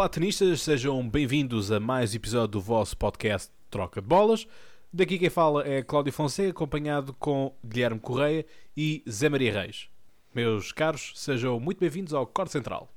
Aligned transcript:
Olá, 0.00 0.08
tenistas, 0.08 0.62
sejam 0.62 1.06
bem-vindos 1.06 1.70
a 1.70 1.78
mais 1.78 2.14
um 2.14 2.16
episódio 2.16 2.48
do 2.48 2.60
vosso 2.62 2.96
podcast 2.96 3.52
Troca 3.70 4.00
de 4.00 4.08
Bolas. 4.08 4.46
Daqui 4.90 5.18
quem 5.18 5.28
fala 5.28 5.68
é 5.68 5.82
Cláudio 5.82 6.10
Fonseca, 6.10 6.52
acompanhado 6.52 7.12
com 7.12 7.54
Guilherme 7.62 8.00
Correia 8.00 8.46
e 8.74 9.04
Zé 9.06 9.28
Maria 9.28 9.52
Reis. 9.52 9.90
Meus 10.34 10.72
caros, 10.72 11.12
sejam 11.16 11.60
muito 11.60 11.80
bem-vindos 11.80 12.14
ao 12.14 12.26
Corte 12.26 12.50
Central. 12.50 12.88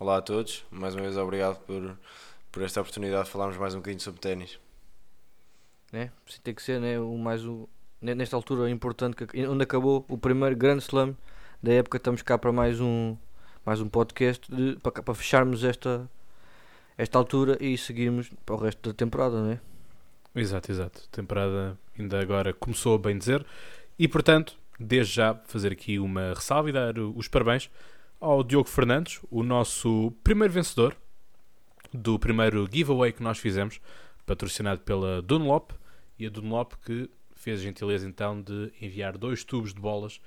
Olá 0.00 0.16
a 0.16 0.20
todos, 0.20 0.64
mais 0.68 0.96
uma 0.96 1.02
vez 1.04 1.16
obrigado 1.16 1.60
por, 1.60 1.96
por 2.50 2.62
esta 2.64 2.80
oportunidade 2.80 3.26
de 3.26 3.30
falarmos 3.30 3.56
mais 3.56 3.74
um 3.74 3.78
bocadinho 3.78 4.02
sobre 4.02 4.20
ténis. 4.20 4.58
né? 5.92 6.10
Assim 6.28 6.40
tem 6.42 6.52
que 6.52 6.62
ser, 6.64 6.80
né? 6.80 6.98
O 6.98 7.16
mais 7.16 7.44
o, 7.44 7.68
ne- 8.02 8.16
nesta 8.16 8.34
altura 8.34 8.68
importante, 8.68 9.14
que, 9.14 9.46
onde 9.46 9.62
acabou 9.62 10.04
o 10.08 10.18
primeiro 10.18 10.56
grande 10.56 10.82
slam 10.82 11.16
da 11.62 11.72
época, 11.72 11.98
estamos 11.98 12.20
cá 12.20 12.36
para 12.36 12.50
mais 12.50 12.80
um, 12.80 13.16
mais 13.64 13.80
um 13.80 13.88
podcast 13.88 14.44
de, 14.52 14.76
para, 14.82 15.00
para 15.04 15.14
fecharmos 15.14 15.62
esta, 15.62 16.10
esta 16.98 17.16
altura 17.16 17.56
e 17.60 17.78
seguirmos 17.78 18.28
para 18.44 18.56
o 18.56 18.58
resto 18.58 18.90
da 18.90 18.94
temporada, 18.94 19.40
né? 19.40 19.60
Exato, 20.34 20.70
exato. 20.70 21.02
A 21.06 21.16
temporada 21.16 21.78
ainda 21.96 22.20
agora 22.20 22.52
começou 22.52 22.96
a 22.96 22.98
bem 22.98 23.16
dizer. 23.16 23.46
E, 23.96 24.08
portanto, 24.08 24.58
desde 24.78 25.14
já 25.14 25.34
fazer 25.46 25.72
aqui 25.72 25.98
uma 26.00 26.34
ressalva 26.34 26.68
e 26.68 26.72
dar 26.72 26.98
os 26.98 27.28
parabéns 27.28 27.70
ao 28.20 28.42
Diogo 28.42 28.68
Fernandes, 28.68 29.20
o 29.30 29.44
nosso 29.44 30.12
primeiro 30.24 30.52
vencedor 30.52 30.96
do 31.92 32.18
primeiro 32.18 32.68
giveaway 32.70 33.12
que 33.12 33.22
nós 33.22 33.38
fizemos, 33.38 33.80
patrocinado 34.26 34.80
pela 34.80 35.22
Dunlop. 35.22 35.70
E 36.18 36.26
a 36.26 36.30
Dunlop 36.30 36.74
que 36.84 37.08
fez 37.36 37.60
a 37.60 37.62
gentileza 37.62 38.06
então 38.08 38.42
de 38.42 38.72
enviar 38.82 39.16
dois 39.16 39.44
tubos 39.44 39.72
de 39.72 39.80
bolas, 39.80 40.20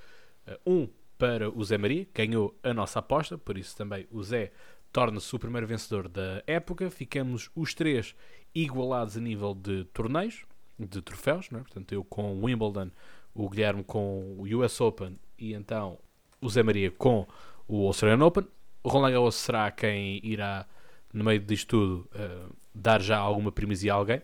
eh, 0.48 0.58
um 0.66 0.88
para 1.18 1.50
o 1.50 1.64
Zé 1.64 1.78
Maria, 1.78 2.08
ganhou 2.16 2.58
a 2.64 2.74
nossa 2.74 3.00
aposta, 3.00 3.38
por 3.38 3.58
isso 3.58 3.76
também 3.76 4.08
o 4.10 4.24
Zé 4.24 4.52
torna-se 4.92 5.36
o 5.36 5.40
primeiro 5.40 5.68
vencedor 5.68 6.08
da 6.08 6.44
época. 6.46 6.90
Ficamos 6.90 7.50
os 7.56 7.74
três 7.74 8.16
igualados 8.54 9.18
a 9.18 9.20
nível 9.22 9.54
de 9.54 9.86
torneios, 9.86 10.46
de 10.78 11.02
troféus, 11.02 11.48
é? 11.52 11.58
portanto 11.58 11.92
eu 11.94 12.04
com 12.04 12.34
o 12.34 12.46
Wimbledon, 12.46 12.92
o 13.34 13.50
Guilherme 13.50 13.84
com 13.84 14.36
o 14.38 14.44
US 14.60 14.82
Open 14.82 15.18
e 15.38 15.54
então 15.54 15.98
o 16.42 16.50
Zé 16.50 16.64
Maria 16.64 16.92
com 16.92 17.26
o 17.68 17.88
Australian 17.88 18.26
Open. 18.26 18.46
O 18.84 18.90
Roland 18.90 19.12
Garros 19.12 19.36
será 19.36 19.70
quem 19.72 20.20
irá, 20.24 20.66
no 21.14 21.24
meio 21.24 21.40
disto 21.40 21.68
tudo, 21.68 22.10
eh, 22.16 22.46
dar 22.74 23.02
já 23.02 23.18
alguma 23.18 23.52
primazia 23.52 23.94
a 23.94 23.96
alguém. 23.96 24.22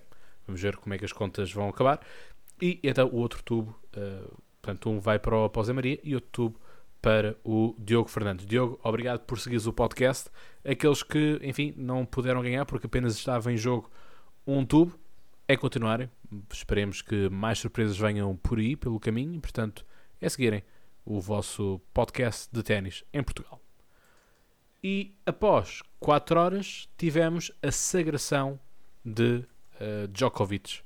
Vamos 0.48 0.62
ver 0.62 0.78
como 0.78 0.94
é 0.94 0.98
que 0.98 1.06
as 1.06 1.14
contas 1.14 1.52
vão 1.52 1.70
acabar. 1.70 2.00
E 2.60 2.80
então 2.82 3.08
o 3.08 3.18
outro 3.18 3.44
tubo, 3.44 3.80
eh, 3.95 4.23
portanto 4.62 4.90
um 4.90 5.00
vai 5.00 5.20
para 5.20 5.38
o, 5.38 5.50
para 5.50 5.60
o 5.62 5.64
Zé 5.64 5.73
Maria 5.73 6.00
e 6.04 6.16
outro 6.16 6.30
tubo 6.32 6.60
para 7.08 7.38
o 7.42 7.74
Diogo 7.80 8.10
Fernandes. 8.10 8.46
Diogo, 8.46 8.78
obrigado 8.84 9.22
por 9.22 9.40
seguires 9.40 9.66
o 9.66 9.72
podcast. 9.72 10.30
Aqueles 10.70 11.02
que, 11.02 11.40
enfim, 11.42 11.74
não 11.78 12.06
puderam 12.06 12.42
ganhar 12.42 12.66
porque 12.66 12.86
apenas 12.86 13.16
estava 13.16 13.50
em 13.50 13.56
jogo 13.56 13.90
um 14.46 14.66
tubo, 14.66 15.00
é 15.48 15.56
continuarem. 15.56 16.10
Esperemos 16.52 17.02
que 17.02 17.30
mais 17.30 17.60
surpresas 17.60 17.98
venham 17.98 18.36
por 18.36 18.60
aí, 18.60 18.76
pelo 18.76 19.00
caminho. 19.00 19.40
Portanto, 19.40 19.86
é 20.20 20.28
seguirem 20.28 20.66
o 21.06 21.22
vosso 21.22 21.80
podcast 21.94 22.50
de 22.52 22.62
ténis 22.62 23.06
em 23.14 23.24
Portugal. 23.24 23.62
E 24.84 25.16
após 25.26 25.82
4 26.02 26.38
horas 26.38 26.90
tivemos 26.98 27.54
a 27.64 27.72
sagração 27.72 28.60
de 29.06 29.46
eh, 29.80 30.08
Djokovic 30.12 30.82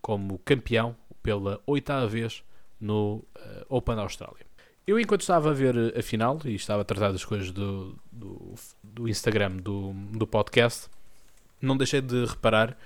como 0.00 0.38
campeão 0.38 0.96
pela 1.22 1.60
oitava 1.66 2.06
vez 2.06 2.42
no 2.80 3.22
eh, 3.34 3.66
Open 3.68 3.94
da 3.94 4.00
Austrália. 4.00 4.46
Eu, 4.86 5.00
enquanto 5.00 5.22
estava 5.22 5.50
a 5.50 5.52
ver 5.52 5.98
a 5.98 6.02
final 6.02 6.38
e 6.44 6.54
estava 6.54 6.82
a 6.82 6.84
tratar 6.84 7.10
das 7.10 7.24
coisas 7.24 7.50
do, 7.50 7.98
do, 8.12 8.54
do 8.84 9.08
Instagram 9.08 9.56
do, 9.56 9.92
do 10.12 10.28
podcast, 10.28 10.88
não 11.60 11.76
deixei 11.76 12.00
de 12.00 12.24
reparar 12.24 12.78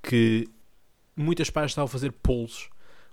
que 0.00 0.48
muitas 1.16 1.50
páginas 1.50 1.72
estavam 1.72 1.86
a 1.86 1.88
fazer 1.88 2.12
polls 2.12 2.70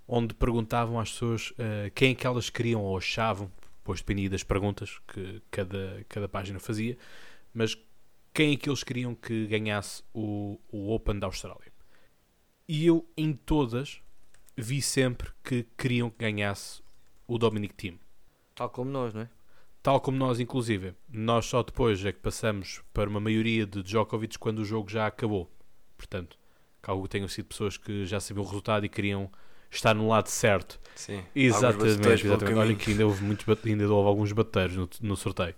onde 0.08 0.36
perguntavam 0.36 1.00
às 1.00 1.12
pessoas 1.12 1.52
eh, 1.58 1.92
quem 1.96 2.12
é 2.12 2.16
que 2.16 2.28
elas 2.28 2.50
queriam 2.50 2.82
ou 2.82 2.96
achavam, 2.96 3.52
depois 3.80 4.02
dependia 4.02 4.30
das 4.30 4.44
perguntas 4.44 5.00
que 5.08 5.42
cada, 5.50 6.06
cada 6.08 6.30
página 6.30 6.60
fazia, 6.60 6.96
mas 7.52 7.76
quem 8.34 8.54
é 8.54 8.56
que 8.56 8.70
eles 8.70 8.84
queriam 8.84 9.16
que 9.16 9.48
ganhasse 9.48 10.04
o, 10.14 10.60
o 10.72 10.94
Open 10.94 11.18
da 11.18 11.26
Austrália. 11.26 11.74
E 12.68 12.86
eu, 12.86 13.10
em 13.18 13.34
todas, 13.34 14.00
vi 14.56 14.80
sempre 14.80 15.32
que 15.44 15.66
queriam 15.76 16.10
que 16.10 16.20
ganhasse 16.20 16.84
o 17.28 17.40
Dominic 17.40 17.74
Thiem. 17.74 18.00
Tal 18.58 18.72
como 18.72 18.90
nós, 18.90 19.14
não 19.14 19.22
é? 19.22 19.30
Tal 19.84 20.02
como 20.02 20.18
nós, 20.18 20.40
inclusive. 20.40 20.96
Nós 21.08 21.46
só 21.46 21.62
depois 21.62 22.04
é 22.04 22.12
que 22.12 22.18
passamos 22.18 22.82
para 22.92 23.08
uma 23.08 23.20
maioria 23.20 23.68
de 23.68 23.84
Djokovic 23.84 24.40
quando 24.40 24.60
o 24.60 24.66
jogo 24.66 24.90
já 24.90 25.06
acabou. 25.06 25.48
Portanto, 25.96 26.40
calgo 26.82 27.08
tenham 27.08 27.28
sido 27.28 27.46
pessoas 27.46 27.78
que 27.78 28.04
já 28.08 28.20
sabiam 28.20 28.44
o 28.44 28.48
resultado 28.48 28.84
e 28.84 28.90
queriam 28.90 29.32
estar 29.70 29.94
no 29.94 30.08
lado 30.08 30.28
certo. 30.28 30.80
Sim. 30.96 31.24
Exatamente, 31.36 32.26
exatamente. 32.26 32.58
Olha 32.58 32.76
que 32.76 32.92
ainda 32.92 33.06
houve, 33.06 33.24
muitos, 33.24 33.46
ainda 33.64 33.88
houve 33.88 34.10
alguns 34.10 34.32
bateiros 34.32 34.76
no, 34.76 34.90
no 35.02 35.16
sorteio. 35.16 35.54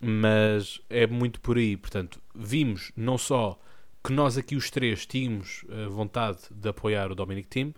Mas 0.00 0.80
é 0.88 1.04
muito 1.08 1.40
por 1.40 1.58
aí. 1.58 1.76
Portanto, 1.76 2.22
vimos 2.32 2.92
não 2.96 3.18
só 3.18 3.58
que 4.04 4.12
nós 4.12 4.38
aqui 4.38 4.54
os 4.54 4.70
três 4.70 5.04
tínhamos 5.04 5.64
eh, 5.68 5.86
vontade 5.86 6.38
de 6.48 6.68
apoiar 6.68 7.10
o 7.10 7.14
Dominic 7.16 7.48
Thiem, 7.48 7.74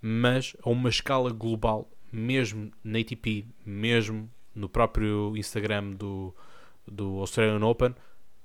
mas 0.00 0.56
a 0.60 0.68
uma 0.68 0.88
escala 0.88 1.30
global, 1.30 1.88
mesmo 2.12 2.70
na 2.84 2.98
ATP, 2.98 3.46
mesmo 3.64 4.30
no 4.54 4.68
próprio 4.68 5.34
Instagram 5.36 5.92
do, 5.92 6.34
do 6.86 7.18
Australian 7.18 7.64
Open, 7.66 7.94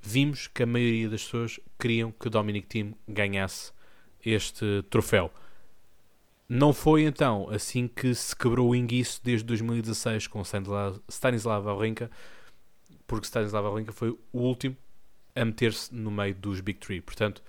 vimos 0.01 0.47
que 0.47 0.63
a 0.63 0.65
maioria 0.65 1.09
das 1.09 1.23
pessoas 1.23 1.59
queriam 1.77 2.11
que 2.11 2.27
o 2.27 2.29
Dominic 2.29 2.67
Thiem 2.67 2.95
ganhasse 3.07 3.73
este 4.23 4.83
troféu. 4.89 5.31
Não 6.49 6.71
foi 6.71 7.03
então 7.03 7.49
assim 7.49 7.89
que 7.89 8.15
se 8.15 8.33
quebrou 8.33 8.69
o 8.69 8.75
inguiço 8.75 9.19
desde 9.21 9.45
2016 9.45 10.27
com 10.27 10.41
Stanislav 11.09 11.65
Wawrinka, 11.65 12.09
porque 13.05 13.25
Stanislav 13.25 13.65
Wawrinka 13.65 13.91
foi 13.91 14.11
o 14.11 14.39
último 14.39 14.77
a 15.35 15.43
meter-se 15.43 15.93
no 15.93 16.09
meio 16.09 16.33
dos 16.33 16.61
Big 16.61 16.79
Three. 16.79 17.01
Portanto, 17.01 17.43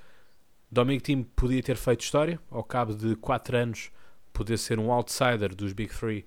Dominic 0.71 1.05
Thiem 1.05 1.23
podia 1.23 1.62
ter 1.62 1.77
feito 1.77 2.03
história, 2.03 2.41
ao 2.50 2.65
cabo 2.65 2.93
de 2.93 3.15
4 3.17 3.56
anos 3.56 3.91
poder 4.38 4.59
ser 4.59 4.78
um 4.78 4.93
outsider 4.93 5.54
dos 5.54 5.72
Big 5.75 5.93
Three 5.94 6.25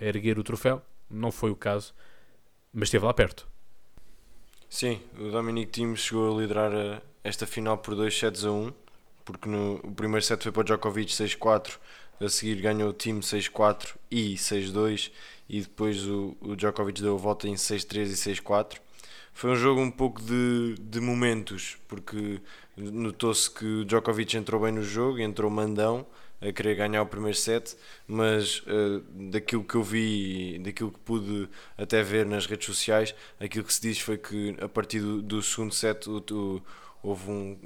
a 0.00 0.04
erguer 0.04 0.38
o 0.38 0.44
troféu. 0.44 0.82
Não 1.10 1.32
foi 1.32 1.50
o 1.50 1.56
caso, 1.56 1.94
mas 2.72 2.88
esteve 2.88 3.06
lá 3.06 3.14
perto. 3.14 3.48
Sim, 4.68 5.00
o 5.18 5.30
Dominic 5.30 5.70
Thiem 5.72 5.94
chegou 5.96 6.36
a 6.36 6.40
liderar 6.40 6.72
a- 6.74 7.02
esta 7.22 7.46
final 7.46 7.78
por 7.78 7.94
2 7.94 8.16
sets 8.18 8.44
a 8.44 8.50
1, 8.50 8.72
porque 9.24 9.48
no, 9.48 9.76
o 9.76 9.92
primeiro 9.92 10.24
set 10.24 10.42
foi 10.42 10.52
para 10.52 10.60
o 10.60 10.64
Djokovic 10.64 11.12
6-4, 11.12 11.78
a 12.20 12.28
seguir 12.28 12.60
ganhou 12.60 12.90
o 12.90 12.92
Thiem 12.92 13.20
6-4 13.22 13.96
e 14.10 14.36
6-2, 14.36 15.10
e 15.48 15.60
depois 15.60 16.04
o, 16.06 16.36
o 16.40 16.56
Djokovic 16.56 17.00
deu 17.00 17.14
a 17.14 17.18
volta 17.18 17.48
em 17.48 17.56
6-3 17.56 18.10
e 18.10 18.16
6-4. 18.16 18.80
Foi 19.32 19.50
um 19.50 19.56
jogo 19.56 19.80
um 19.80 19.90
pouco 19.90 20.20
de, 20.22 20.74
de 20.78 21.00
momentos, 21.00 21.76
porque 21.88 22.40
notou-se 22.76 23.50
que 23.50 23.64
o 23.64 23.84
Djokovic 23.84 24.36
entrou 24.36 24.60
bem 24.60 24.72
no 24.72 24.82
jogo, 24.82 25.18
entrou 25.20 25.50
mandão, 25.50 26.06
a 26.46 26.52
querer 26.52 26.74
ganhar 26.76 27.02
o 27.02 27.06
primeiro 27.06 27.36
set, 27.36 27.76
mas 28.06 28.62
eh, 28.66 29.00
daquilo 29.30 29.64
que 29.64 29.74
eu 29.74 29.82
vi, 29.82 30.58
daquilo 30.58 30.90
que 30.92 30.98
pude 31.00 31.48
até 31.78 32.02
ver 32.02 32.26
nas 32.26 32.46
redes 32.46 32.66
sociais, 32.66 33.14
aquilo 33.40 33.64
que 33.64 33.72
se 33.74 33.80
diz 33.80 33.98
foi 34.00 34.18
que 34.18 34.56
a 34.60 34.68
partir 34.68 35.00
do, 35.00 35.22
do 35.22 35.42
segundo 35.42 35.72
set 35.74 36.08
o- 36.08 36.22
o- 36.32 36.62
houve 37.02 37.30
um, 37.30 37.58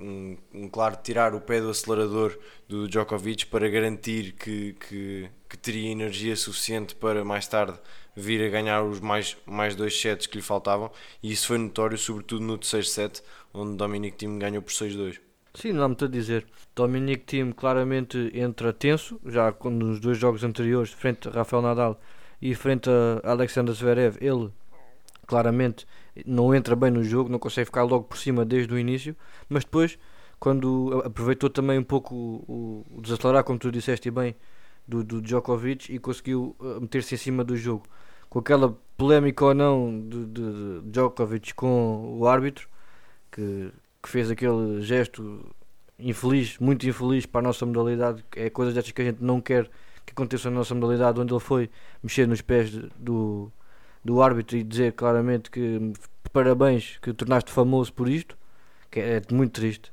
um, 0.53 0.63
um 0.65 0.69
claro 0.69 0.97
tirar 1.03 1.35
o 1.35 1.41
pé 1.41 1.61
do 1.61 1.71
acelerador 1.71 2.37
do 2.69 2.89
Djokovic 2.89 3.47
para 3.47 3.69
garantir 3.69 4.33
que, 4.33 4.73
que, 4.75 5.31
que 5.49 5.57
teria 5.57 5.91
energia 5.91 6.35
suficiente 6.37 6.95
para 6.95 7.25
mais 7.25 7.47
tarde 7.47 7.79
vir 8.17 8.45
a 8.45 8.49
ganhar 8.49 8.83
os 8.83 8.99
mais, 9.01 9.37
mais 9.47 9.77
dois 9.77 9.99
sets 10.01 10.27
que 10.27 10.37
lhe 10.39 10.43
faltavam. 10.43 10.91
E 11.23 11.31
isso 11.31 11.47
foi 11.47 11.59
notório 11.59 11.97
sobretudo 11.97 12.43
no 12.45 12.59
terceiro 12.59 12.87
set 12.87 13.23
onde 13.55 13.77
Dominic 13.77 14.17
Thiem 14.17 14.39
ganhou 14.39 14.61
por 14.63 14.73
6-2 14.73 15.21
Sim, 15.61 15.73
não 15.73 15.83
há 15.83 15.89
muito 15.89 16.05
a 16.05 16.09
dizer. 16.09 16.47
Dominic 16.77 17.25
Thiem 17.25 17.51
claramente 17.51 18.31
entra 18.33 18.73
tenso, 18.73 19.21
já 19.27 19.53
nos 19.65 19.99
dois 19.99 20.17
jogos 20.17 20.45
anteriores, 20.45 20.93
frente 20.93 21.27
a 21.29 21.33
Rafael 21.33 21.61
Nadal 21.63 22.01
e 22.41 22.55
frente 22.55 22.89
a 22.89 23.29
Alexander 23.33 23.75
Zverev, 23.75 24.17
ele 24.21 24.53
claramente 25.27 25.85
não 26.25 26.55
entra 26.55 26.77
bem 26.77 26.93
no 26.93 27.03
jogo, 27.03 27.29
não 27.29 27.41
consegue 27.41 27.65
ficar 27.67 27.83
logo 27.83 28.05
por 28.05 28.17
cima 28.19 28.45
desde 28.45 28.73
o 28.73 28.79
início, 28.79 29.17
mas 29.49 29.65
depois, 29.65 29.99
quando 30.39 31.03
aproveitou 31.05 31.51
também 31.51 31.77
um 31.77 31.83
pouco 31.83 32.15
o, 32.15 32.87
o 32.97 33.01
desacelerar, 33.03 33.43
como 33.43 33.59
tu 33.59 33.73
disseste 33.73 34.13
bem, 34.13 34.37
do, 34.87 35.03
do 35.03 35.21
Djokovic 35.21 35.93
e 35.93 35.99
conseguiu 35.99 36.55
uh, 36.61 36.81
meter-se 36.81 37.17
em 37.17 37.19
cima 37.19 37.43
do 37.43 37.57
jogo. 37.57 37.85
Com 38.31 38.39
aquela 38.39 38.79
polémica 38.97 39.45
ou 39.45 39.55
não 39.55 40.07
de, 40.09 40.25
de- 40.27 40.81
de 40.83 40.91
Djokovic 40.93 41.53
com 41.55 42.17
o 42.19 42.27
árbitro, 42.29 42.69
que, 43.33 43.73
que 44.03 44.09
fez 44.09 44.31
aquele 44.31 44.81
gesto 44.83 45.45
infeliz, 45.99 46.59
muito 46.59 46.87
infeliz 46.89 47.27
para 47.27 47.41
a 47.41 47.43
nossa 47.43 47.67
modalidade, 47.67 48.25
é 48.37 48.49
coisas 48.51 48.75
destas 48.75 48.93
que 48.93 49.03
a 49.03 49.05
gente 49.07 49.23
não 49.23 49.41
quer 49.41 49.69
que 50.07 50.13
aconteça 50.13 50.49
na 50.51 50.57
nossa 50.57 50.75
modalidade, 50.75 51.21
onde 51.21 51.33
ele 51.33 51.41
foi 51.41 51.71
mexer 52.03 52.27
nos 52.27 52.41
pés 52.41 52.71
de- 52.71 52.89
do, 52.99 53.51
do 54.05 54.23
árbitro 54.23 54.57
e 54.57 54.63
dizer 54.65 54.93
claramente 54.93 55.51
que 55.51 55.93
parabéns, 56.33 56.99
que 57.03 57.13
tornaste 57.13 57.51
famoso 57.51 57.93
por 57.93 58.09
isto, 58.09 58.37
que 58.91 59.01
é 59.01 59.21
muito 59.33 59.53
triste. 59.61 59.93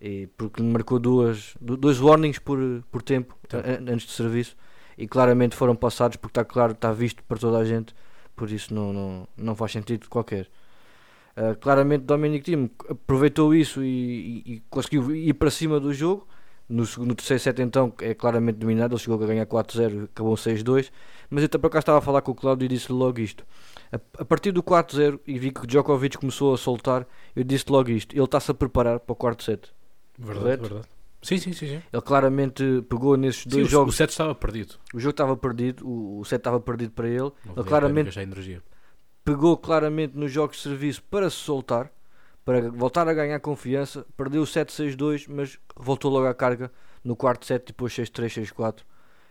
E 0.00 0.26
porque 0.36 0.62
marcou 0.62 0.98
duas, 0.98 1.54
dois 1.60 2.00
warnings 2.00 2.38
por, 2.38 2.58
por 2.90 3.02
tempo 3.02 3.36
Tá. 3.48 3.58
antes 3.88 4.06
de 4.06 4.12
serviço 4.12 4.56
e 4.98 5.06
claramente 5.06 5.54
foram 5.56 5.74
passados 5.76 6.16
porque 6.16 6.32
está 6.32 6.44
claro, 6.44 6.72
está 6.72 6.92
visto 6.92 7.22
para 7.24 7.38
toda 7.38 7.58
a 7.58 7.64
gente, 7.64 7.94
por 8.36 8.50
isso 8.50 8.74
não, 8.74 8.92
não, 8.92 9.28
não 9.36 9.54
faz 9.54 9.72
sentido 9.72 10.08
qualquer. 10.08 10.48
Uh, 11.36 11.56
claramente 11.58 12.04
Dominic 12.04 12.44
Thiem 12.44 12.70
aproveitou 12.88 13.54
isso 13.54 13.82
e, 13.82 14.42
e- 14.46 14.52
e 14.54 14.62
conseguiu 14.70 15.14
ir 15.14 15.34
para 15.34 15.50
cima 15.50 15.80
do 15.80 15.92
jogo. 15.92 16.26
No, 16.68 16.84
no 16.98 17.14
terceiro 17.14 17.42
set 17.42 17.60
então 17.60 17.92
é 18.00 18.14
claramente 18.14 18.56
dominado, 18.56 18.94
ele 18.94 19.00
chegou 19.00 19.22
a 19.22 19.26
ganhar 19.26 19.44
4-0, 19.44 20.04
acabou 20.04 20.34
6-2. 20.34 20.90
Mas 21.28 21.42
eu 21.42 21.48
para 21.58 21.68
cá 21.70 21.78
estava 21.80 21.98
a 21.98 22.00
falar 22.00 22.22
com 22.22 22.32
o 22.32 22.34
Cláudio 22.34 22.64
e 22.64 22.68
disse 22.68 22.90
logo 22.92 23.20
isto. 23.20 23.44
A, 23.92 23.96
a 24.22 24.24
partir 24.24 24.50
do 24.52 24.62
4-0 24.62 25.20
e 25.26 25.38
vi 25.38 25.50
que 25.50 25.66
Djokovic 25.66 26.16
começou 26.16 26.54
a 26.54 26.56
soltar, 26.56 27.06
eu 27.36 27.44
disse 27.44 27.66
logo 27.68 27.90
isto. 27.90 28.14
Ele 28.14 28.24
está-se 28.24 28.50
a 28.50 28.54
preparar 28.54 28.98
para 29.00 29.12
o 29.12 29.16
quarto 29.16 29.42
set. 29.42 29.70
Verdade, 30.18 30.40
Correto? 30.42 30.62
verdade. 30.62 30.88
Sim, 31.20 31.38
sim, 31.38 31.52
sim. 31.52 31.66
sim. 31.66 31.82
Ele 31.92 32.02
claramente 32.02 32.62
pegou 32.88 33.16
nesses 33.16 33.44
dois 33.46 33.68
jogos. 33.68 33.94
o 33.94 33.96
set 33.96 34.10
estava 34.10 34.34
perdido. 34.34 34.74
O 34.94 35.00
jogo 35.00 35.10
estava 35.10 35.36
perdido, 35.36 35.86
o, 35.86 36.20
o 36.20 36.24
set 36.24 36.38
estava 36.38 36.60
perdido 36.60 36.92
para 36.92 37.08
ele. 37.08 37.32
Não 37.44 37.54
Ele 37.56 37.64
claramente 37.64 38.06
gastar 38.06 38.22
energia. 38.22 38.62
Pegou 39.24 39.56
claramente 39.56 40.16
nos 40.16 40.30
jogos 40.30 40.56
de 40.56 40.62
serviço 40.62 41.02
para 41.04 41.30
se 41.30 41.36
soltar, 41.36 41.90
para 42.44 42.70
voltar 42.70 43.08
a 43.08 43.14
ganhar 43.14 43.40
confiança. 43.40 44.06
Perdeu 44.16 44.42
o 44.42 44.46
7-6-2, 44.46 45.26
mas 45.28 45.58
voltou 45.76 46.10
logo 46.10 46.26
à 46.26 46.34
carga 46.34 46.70
no 47.02 47.16
quarto 47.16 47.46
set, 47.46 47.66
depois 47.66 47.92
6-3, 47.92 48.32
6-4. 48.34 48.84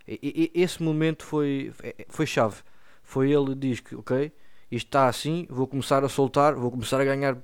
E, 0.08 0.52
e- 0.56 0.62
esse 0.62 0.82
momento 0.82 1.24
foi, 1.26 1.72
foi 2.10 2.26
chave. 2.26 2.62
Foi 3.04 3.32
ele 3.32 3.56
diz 3.56 3.80
que, 3.80 3.96
ok, 3.96 4.32
isto 4.72 4.88
está 4.88 5.08
assim, 5.08 5.46
vou 5.50 5.68
começar 5.68 6.04
a 6.04 6.10
soltar, 6.10 6.56
vou 6.56 6.72
começar 6.72 7.00
a 7.00 7.06
ganhar 7.06 7.38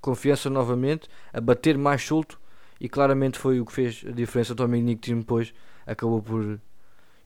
confiança 0.00 0.48
novamente, 0.48 1.08
a 1.32 1.40
bater 1.40 1.76
mais 1.76 2.02
solto. 2.04 2.40
E 2.80 2.88
claramente 2.88 3.38
foi 3.38 3.60
o 3.60 3.66
que 3.66 3.72
fez 3.72 4.04
a 4.06 4.12
diferença. 4.12 4.52
O 4.52 4.56
Dominic 4.56 5.00
Thiem 5.00 5.18
depois 5.18 5.52
acabou 5.86 6.22
por 6.22 6.60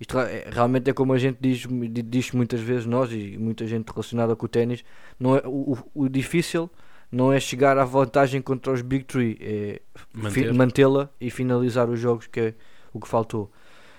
isto 0.02 0.18
é- 0.18 0.48
realmente 0.50 0.90
é 0.90 0.92
como 0.92 1.12
a 1.12 1.18
gente 1.18 1.38
diz, 1.40 1.66
di- 1.66 2.02
diz 2.02 2.32
muitas 2.32 2.60
vezes, 2.60 2.86
nós 2.86 3.10
e 3.12 3.36
muita 3.38 3.66
gente 3.66 3.88
relacionada 3.88 4.34
com 4.36 4.46
o 4.46 4.48
ténis, 4.48 4.84
não 5.18 5.36
é, 5.36 5.42
o, 5.46 5.76
o- 5.94 6.08
difícil 6.08 6.68
não 7.10 7.32
é 7.32 7.38
chegar 7.38 7.76
à 7.78 7.84
vantagem 7.84 8.40
contra 8.42 8.72
os 8.72 8.82
Big 8.82 9.04
Three, 9.04 9.38
é 9.40 9.80
mantê-la 10.54 11.10
e 11.20 11.30
finalizar 11.30 11.88
os 11.90 12.00
jogos, 12.00 12.26
que 12.26 12.40
é 12.40 12.54
o 12.92 12.98
que 13.00 13.06
faltou. 13.08 13.50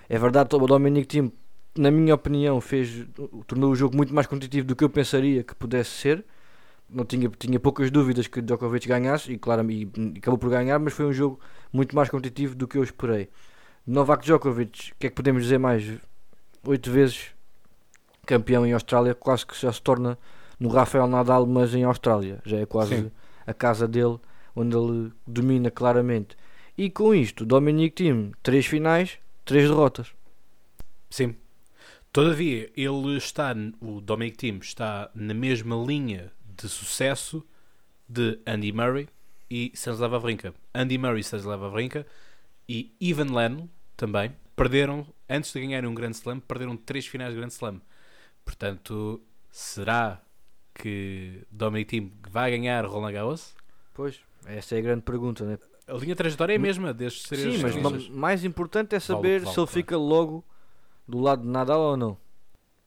É 0.10 0.18
verdade, 0.18 0.56
o 0.56 0.68
Dominic 0.68 1.08
Thiem, 1.08 1.32
na 1.78 1.90
minha 1.92 2.14
opinião, 2.16 2.60
fez, 2.60 3.06
tornou 3.48 3.72
o 3.72 3.76
jogo 3.76 3.96
muito 3.96 4.14
mais 4.14 4.28
competitivo 4.28 4.66
do 4.68 4.76
que 4.76 4.84
eu 4.84 4.90
pensaria 4.90 5.44
que 5.44 5.56
pudesse 5.56 5.92
ser. 5.92 6.26
Não 6.90 7.06
tinha, 7.06 7.30
tinha 7.40 7.60
poucas 7.60 7.90
dúvidas 7.90 8.28
que 8.28 8.42
Djokovic 8.42 8.88
ganhasse 8.88 9.32
e, 9.32 9.38
claro, 9.38 9.70
e, 9.72 9.84
e 9.96 10.18
acabou 10.18 10.38
por 10.38 10.50
ganhar, 10.50 10.78
mas 10.80 10.94
foi 10.94 11.06
um 11.06 11.14
jogo 11.14 11.40
muito 11.72 11.96
mais 11.96 12.10
competitivo 12.10 12.54
do 12.56 12.68
que 12.68 12.78
eu 12.78 12.84
esperei. 12.84 13.30
Novak 13.86 14.24
Djokovic, 14.24 14.94
o 14.94 14.96
que 14.98 15.08
é 15.08 15.10
que 15.10 15.16
podemos 15.16 15.44
dizer 15.44 15.58
mais? 15.58 15.84
Oito 16.66 16.90
vezes 16.90 17.32
campeão 18.26 18.66
em 18.66 18.72
Austrália, 18.72 19.14
quase 19.14 19.46
que 19.46 19.60
já 19.60 19.74
se 19.74 19.82
torna 19.82 20.18
no 20.58 20.70
Rafael 20.70 21.06
Nadal, 21.06 21.46
mas 21.46 21.76
em 21.76 21.84
Austrália. 21.84 22.42
Já 22.46 22.60
é 22.60 22.66
quase 22.66 22.96
Sim. 22.96 23.12
a 23.46 23.54
casa 23.54 23.86
dele, 23.86 24.18
onde 24.56 24.78
ele 24.78 25.12
domina 25.28 25.70
claramente. 25.70 26.38
E 26.78 26.90
com 26.90 27.14
isto, 27.14 27.46
Dominic 27.46 27.96
Thiem, 27.96 28.32
três 28.42 28.66
finais, 28.66 29.20
três 29.44 29.68
derrotas. 29.68 30.14
Sim. 31.10 31.36
Todavia, 32.14 32.72
ele 32.78 33.18
está, 33.18 33.54
o 33.82 34.00
Dominic 34.00 34.38
Thiem 34.38 34.60
está 34.60 35.12
na 35.14 35.34
mesma 35.34 35.76
linha 35.76 36.32
de 36.46 36.70
sucesso 36.70 37.46
de 38.08 38.40
Andy 38.48 38.72
Murray 38.72 39.10
e 39.50 39.72
Stanislav 39.74 40.14
Wawrinka. 40.14 40.54
Andy 40.74 40.98
Murray 40.98 41.20
e 41.20 41.24
Stanislav 41.24 41.62
Wawrinka 41.62 42.06
e 42.68 42.96
Ivan 43.00 43.34
Lendl 43.34 43.70
também 43.96 44.36
perderam, 44.56 45.06
antes 45.30 45.52
de 45.52 45.60
ganharem 45.62 45.90
um 45.90 45.94
Grand 45.94 46.12
Slam, 46.12 46.40
perderam 46.40 46.76
três 46.78 47.06
finais 47.08 47.32
de 47.34 47.38
Grand 47.40 47.50
Slam. 47.50 47.82
Portanto, 48.46 49.22
será 49.52 50.22
que 50.74 51.44
Dominic 51.50 51.90
Thiem 51.90 52.14
vai 52.30 52.52
ganhar 52.52 52.86
Roland 52.86 53.12
Garros? 53.14 53.56
Pois, 53.94 54.20
essa 54.46 54.76
é 54.76 54.80
a 54.80 54.82
grande 54.82 55.02
pergunta, 55.04 55.46
né? 55.46 55.58
A 55.88 55.94
linha 55.94 56.16
trajetória 56.16 56.54
é 56.54 56.56
a 56.56 56.60
mesma 56.60 56.94
destes 56.94 57.24
três 57.24 57.56
Sim, 57.56 57.62
mas 57.62 57.76
ma- 57.76 57.92
mais 58.10 58.44
importante 58.46 58.96
é 58.96 59.00
Vale 59.00 59.04
o 59.04 59.08
saber 59.18 59.40
que 59.40 59.46
vale, 59.46 59.54
se 59.54 59.60
ele 59.60 59.68
claro. 59.68 59.68
fica 59.68 59.98
logo 59.98 60.46
do 61.08 61.20
lado 61.20 61.42
de 61.42 61.48
Nadal 61.50 61.80
ou 61.82 61.98
não. 61.98 62.18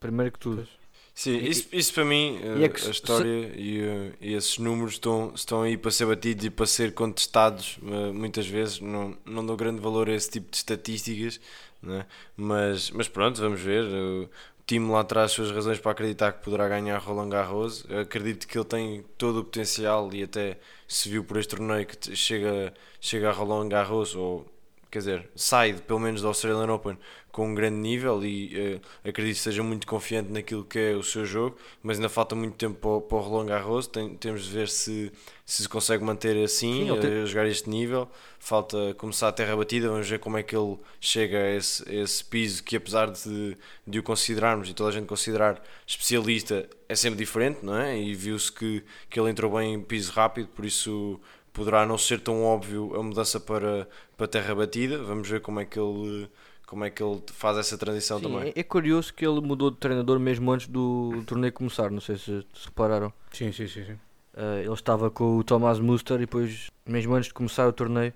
Primeiro 0.01 0.33
que 0.33 0.39
tudo. 0.39 0.57
Pois. 0.57 0.69
Sim, 1.17 1.39
isso, 1.39 1.67
isso 1.73 1.95
para 1.95 2.05
mim, 2.05 2.39
é 2.55 2.67
eh, 2.67 2.69
que 2.69 2.81
a 2.87 2.91
se- 2.93 2.93
história 2.93 3.51
e, 3.57 3.81
eh, 3.81 4.13
e 4.21 4.35
esses 4.35 4.59
números 4.59 4.95
estão, 4.95 5.33
estão 5.35 5.63
aí 5.63 5.77
para 5.79 5.91
ser 5.91 6.05
batidos 6.07 6.45
e 6.45 6.51
para 6.51 6.67
ser 6.67 6.93
contestados 6.93 7.79
eh, 7.83 8.13
muitas 8.13 8.47
vezes. 8.47 8.81
Não, 8.81 9.17
não 9.25 9.45
dou 9.45 9.57
grande 9.57 9.81
valor 9.81 10.11
a 10.11 10.13
esse 10.15 10.31
tipo 10.31 10.51
de 10.51 10.59
estatísticas, 10.59 11.41
né? 11.83 12.07
mas, 12.37 12.91
mas 12.91 13.09
pronto, 13.09 13.41
vamos 13.41 13.61
ver. 13.61 13.85
O 13.85 14.29
time 14.67 14.91
lá 14.91 15.03
traz 15.05 15.33
suas 15.33 15.51
razões 15.51 15.79
para 15.79 15.93
acreditar 15.93 16.33
que 16.33 16.45
poderá 16.45 16.69
ganhar 16.69 16.99
Roland 16.99 17.31
Garros. 17.31 17.85
Eu 17.89 18.01
acredito 18.01 18.47
que 18.47 18.59
ele 18.59 18.65
tem 18.67 19.05
todo 19.17 19.41
o 19.41 19.45
potencial 19.45 20.13
e 20.13 20.23
até 20.25 20.59
se 20.87 21.09
viu 21.09 21.25
por 21.25 21.39
este 21.39 21.57
torneio 21.57 21.87
que 21.87 22.15
chega, 22.17 22.75
chega 23.01 23.31
a 23.31 23.33
Roland 23.33 23.69
Garros 23.71 24.15
ou 24.15 24.47
quer 24.97 25.01
dizer, 25.01 25.31
sai 25.37 25.75
pelo 25.75 26.01
menos 26.01 26.23
do 26.23 26.29
Australian 26.29 26.73
Open 26.73 26.97
com 27.31 27.49
um 27.51 27.55
grande 27.55 27.77
nível 27.77 28.25
e 28.25 28.57
eh, 28.59 28.81
acredito 29.11 29.35
que 29.35 29.39
esteja 29.41 29.63
muito 29.63 29.87
confiante 29.87 30.33
naquilo 30.33 30.65
que 30.65 30.79
é 30.79 30.93
o 30.95 31.03
seu 31.03 31.27
jogo, 31.27 31.55
mas 31.83 31.99
ainda 31.99 32.09
falta 32.09 32.35
muito 32.35 32.57
tempo 32.57 32.77
para, 32.81 32.91
o- 32.91 33.01
para 33.03 33.19
o 33.19 33.21
Roland 33.21 33.47
Garros, 33.49 33.87
Tem- 33.87 34.17
temos 34.17 34.45
de 34.47 34.51
ver 34.51 34.69
se, 34.71 35.13
se 35.45 35.63
se 35.65 35.69
consegue 35.69 36.03
manter 36.03 36.43
assim, 36.43 36.87
Sim, 36.89 36.99
tem- 37.01 37.23
a 37.23 37.27
jogar 37.27 37.47
este 37.47 37.69
nível, 37.69 38.09
falta 38.39 38.95
começar 38.95 39.29
a 39.29 39.33
terra 39.33 39.55
batida, 39.55 39.87
vamos 39.91 40.09
ver 40.09 40.19
como 40.19 40.39
é 40.39 40.43
que 40.43 40.57
ele 40.57 40.79
chega 40.99 41.37
a 41.39 41.55
esse, 41.57 41.87
a 41.87 41.95
esse 42.03 42.25
piso 42.25 42.65
que 42.65 42.75
apesar 42.77 43.11
de, 43.11 43.55
de 43.87 43.99
o 43.99 44.03
considerarmos 44.03 44.71
e 44.71 44.73
toda 44.75 44.89
a 44.89 44.93
gente 44.93 45.07
considerar 45.07 45.63
especialista, 45.87 46.67
é 46.89 46.95
sempre 46.95 47.19
diferente, 47.19 47.59
não 47.63 47.77
é? 47.77 47.99
E 48.01 48.15
viu-se 48.15 48.51
que, 48.51 48.83
que 49.11 49.19
ele 49.21 49.29
entrou 49.31 49.53
bem 49.53 49.75
em 49.75 49.81
piso 49.83 50.11
rápido, 50.13 50.49
por 50.49 50.65
isso 50.65 51.21
poderá 51.57 51.87
não 51.87 51.97
ser 51.97 52.21
tão 52.21 52.45
óbvio 52.45 52.95
a 52.95 53.03
mudança 53.03 53.41
para, 53.41 53.89
para 54.15 54.29
terra 54.29 54.55
batida, 54.55 55.03
vamos 55.03 55.27
ver 55.27 55.41
como 55.41 55.59
é 55.59 55.65
que 55.65 55.81
ele 55.81 56.29
como 56.67 56.85
é 56.85 56.91
que 56.91 57.03
ele 57.03 57.23
faz 57.33 57.57
essa 57.57 57.79
transição 57.79 58.19
Sim, 58.19 58.25
também. 58.25 58.53
é, 58.55 58.61
é 58.61 58.63
curioso 58.63 59.15
que 59.15 59.25
ele 59.25 59.41
mudou 59.41 59.71
de 59.71 59.77
treinador 59.79 60.19
mesmo 60.19 60.51
antes 60.51 60.67
do 60.67 61.23
torneio 61.25 61.53
começar. 61.53 61.93
Não 61.93 62.01
sei 62.01 62.17
se, 62.17 62.45
se 62.53 62.67
repararam. 62.67 63.13
Sim, 63.33 63.53
sim, 63.53 63.69
sim. 63.69 63.85
sim. 63.85 63.93
Uh, 63.93 64.63
ele 64.65 64.73
estava 64.73 65.09
com 65.09 65.39
o 65.39 65.45
Tomás 65.45 65.79
Muster 65.79 66.17
e 66.17 66.21
depois, 66.21 66.69
mesmo 66.85 67.15
antes 67.15 67.29
de 67.29 67.35
começar 67.35 67.69
o 67.69 67.73
torneio, 67.73 68.13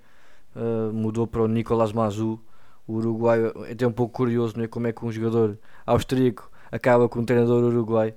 uh, 0.56 0.92
mudou 0.92 1.28
para 1.28 1.42
o 1.42 1.46
Nicolás 1.46 1.92
Mazu, 1.92 2.40
o 2.88 2.94
uruguaio. 2.94 3.52
É 3.66 3.72
até 3.72 3.86
um 3.86 3.92
pouco 3.92 4.12
curioso 4.12 4.56
não 4.56 4.64
é? 4.64 4.66
como 4.66 4.88
é 4.88 4.92
que 4.92 5.04
um 5.04 5.12
jogador 5.12 5.56
austríaco 5.86 6.50
acaba 6.72 7.08
com 7.08 7.20
um 7.20 7.24
treinador 7.24 7.62
uruguai, 7.62 8.08
e, 8.08 8.14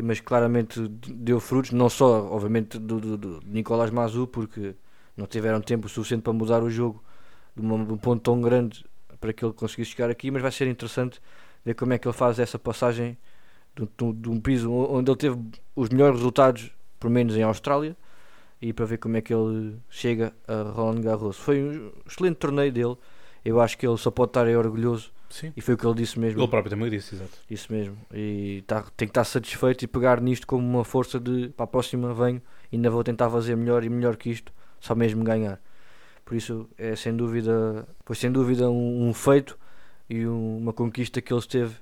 mas 0.00 0.20
claramente 0.20 0.80
deu 0.88 1.38
frutos, 1.40 1.72
não 1.72 1.88
só, 1.90 2.26
obviamente, 2.32 2.78
do, 2.78 3.00
do, 3.00 3.16
do 3.18 3.40
Nicolás 3.44 3.90
Mazu, 3.90 4.26
porque 4.26 4.74
não 5.16 5.26
tiveram 5.26 5.60
tempo 5.60 5.88
suficiente 5.88 6.22
para 6.22 6.32
mudar 6.32 6.62
o 6.62 6.70
jogo 6.70 7.02
de, 7.56 7.62
uma- 7.62 7.84
de 7.84 7.92
um 7.92 7.98
ponto 7.98 8.22
tão 8.22 8.40
grande 8.40 8.84
para 9.20 9.32
que 9.32 9.44
ele 9.44 9.52
conseguisse 9.52 9.92
chegar 9.92 10.10
aqui, 10.10 10.30
mas 10.30 10.42
vai 10.42 10.50
ser 10.52 10.66
interessante 10.68 11.20
ver 11.64 11.74
como 11.74 11.92
é 11.92 11.98
que 11.98 12.08
ele 12.08 12.14
faz 12.14 12.38
essa 12.38 12.58
passagem 12.58 13.18
de, 13.76 13.84
de- 13.98 14.12
de 14.14 14.30
um 14.30 14.40
piso 14.40 14.72
onde 14.72 15.10
ele 15.10 15.18
teve 15.18 15.38
os 15.76 15.88
melhores 15.90 16.16
resultados 16.18 16.70
por 17.00 17.10
menos 17.10 17.36
em 17.36 17.42
Austrália, 17.42 17.96
e 18.60 18.72
para 18.72 18.84
ver 18.84 18.98
como 18.98 19.16
é 19.16 19.20
que 19.20 19.34
ele 19.34 19.76
chega 19.90 20.32
a 20.46 20.62
Roland 20.70 21.00
Garros. 21.02 21.36
Foi 21.38 21.62
um 21.62 21.92
excelente 22.06 22.36
torneio 22.36 22.72
dele, 22.72 22.96
eu 23.44 23.60
acho 23.60 23.76
que 23.76 23.86
ele 23.86 23.96
só 23.98 24.10
pode 24.10 24.30
estar 24.30 24.46
aí 24.46 24.56
orgulhoso, 24.56 25.12
Sim. 25.32 25.52
e 25.56 25.60
foi 25.60 25.74
o 25.74 25.78
que 25.78 25.86
ele 25.86 25.94
disse 25.94 26.18
mesmo. 26.20 26.40
Ele 26.40 26.48
próprio 26.48 26.70
também 26.70 26.88
disse, 26.90 27.14
exato. 27.14 27.30
Isso 27.50 27.72
mesmo, 27.72 27.96
e 28.12 28.62
tá- 28.66 28.82
tem 28.96 29.08
que 29.08 29.10
estar 29.10 29.24
satisfeito 29.24 29.82
e 29.82 29.88
pegar 29.88 30.20
nisto 30.20 30.46
como 30.46 30.62
uma 30.66 30.84
força 30.84 31.18
de 31.18 31.48
para 31.56 31.64
a 31.64 31.66
próxima 31.66 32.12
venho, 32.14 32.40
ainda 32.72 32.90
vou 32.90 33.02
tentar 33.02 33.28
fazer 33.30 33.56
melhor 33.56 33.82
e 33.82 33.88
melhor 33.88 34.16
que 34.16 34.30
isto, 34.30 34.52
só 34.78 34.94
mesmo 34.94 35.24
ganhar. 35.24 35.58
Por 36.24 36.36
isso 36.36 36.68
é 36.78 36.94
sem 36.94 37.16
dúvida, 37.16 37.86
foi 38.04 38.14
sem 38.14 38.30
dúvida 38.30 38.70
um, 38.70 39.08
um 39.08 39.14
feito 39.14 39.58
e 40.08 40.26
um- 40.26 40.58
uma 40.58 40.72
conquista 40.72 41.20
que 41.20 41.32
ele 41.32 41.42
teve 41.42 41.74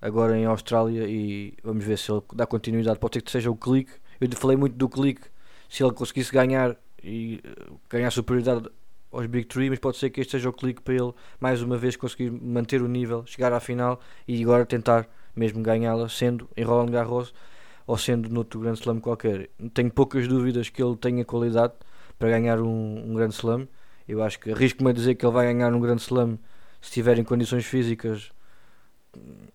agora 0.00 0.36
em 0.38 0.44
Austrália 0.44 1.06
e 1.08 1.54
vamos 1.62 1.84
ver 1.84 1.98
se 1.98 2.10
ele 2.12 2.22
dá 2.34 2.46
continuidade. 2.46 2.98
Pode 2.98 3.14
ser 3.16 3.22
que 3.22 3.30
seja 3.30 3.50
o 3.50 3.56
clique. 3.56 3.92
Eu 4.20 4.28
falei 4.36 4.56
muito 4.56 4.76
do 4.76 4.88
clique, 4.88 5.22
se 5.68 5.82
ele 5.82 5.92
conseguisse 5.92 6.30
ganhar 6.32 6.76
e 7.02 7.40
eh, 7.42 7.66
ganhar 7.88 8.10
superioridade 8.10 8.68
aos 9.12 9.26
Big 9.26 9.46
Three, 9.46 9.70
mas 9.70 9.78
pode 9.78 9.96
ser 9.96 10.10
que 10.10 10.20
este 10.20 10.32
seja 10.32 10.48
o 10.48 10.52
clique 10.52 10.80
para 10.80 10.94
ele 10.94 11.12
mais 11.38 11.62
uma 11.62 11.76
vez 11.76 11.96
conseguir 11.96 12.30
manter 12.30 12.82
o 12.82 12.88
nível, 12.88 13.24
chegar 13.26 13.52
à 13.52 13.60
final 13.60 14.00
e 14.26 14.42
agora 14.42 14.64
tentar 14.64 15.08
mesmo 15.34 15.62
ganhá-la, 15.62 16.08
sendo 16.08 16.48
em 16.56 16.64
Roland 16.64 16.90
Garros 16.90 17.34
ou 17.86 17.96
sendo 17.98 18.28
noutro 18.28 18.60
Grand 18.60 18.74
Slam 18.74 19.00
qualquer. 19.00 19.50
Tenho 19.74 19.90
poucas 19.90 20.28
dúvidas 20.28 20.68
que 20.68 20.82
ele 20.82 20.96
tenha 20.96 21.24
qualidade 21.24 21.72
para 22.18 22.28
ganhar 22.28 22.60
um, 22.60 23.10
um 23.10 23.14
Grand 23.14 23.30
Slam. 23.30 23.66
Eu 24.06 24.22
acho 24.22 24.38
que 24.38 24.52
arrisco-me 24.52 24.90
a 24.90 24.92
dizer 24.92 25.14
que 25.14 25.24
ele 25.24 25.32
vai 25.32 25.52
ganhar 25.52 25.72
um 25.74 25.80
Grand 25.80 25.96
Slam 25.96 26.38
se 26.80 26.92
tiver 26.92 27.18
em 27.18 27.24
condições 27.24 27.64
físicas 27.64 28.30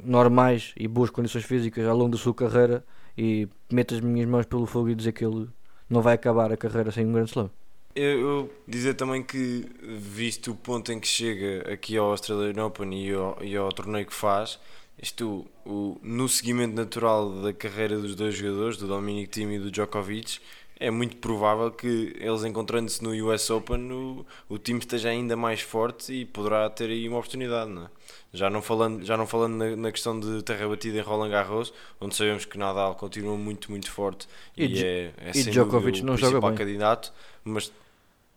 normais 0.03 0.73
e 0.75 0.87
boas 0.87 1.09
condições 1.09 1.45
físicas 1.45 1.87
ao 1.87 1.95
longo 1.95 2.11
da 2.11 2.17
sua 2.17 2.33
carreira 2.33 2.83
e 3.17 3.47
meto 3.71 3.95
as 3.95 4.01
minhas 4.01 4.27
mãos 4.27 4.45
pelo 4.45 4.65
fogo 4.65 4.89
e 4.89 4.95
dizer 4.95 5.13
que 5.13 5.25
ele 5.25 5.47
não 5.89 6.01
vai 6.01 6.15
acabar 6.15 6.51
a 6.51 6.57
carreira 6.57 6.91
sem 6.91 7.05
um 7.05 7.13
Grand 7.13 7.25
Slam. 7.25 7.49
Eu, 7.95 8.19
eu 8.19 8.53
dizer 8.67 8.95
também 8.95 9.23
que, 9.23 9.65
visto 9.81 10.51
o 10.51 10.55
ponto 10.55 10.91
em 10.91 10.99
que 10.99 11.07
chega 11.07 11.71
aqui 11.71 11.97
ao 11.97 12.11
Australian 12.11 12.65
Open 12.65 12.93
e 12.93 13.13
ao, 13.13 13.37
e 13.41 13.55
ao 13.55 13.71
torneio 13.71 14.05
que 14.05 14.13
faz, 14.13 14.59
isto 15.01 15.45
o, 15.65 15.97
no 16.03 16.27
seguimento 16.27 16.75
natural 16.75 17.41
da 17.41 17.53
carreira 17.53 17.97
dos 17.97 18.13
dois 18.13 18.35
jogadores, 18.35 18.77
do 18.77 18.87
Dominic 18.87 19.29
Thiem 19.29 19.55
e 19.55 19.59
do 19.59 19.71
Djokovic, 19.71 20.39
é 20.77 20.91
muito 20.91 21.15
provável 21.17 21.71
que 21.71 22.13
eles 22.19 22.43
encontrando-se 22.43 23.01
no 23.01 23.11
US 23.27 23.49
Open 23.49 23.91
o, 23.91 24.25
o 24.49 24.57
time 24.57 24.79
esteja 24.79 25.09
ainda 25.09 25.35
mais 25.37 25.61
forte 25.61 26.11
e 26.11 26.25
poderá 26.25 26.69
ter 26.69 26.89
aí 26.89 27.07
uma 27.07 27.17
oportunidade, 27.17 27.71
não 27.71 27.85
é? 27.85 27.89
Já 28.33 28.49
não 28.49 28.61
falando, 28.61 29.05
já 29.05 29.15
não 29.15 29.25
falando 29.25 29.55
na, 29.55 29.75
na 29.75 29.91
questão 29.91 30.19
de 30.19 30.43
terra 30.43 30.67
batida 30.67 30.97
em 30.97 31.01
Roland 31.01 31.29
Garros, 31.29 31.73
onde 32.01 32.13
sabemos 32.13 32.43
que 32.43 32.57
Nadal 32.57 32.95
continua 32.95 33.37
muito, 33.37 33.71
muito 33.71 33.89
forte 33.89 34.27
E 34.57 34.65
e, 34.65 34.83
é, 34.83 35.13
é 35.17 35.31
e 35.33 35.43
Djokovic 35.43 36.01
o 36.01 36.05
não 36.05 36.17
joga 36.17 36.31
principal 36.31 36.49
bem. 36.49 36.57
candidato, 36.57 37.13
mas 37.45 37.71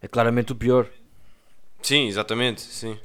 É 0.01 0.09
claramente 0.09 0.53
o 0.53 0.55
pior. 0.55 0.89
Sim, 1.83 2.07
exatamente, 2.09 2.61
sim. 2.61 2.99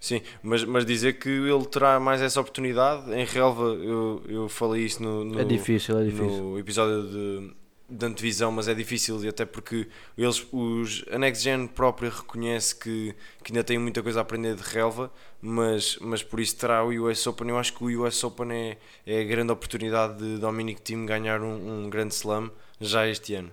Sim, 0.00 0.20
mas, 0.42 0.62
mas 0.64 0.84
dizer 0.84 1.14
que 1.14 1.30
ele 1.30 1.64
terá 1.64 1.98
mais 1.98 2.20
essa 2.20 2.38
oportunidade 2.38 3.10
em 3.14 3.24
relva, 3.24 3.64
eu, 3.64 4.22
eu 4.28 4.48
falei 4.50 4.84
isso 4.84 5.02
no, 5.02 5.24
no, 5.24 5.40
é 5.40 5.44
difícil, 5.44 5.98
é 5.98 6.04
difícil. 6.04 6.42
no 6.42 6.58
episódio 6.58 7.08
de, 7.08 7.54
de 7.88 8.04
antevisão, 8.04 8.52
mas 8.52 8.68
é 8.68 8.74
difícil 8.74 9.24
e 9.24 9.28
até 9.28 9.46
porque 9.46 9.88
eles, 10.18 10.46
os, 10.52 11.06
a 11.10 11.18
Next 11.18 11.42
Gen 11.42 11.66
própria 11.66 12.10
reconhece 12.10 12.74
que, 12.76 13.14
que 13.42 13.50
ainda 13.50 13.64
tem 13.64 13.78
muita 13.78 14.02
coisa 14.02 14.20
a 14.20 14.22
aprender 14.22 14.54
de 14.54 14.62
relva, 14.62 15.10
mas, 15.40 15.96
mas 16.02 16.22
por 16.22 16.38
isso 16.38 16.54
terá 16.56 16.84
o 16.84 16.90
US 17.08 17.26
Open. 17.26 17.48
Eu 17.48 17.58
acho 17.58 17.72
que 17.72 17.82
o 17.82 18.04
US 18.04 18.22
Open 18.24 18.52
é, 18.52 18.76
é 19.06 19.22
a 19.22 19.24
grande 19.24 19.52
oportunidade 19.52 20.18
de 20.18 20.36
Dominic 20.38 20.82
Thiem 20.82 21.06
ganhar 21.06 21.40
um, 21.40 21.86
um 21.86 21.88
grande 21.88 22.12
slam 22.12 22.50
já 22.78 23.08
este 23.08 23.32
ano. 23.34 23.50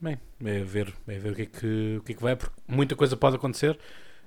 Bem, 0.00 0.18
é 0.42 0.64
ver, 0.64 0.94
é 1.06 1.18
ver 1.18 1.32
o, 1.32 1.34
que 1.34 1.42
é 1.42 1.46
que, 1.46 1.96
o 1.98 2.02
que 2.02 2.12
é 2.12 2.14
que 2.14 2.22
vai, 2.22 2.34
porque 2.34 2.56
muita 2.66 2.96
coisa 2.96 3.16
pode 3.16 3.36
acontecer. 3.36 3.78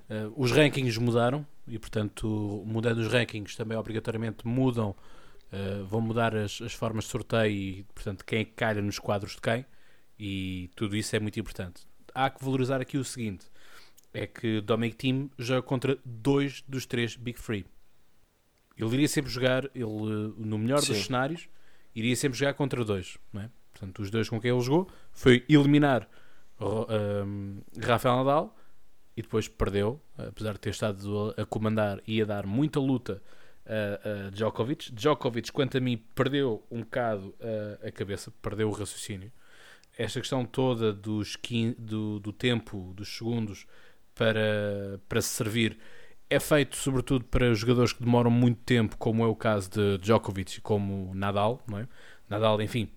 Eh, 0.08 0.28
os 0.36 0.52
rankings 0.52 1.00
mudaram 1.00 1.44
e, 1.66 1.78
portanto, 1.80 2.62
mudando 2.64 2.98
os 2.98 3.12
rankings 3.12 3.56
também 3.56 3.76
obrigatoriamente 3.76 4.46
mudam, 4.46 4.94
eh, 5.50 5.82
vão 5.88 6.00
mudar 6.00 6.36
as, 6.36 6.62
as 6.62 6.72
formas 6.72 7.04
de 7.04 7.10
sorteio 7.10 7.50
e, 7.50 7.82
portanto, 7.94 8.24
quem 8.24 8.40
é 8.40 8.44
que 8.44 8.52
calha 8.52 8.80
nos 8.80 9.00
quadros 9.00 9.32
de 9.32 9.40
quem 9.40 9.66
e 10.16 10.70
tudo 10.76 10.94
isso 10.96 11.16
é 11.16 11.18
muito 11.18 11.40
importante. 11.40 11.82
Há 12.14 12.30
que 12.30 12.44
valorizar 12.44 12.80
aqui 12.80 12.96
o 12.96 13.04
seguinte: 13.04 13.46
é 14.12 14.28
que 14.28 14.60
Dominic 14.60 14.96
Thiem 14.96 15.28
joga 15.36 15.62
contra 15.62 15.98
dois 16.04 16.62
dos 16.68 16.86
três 16.86 17.16
Big 17.16 17.40
Free. 17.40 17.66
Ele 18.76 18.94
iria 18.94 19.08
sempre 19.08 19.30
jogar, 19.30 19.64
ele, 19.74 20.34
no 20.36 20.56
melhor 20.56 20.78
dos 20.78 20.86
Sim. 20.86 21.02
cenários, 21.02 21.48
iria 21.94 22.14
sempre 22.14 22.38
jogar 22.38 22.54
contra 22.54 22.84
dois, 22.84 23.18
não 23.32 23.42
é? 23.42 23.50
Portanto, 23.74 24.00
os 24.00 24.10
dois 24.10 24.28
com 24.28 24.40
quem 24.40 24.52
ele 24.52 24.60
jogou 24.60 24.88
foi 25.12 25.44
eliminar 25.48 26.08
um, 26.60 27.60
Rafael 27.82 28.16
Nadal 28.16 28.56
e 29.16 29.22
depois 29.22 29.48
perdeu, 29.48 30.00
apesar 30.16 30.52
de 30.54 30.60
ter 30.60 30.70
estado 30.70 31.34
a, 31.36 31.44
comandar 31.44 32.00
e 32.06 32.22
a 32.22 32.24
dar 32.24 32.46
muita 32.46 32.78
luta 32.78 33.20
a, 33.66 34.26
a 34.26 34.30
Djokovic. 34.30 34.92
Djokovic, 34.92 35.52
quanto 35.52 35.76
a 35.76 35.80
mim, 35.80 36.02
perdeu 36.14 36.64
um 36.70 36.80
bocado 36.80 37.34
a, 37.82 37.88
a 37.88 37.92
cabeça, 37.92 38.32
perdeu 38.40 38.68
o 38.68 38.72
raciocínio. 38.72 39.32
Esta 39.98 40.20
questão 40.20 40.44
toda 40.44 40.92
dos 40.92 41.36
do, 41.78 42.18
do 42.20 42.32
tempo, 42.32 42.92
dos 42.96 43.16
segundos 43.16 43.66
para, 44.14 45.00
para 45.08 45.20
se 45.20 45.28
servir 45.28 45.78
é 46.28 46.40
feito 46.40 46.76
sobretudo 46.76 47.24
para 47.26 47.54
jogadores 47.54 47.92
que 47.92 48.02
demoram 48.02 48.30
muito 48.30 48.60
tempo, 48.62 48.96
como 48.96 49.22
é 49.22 49.26
o 49.26 49.36
caso 49.36 49.70
de 49.70 49.98
Djokovic 49.98 50.58
e 50.58 50.60
como 50.60 51.14
Nadal, 51.14 51.62
não 51.68 51.78
é? 51.78 51.88
Nadal, 52.28 52.60
enfim, 52.60 52.88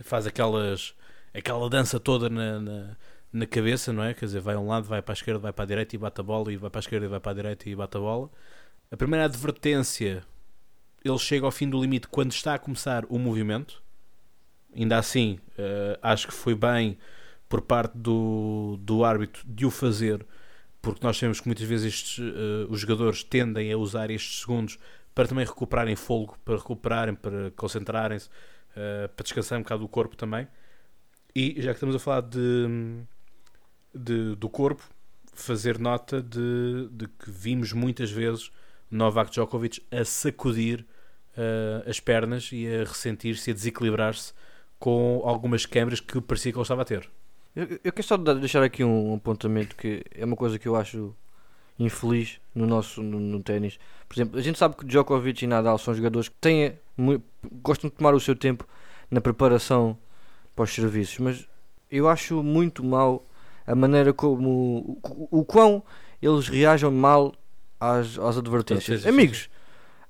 faz 0.00 0.26
aquelas, 0.26 0.94
aquela 1.34 1.68
dança 1.68 2.00
toda 2.00 2.28
na, 2.28 2.60
na, 2.60 2.96
na 3.32 3.46
cabeça, 3.46 3.92
não 3.92 4.02
é? 4.02 4.14
Quer 4.14 4.26
dizer, 4.26 4.40
vai 4.40 4.54
a 4.54 4.58
um 4.58 4.68
lado, 4.68 4.86
vai 4.86 5.02
para 5.02 5.12
a 5.12 5.14
esquerda, 5.14 5.38
vai 5.38 5.52
para 5.52 5.64
a 5.64 5.66
direita 5.66 5.96
e 5.96 5.98
bate 5.98 6.20
a 6.20 6.24
bola, 6.24 6.52
e 6.52 6.56
vai 6.56 6.70
para 6.70 6.78
a 6.78 6.82
esquerda 6.82 7.06
e 7.06 7.08
vai 7.08 7.20
para 7.20 7.32
a 7.32 7.34
direita 7.34 7.68
e 7.68 7.74
bate 7.74 7.96
a 7.96 8.00
bola. 8.00 8.30
A 8.90 8.96
primeira 8.96 9.24
advertência, 9.24 10.22
ele 11.04 11.18
chega 11.18 11.46
ao 11.46 11.52
fim 11.52 11.68
do 11.68 11.80
limite 11.80 12.08
quando 12.08 12.32
está 12.32 12.54
a 12.54 12.58
começar 12.58 13.04
o 13.08 13.18
movimento. 13.18 13.82
Ainda 14.74 14.98
assim, 14.98 15.38
eh, 15.58 15.98
acho 16.02 16.26
que 16.28 16.34
foi 16.34 16.54
bem 16.54 16.98
por 17.48 17.60
parte 17.60 17.96
do, 17.96 18.78
do 18.80 19.04
árbitro 19.04 19.42
de 19.46 19.66
o 19.66 19.70
fazer, 19.70 20.24
porque 20.80 21.04
nós 21.04 21.16
sabemos 21.16 21.40
que 21.40 21.46
muitas 21.46 21.66
vezes 21.66 21.94
estes, 21.94 22.18
eh, 22.18 22.66
os 22.68 22.80
jogadores 22.80 23.22
tendem 23.22 23.72
a 23.72 23.76
usar 23.76 24.10
estes 24.10 24.40
segundos 24.40 24.78
para 25.14 25.28
também 25.28 25.44
recuperarem 25.44 25.94
fogo, 25.96 26.38
para 26.44 26.56
recuperarem, 26.56 27.14
para 27.14 27.50
concentrarem-se, 27.52 28.30
eh, 28.76 29.08
para 29.08 29.22
descansar 29.24 29.58
um 29.58 29.62
bocado 29.62 29.84
o 29.84 29.88
corpo 29.88 30.16
também. 30.16 30.46
E 31.34 31.54
já 31.62 31.70
que 31.72 31.76
estamos 31.76 31.96
a 31.96 31.98
falar 31.98 32.22
de, 32.22 33.00
de- 33.94 34.34
do 34.36 34.48
corpo, 34.48 34.82
fazer 35.34 35.78
nota 35.78 36.22
de, 36.22 36.88
de 36.90 37.06
que 37.08 37.30
vimos 37.30 37.72
muitas 37.72 38.10
vezes 38.10 38.50
Novak 38.90 39.30
Djokovic 39.30 39.82
a 39.90 40.04
sacudir 40.04 40.84
eh, 41.36 41.84
as 41.88 41.98
pernas 42.00 42.50
e 42.52 42.66
a 42.66 42.80
ressentir-se 42.84 43.50
a 43.50 43.54
desequilibrar-se 43.54 44.32
com 44.78 45.22
algumas 45.24 45.64
câmaras 45.64 46.00
que 46.00 46.20
parecia 46.20 46.52
que 46.52 46.58
ele 46.58 46.62
estava 46.62 46.82
a 46.82 46.84
ter. 46.84 47.08
Eu, 47.54 47.64
eu 47.84 47.92
quero 47.92 48.02
só 48.06 48.16
deixar 48.16 48.62
aqui 48.62 48.82
um 48.84 49.14
apontamento 49.14 49.76
que 49.76 50.02
é 50.10 50.24
uma 50.24 50.36
coisa 50.36 50.58
que 50.58 50.66
eu 50.68 50.76
acho 50.76 51.14
infeliz 51.84 52.38
no 52.54 52.66
nosso 52.66 53.02
no, 53.02 53.18
no 53.20 53.42
ténis. 53.42 53.78
Por 54.08 54.14
exemplo, 54.14 54.38
a 54.38 54.42
gente 54.42 54.58
sabe 54.58 54.76
que 54.76 54.84
Djokovic 54.84 55.42
e 55.44 55.46
Nadal 55.46 55.78
são 55.78 55.94
jogadores 55.94 56.28
que 56.28 56.34
têm, 56.40 56.74
gostam 57.62 57.88
de 57.90 57.96
tomar 57.96 58.14
o 58.14 58.20
seu 58.20 58.36
tempo 58.36 58.66
na 59.10 59.20
preparação 59.20 59.96
para 60.54 60.64
os 60.64 60.74
serviços, 60.74 61.18
mas 61.18 61.48
eu 61.90 62.08
acho 62.08 62.42
muito 62.42 62.84
mal 62.84 63.26
a 63.66 63.74
maneira 63.74 64.12
como 64.12 64.98
o, 65.02 65.28
o 65.40 65.44
quão 65.44 65.82
eles 66.20 66.48
reagem 66.48 66.90
mal 66.90 67.34
às, 67.80 68.18
às 68.18 68.36
advertências. 68.38 68.84
Sim, 68.84 68.96
sim, 68.96 69.02
sim, 69.02 69.08
Amigos, 69.08 69.48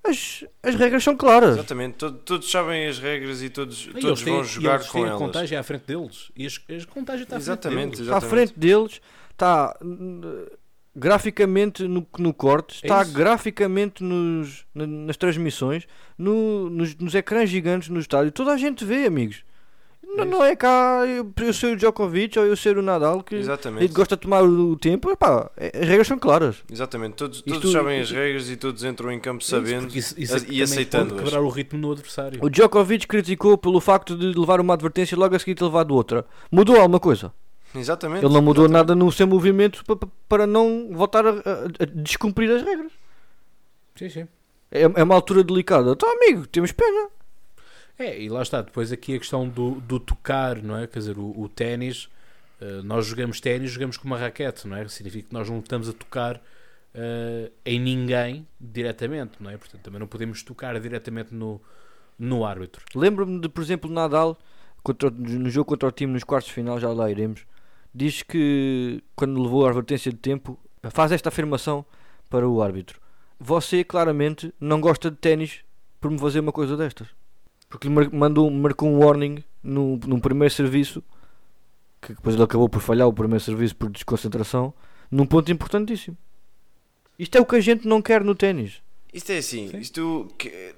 as, 0.05 0.45
as 0.63 0.75
regras 0.75 1.05
são 1.05 1.17
claras. 1.17 1.55
Exatamente, 1.57 1.95
to- 1.97 2.13
todos 2.13 2.51
sabem 2.51 2.87
as 2.89 2.99
regras 2.99 3.41
e 3.43 3.49
todos, 3.51 3.87
E 3.95 4.01
todos 4.01 4.23
têm, 4.23 4.33
vão 4.35 4.43
e 4.43 4.47
jogar 4.47 4.75
eles 4.77 4.87
com 4.89 4.93
têm 4.99 5.05
a 5.05 5.07
elas. 5.09 5.19
contagem 5.19 5.59
à 5.59 5.63
frente 5.63 5.85
deles. 5.87 6.31
E 6.37 6.45
as, 6.47 6.61
as 6.77 6.85
contagem 6.85 7.23
está 7.23 7.37
à 7.37 7.41
frente 7.41 7.45
Exatamente, 7.45 7.91
deles. 7.93 8.01
está 8.01 8.17
à 8.17 8.21
frente 8.21 8.53
deles, 8.59 9.01
está 9.31 9.79
hum, 9.83 10.47
graficamente 10.95 11.87
no, 11.89 12.07
no 12.19 12.33
corte, 12.35 12.81
É 12.83 12.87
está 12.87 13.03
isso. 13.03 13.13
graficamente 13.13 14.03
nos, 14.03 14.65
na- 14.75 14.87
nas 14.87 15.17
transmissões, 15.17 15.87
no- 16.17 16.69
nos, 16.71 16.95
nos 16.97 17.15
ecrãs 17.15 17.49
gigantes 17.51 17.89
no 17.89 17.99
estádio. 18.01 18.31
Toda 18.33 18.53
a 18.53 18.57
gente 18.57 18.85
vê, 18.85 19.07
amigos. 19.07 19.43
Não, 20.15 20.25
É 20.25 20.27
não 20.27 20.45
é 20.45 20.55
cá 20.55 21.05
eu, 21.07 21.33
eu 21.41 21.53
ser 21.55 21.73
o 21.73 21.77
Djokovic 21.77 22.39
ou 22.39 22.45
eu 22.45 22.55
ser 22.55 22.77
o 22.77 22.83
Nadal 22.83 23.23
que 23.23 23.41
gosta 23.89 24.15
de 24.15 24.21
tomar 24.21 24.43
o, 24.43 24.73
o 24.73 24.77
tempo. 24.77 25.11
Epá, 25.11 25.51
é- 25.57 25.73
as 25.81 25.89
regras 25.89 26.07
são 26.07 26.19
claras. 26.19 26.57
Exatamente, 26.71 27.15
todos, 27.15 27.39
Isto- 27.39 27.53
todos 27.53 27.73
sabem 27.73 27.99
as 27.99 28.09
isto- 28.09 28.15
regras 28.19 28.51
e 28.51 28.57
todos 28.57 28.85
entram 28.85 29.11
em 29.11 29.19
campo 29.19 29.39
É 29.41 29.43
isso, 29.43 29.51
sabendo 29.51 29.83
porque 29.85 29.99
isso, 30.01 30.15
isso 30.21 30.37
e 30.53 30.61
é 30.63 30.67
pode 30.85 31.15
quebrar 31.15 31.41
o 31.41 31.49
ritmo 31.49 31.79
no 31.79 31.93
adversário. 31.93 32.39
O 32.43 32.51
Djokovic 32.51 33.07
criticou 33.07 33.57
pelo 33.57 33.81
facto 33.81 34.15
de 34.15 34.39
levar 34.39 34.61
uma 34.61 34.75
advertência 34.75 35.15
e 35.15 35.19
logo 35.19 35.35
a 35.35 35.39
seguir 35.39 35.55
ter 35.55 35.65
levado 35.65 35.93
outra. 35.95 36.27
Mudou 36.51 36.77
alguma 36.77 37.01
coisa? 37.01 37.33
Exatamente. 37.75 38.25
Ele 38.25 38.35
não 38.35 38.43
mudou 38.43 38.65
exatamente. 38.65 38.89
nada 38.89 38.95
no 38.95 39.11
seu 39.11 39.27
movimento 39.27 39.85
pa- 39.85 39.97
pa- 39.97 40.09
para 40.29 40.47
não 40.47 40.91
voltar 40.93 41.27
a, 41.27 41.31
a- 41.31 41.35
a 41.81 41.85
descumprir 41.95 42.51
as 42.51 42.63
regras. 42.63 42.93
Sim, 43.97 44.09
sim. 44.09 44.29
É, 44.71 44.83
é 44.83 45.03
uma 45.03 45.15
altura 45.15 45.43
delicada. 45.45 45.91
Então, 45.93 46.11
amigo, 46.11 46.47
temos 46.47 46.73
pena. 46.73 47.09
É, 47.99 48.21
e 48.21 48.29
lá 48.29 48.43
está, 48.43 48.63
depois 48.63 48.91
aqui 48.93 49.15
a 49.15 49.19
questão 49.19 49.49
do, 49.49 49.73
do 49.83 50.01
tocar, 50.01 50.63
não 50.63 50.77
é? 50.79 50.87
Quer 50.87 50.99
dizer, 50.99 51.19
o, 51.19 51.39
o 51.41 51.49
ténis, 51.49 52.09
eh, 52.61 52.81
nós 52.83 53.07
jogamos 53.07 53.39
ténis, 53.41 53.71
jogamos 53.71 53.97
com 53.97 54.07
uma 54.07 54.19
raquete, 54.19 54.67
não 54.67 54.77
é? 54.77 54.89
Significa 54.89 55.29
que 55.29 55.35
nós 55.35 55.49
não 55.49 55.59
estamos 55.59 55.89
a 55.89 55.93
tocar 55.93 56.41
eh, 56.95 57.51
em 57.67 57.79
ninguém 57.79 58.47
diretamente, 58.61 59.33
não 59.41 59.51
é? 59.51 59.57
Portanto, 59.59 59.83
também 59.83 60.01
não 60.01 60.07
podemos 60.07 60.43
tocar 60.43 60.79
diretamente 60.81 61.35
no, 61.35 61.61
no 62.19 62.45
árbitro. 62.45 62.83
Lembro-me 62.95 63.39
de, 63.41 63.49
por 63.49 63.63
exemplo, 63.63 63.91
Nadal, 63.91 64.39
contra, 64.83 65.11
no 65.11 65.49
jogo 65.51 65.67
contra 65.69 65.89
o 65.89 65.93
time 65.93 66.13
nos 66.15 66.25
quartos 66.25 66.49
de 66.49 66.55
final, 66.55 66.81
já 66.81 66.91
lá 66.93 67.11
iremos, 67.11 67.45
diz 67.95 68.23
que 68.23 69.03
quando 69.15 69.43
levou 69.43 69.65
a 69.65 69.69
advertência 69.69 70.11
de 70.11 70.19
tempo, 70.19 70.59
faz 70.91 71.13
esta 71.13 71.29
afirmação 71.29 71.85
para 72.29 72.49
o 72.49 72.63
árbitro: 72.63 73.01
Você 73.39 73.85
claramente 73.85 74.53
não 74.61 74.81
gosta 74.81 75.11
de 75.11 75.17
ténis 75.17 75.61
por 76.01 76.11
me 76.11 76.19
fazer 76.19 76.41
uma 76.41 76.53
coisa 76.53 76.77
destas. 76.77 77.09
Porque 77.69 77.89
lhe 77.89 78.09
mandou, 78.11 78.51
marcou 78.51 78.89
um 78.89 79.05
warning 79.05 79.43
no, 79.63 79.97
no 79.99 80.21
primeiro 80.21 80.53
serviço, 80.53 81.03
que 82.01 82.13
depois 82.13 82.35
ele 82.35 82.45
acabou 82.45 82.69
por 82.69 82.81
falhar 82.81 83.09
o 83.09 83.13
primeiro 83.13 83.43
serviço 83.43 83.77
por 83.77 83.89
desconcentração, 83.89 84.75
num 85.11 85.25
ponto 85.25 85.51
importantíssimo. 85.51 86.17
Isto 87.19 87.39
é 87.39 87.41
o 87.41 87.47
que 87.47 87.57
a 87.57 87.61
gente 87.61 87.87
não 87.87 88.03
quer 88.03 88.25
no 88.25 88.35
ténis. 88.35 88.83
Isto 89.13 89.31
é 89.33 89.39
assim, 89.39 89.69
Sim. 89.69 89.79
isto, 89.79 90.29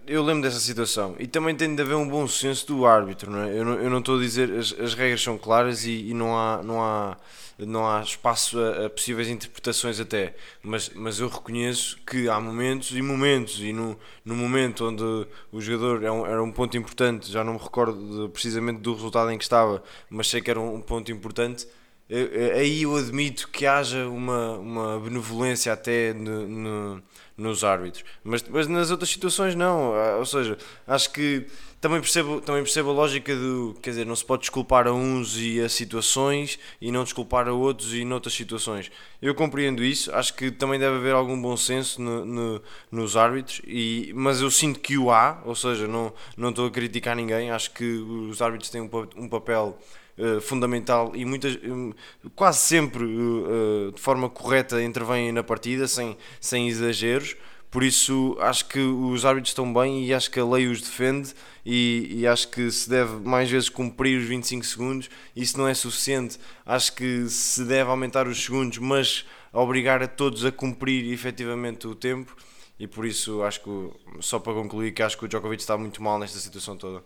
eu 0.08 0.20
lembro 0.24 0.42
dessa 0.42 0.58
situação 0.58 1.14
e 1.20 1.26
também 1.26 1.54
tem 1.54 1.72
de 1.72 1.80
haver 1.80 1.94
um 1.94 2.08
bom 2.08 2.26
senso 2.26 2.66
do 2.66 2.84
árbitro, 2.84 3.30
não 3.30 3.38
é? 3.44 3.56
Eu 3.56 3.64
não, 3.64 3.74
eu 3.74 3.88
não 3.88 4.00
estou 4.00 4.16
a 4.18 4.20
dizer, 4.20 4.50
as, 4.50 4.72
as 4.76 4.92
regras 4.94 5.22
são 5.22 5.38
claras 5.38 5.84
e, 5.84 6.08
e 6.10 6.14
não, 6.14 6.36
há, 6.36 6.60
não, 6.60 6.82
há, 6.82 7.16
não 7.60 7.88
há 7.88 8.02
espaço 8.02 8.58
a, 8.58 8.86
a 8.86 8.90
possíveis 8.90 9.28
interpretações 9.28 10.00
até, 10.00 10.34
mas, 10.64 10.90
mas 10.96 11.20
eu 11.20 11.28
reconheço 11.28 11.96
que 12.04 12.28
há 12.28 12.40
momentos 12.40 12.90
e 12.90 13.00
momentos 13.00 13.60
e 13.60 13.72
no, 13.72 13.96
no 14.24 14.34
momento 14.34 14.84
onde 14.88 15.04
o 15.52 15.60
jogador 15.60 16.02
é 16.02 16.10
um- 16.10 16.26
era 16.26 16.42
um 16.42 16.50
ponto 16.50 16.76
importante, 16.76 17.30
já 17.30 17.44
não 17.44 17.52
me 17.52 17.60
recordo 17.60 18.26
de- 18.26 18.32
precisamente 18.32 18.80
do 18.80 18.94
resultado 18.94 19.30
em 19.30 19.38
que 19.38 19.44
estava, 19.44 19.80
mas 20.10 20.26
sei 20.28 20.40
que 20.40 20.50
era 20.50 20.58
um, 20.58 20.74
um 20.74 20.80
ponto 20.80 21.12
importante, 21.12 21.68
eu- 22.10 22.26
eu- 22.26 22.56
aí 22.56 22.82
eu 22.82 22.96
admito 22.96 23.48
que 23.48 23.64
haja 23.64 24.08
uma, 24.08 24.58
uma 24.58 24.98
benevolência 25.00 25.72
até 25.72 26.12
no- 26.12 26.48
no- 26.48 27.02
nos 27.36 27.64
árbitros, 27.64 28.04
mas, 28.22 28.44
mas 28.48 28.68
nas 28.68 28.90
outras 28.90 29.10
situações 29.10 29.54
não. 29.54 29.92
Ah, 29.94 30.16
Ou 30.18 30.26
seja, 30.26 30.56
acho 30.86 31.10
que 31.10 31.46
também 31.80 32.00
percebo, 32.00 32.40
também 32.40 32.62
percebo 32.62 32.90
a 32.90 32.92
lógica 32.92 33.34
do. 33.34 33.74
Quer 33.82 33.90
dizer, 33.90 34.06
não 34.06 34.14
se 34.16 34.24
pode 34.24 34.42
desculpar 34.42 34.86
a 34.86 34.92
uns 34.92 35.36
e 35.36 35.60
a 35.60 35.68
situações 35.68 36.58
e 36.80 36.90
não 36.92 37.02
desculpar 37.04 37.48
a 37.48 37.52
outros 37.52 37.92
e 37.92 38.04
noutras 38.04 38.34
situações. 38.34 38.90
Eu 39.20 39.34
compreendo 39.34 39.82
isso, 39.84 40.14
acho 40.14 40.32
que 40.34 40.50
também 40.50 40.78
deve 40.78 40.96
haver 40.96 41.14
algum 41.14 41.40
bom 41.40 41.56
senso 41.56 42.00
no- 42.00 42.24
no- 42.24 42.62
nos 42.90 43.16
árbitros, 43.16 43.60
e, 43.66 44.12
mas 44.14 44.40
eu 44.40 44.50
sinto 44.50 44.80
que 44.80 44.96
o 44.96 45.10
há, 45.10 45.42
ou 45.44 45.54
seja, 45.54 45.86
não, 45.88 46.12
não 46.36 46.50
estou 46.50 46.66
a 46.66 46.70
criticar 46.70 47.16
ninguém, 47.16 47.50
acho 47.50 47.70
que 47.72 47.84
os 47.84 48.40
árbitros 48.40 48.70
têm 48.70 48.80
um, 48.80 48.90
um 49.16 49.28
papel 49.28 49.76
eh, 50.16 50.40
fundamental 50.40 51.10
e 51.14 51.24
muitas, 51.24 51.56
hum, 51.56 51.92
quase 52.36 52.58
sempre 52.58 53.04
eh, 53.04 53.88
eh, 53.88 53.90
de 53.92 54.00
forma 54.00 54.30
correta 54.30 54.80
intervêm 54.80 55.32
na 55.32 55.42
partida, 55.42 55.88
sem, 55.88 56.16
sem 56.40 56.68
exageros. 56.68 57.36
Por 57.68 57.82
isso 57.82 58.36
acho 58.40 58.68
que 58.68 58.78
os 58.78 59.24
árbitros 59.24 59.50
estão 59.50 59.72
bem 59.74 60.04
e 60.04 60.14
acho 60.14 60.30
que 60.30 60.38
a 60.38 60.44
lei 60.44 60.68
os 60.68 60.80
defende 60.80 61.34
e, 61.66 62.20
e 62.20 62.26
acho 62.28 62.46
que 62.48 62.70
se 62.70 62.88
deve 62.88 63.16
mais 63.28 63.50
vezes 63.50 63.68
cumprir 63.68 64.20
os 64.20 64.28
25 64.28 64.64
segundos. 64.64 65.10
Isso 65.34 65.58
não 65.58 65.66
é 65.66 65.74
suficiente. 65.74 66.38
Acho 66.64 66.94
que 66.94 67.28
se 67.28 67.64
deve 67.64 67.90
aumentar 67.90 68.28
os 68.28 68.44
segundos, 68.44 68.78
mas 68.78 69.26
obrigar 69.52 70.00
a 70.00 70.06
todos 70.06 70.44
a 70.44 70.52
cumprir 70.52 71.12
efetivamente 71.12 71.88
o 71.88 71.94
tempo. 71.96 72.36
E 72.78 72.86
por 72.86 73.04
isso 73.04 73.42
acho 73.42 73.60
que, 73.64 73.90
só 74.20 74.38
para 74.38 74.52
concluir, 74.52 74.92
que 74.92 75.02
acho 75.02 75.18
que 75.18 75.24
o 75.24 75.28
Djokovic 75.28 75.60
está 75.60 75.76
muito 75.76 76.00
mal 76.00 76.18
nesta 76.20 76.38
situação 76.38 76.76
toda. 76.76 77.02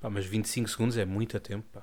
Pá, 0.00 0.08
mas 0.08 0.24
25 0.24 0.68
segundos 0.68 0.96
é 0.96 1.04
muito 1.04 1.38
tempo. 1.38 1.66
Pá. 1.72 1.82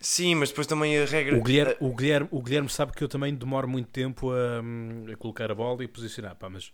Sim, 0.00 0.36
mas 0.36 0.50
depois 0.50 0.66
também 0.66 0.98
a 0.98 1.04
regra. 1.04 1.36
O, 1.36 1.42
Guilherme, 1.42 1.76
o, 1.80 1.94
Guilherme, 1.94 2.28
o 2.30 2.42
Guilherme 2.42 2.68
sabe 2.68 2.92
que 2.92 3.02
eu 3.02 3.08
também 3.08 3.34
demoro 3.34 3.66
muito 3.66 3.88
tempo 3.88 4.30
a, 4.30 5.12
a 5.12 5.16
colocar 5.16 5.50
a 5.50 5.54
bola 5.54 5.82
e 5.82 5.88
posicionar. 5.88 6.36
Pá, 6.36 6.48
mas 6.48 6.72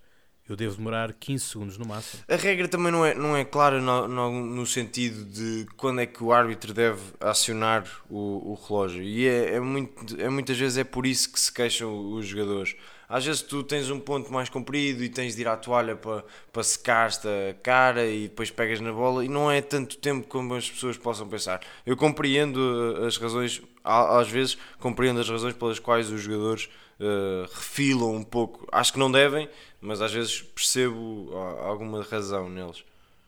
eu 0.48 0.56
devo 0.56 0.76
demorar 0.76 1.12
15 1.12 1.44
segundos 1.44 1.78
no 1.78 1.86
máximo. 1.86 2.22
A 2.28 2.36
regra 2.36 2.66
também 2.66 2.90
não 2.90 3.06
é, 3.06 3.14
não 3.14 3.36
é 3.36 3.44
clara 3.44 3.80
no, 3.80 4.08
no, 4.08 4.44
no 4.44 4.66
sentido 4.66 5.24
de 5.24 5.66
quando 5.76 6.00
é 6.00 6.06
que 6.06 6.22
o 6.22 6.32
árbitro 6.32 6.74
deve 6.74 7.00
acionar 7.20 7.86
o, 8.10 8.52
o 8.52 8.54
relógio. 8.54 9.02
E 9.02 9.26
é, 9.26 9.54
é, 9.54 9.60
muito, 9.60 10.20
é 10.20 10.28
muitas 10.28 10.58
vezes 10.58 10.78
é 10.78 10.84
por 10.84 11.06
isso 11.06 11.32
que 11.32 11.38
se 11.38 11.52
queixam 11.52 12.12
os 12.12 12.26
jogadores. 12.26 12.74
Às 13.12 13.26
vezes 13.26 13.42
tu 13.42 13.62
tens 13.62 13.90
um 13.90 14.00
ponto 14.00 14.32
mais 14.32 14.48
comprido 14.48 15.04
e 15.04 15.08
tens 15.10 15.36
de 15.36 15.42
ir 15.42 15.46
à 15.46 15.54
toalha 15.54 15.94
para, 15.94 16.24
para 16.50 16.62
secar-te 16.62 17.28
a 17.28 17.52
cara 17.62 18.06
e 18.06 18.22
depois 18.22 18.50
pegas 18.50 18.80
na 18.80 18.90
bola 18.90 19.22
e 19.22 19.28
não 19.28 19.50
é 19.50 19.60
tanto 19.60 19.98
tempo 19.98 20.26
como 20.26 20.54
as 20.54 20.70
pessoas 20.70 20.96
possam 20.96 21.28
pensar. 21.28 21.60
Eu 21.84 21.94
compreendo 21.94 22.56
uh, 22.56 23.04
as 23.04 23.18
razões, 23.18 23.60
às 23.84 24.30
vezes 24.30 24.56
compreendo 24.80 25.20
as 25.20 25.28
razões 25.28 25.52
pelas 25.52 25.78
quais 25.78 26.10
os 26.10 26.22
jogadores 26.22 26.70
uh, 26.98 27.42
refilam 27.52 28.14
um 28.14 28.24
pouco. 28.24 28.66
Acho 28.72 28.94
que 28.94 28.98
não 28.98 29.12
devem, 29.12 29.46
mas 29.78 30.00
às 30.00 30.10
vezes 30.10 30.40
percebo 30.40 31.30
ah, 31.34 31.66
alguma 31.66 32.02
razão 32.02 32.48
neles. 32.48 32.82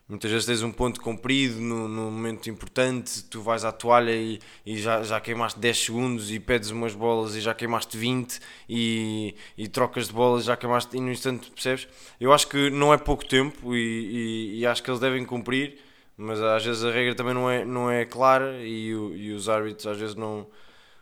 Muitas 0.06 0.30
vezes 0.30 0.44
tens 0.44 0.62
um 0.62 0.70
ponto 0.70 1.00
comprido 1.00 1.58
num, 1.58 1.88
momento 1.88 2.50
importante, 2.50 3.25
tu 3.25 3.40
vais 3.40 3.64
à 3.64 3.73
toalha 3.73 4.14
e, 4.14 4.38
e 4.64 4.76
já, 4.76 5.02
já 5.02 5.18
queimaste 5.18 5.58
10 5.58 5.78
segundos 5.78 6.30
e 6.30 6.38
pedes 6.38 6.68
umas 6.68 6.94
bolas 6.94 7.34
e 7.34 7.40
já 7.40 7.54
queimaste 7.54 7.97
20 7.97 8.38
e, 8.69 9.34
e 9.56 9.67
trocas 9.67 10.08
de 10.08 10.12
bolas 10.12 10.45
já 10.45 10.58
queimaste 10.58 10.95
e 10.95 11.00
no 11.00 11.10
instante 11.10 11.50
percebes? 11.50 11.88
Eu 12.21 12.34
acho 12.34 12.47
que 12.49 12.69
não 12.69 12.93
é 12.93 12.99
pouco 12.99 13.25
tempo 13.25 13.75
e, 13.75 14.58
e, 14.58 14.67
acho 14.67 14.82
que 14.82 14.90
eles 14.90 15.00
devem 15.00 15.25
cumprir, 15.25 15.78
mas 16.19 16.38
às 16.38 16.62
vezes 16.62 16.84
a 16.84 16.90
regra 16.90 17.14
também 17.14 17.32
não 17.32 17.50
é, 17.50 17.64
não 17.64 17.90
é 17.90 18.04
clara 18.04 18.58
e, 18.60 18.88
e 18.88 19.32
os 19.32 19.49
árbitros 19.49 19.86
às 19.86 19.97
vezes 19.97 20.14
não, 20.14 20.47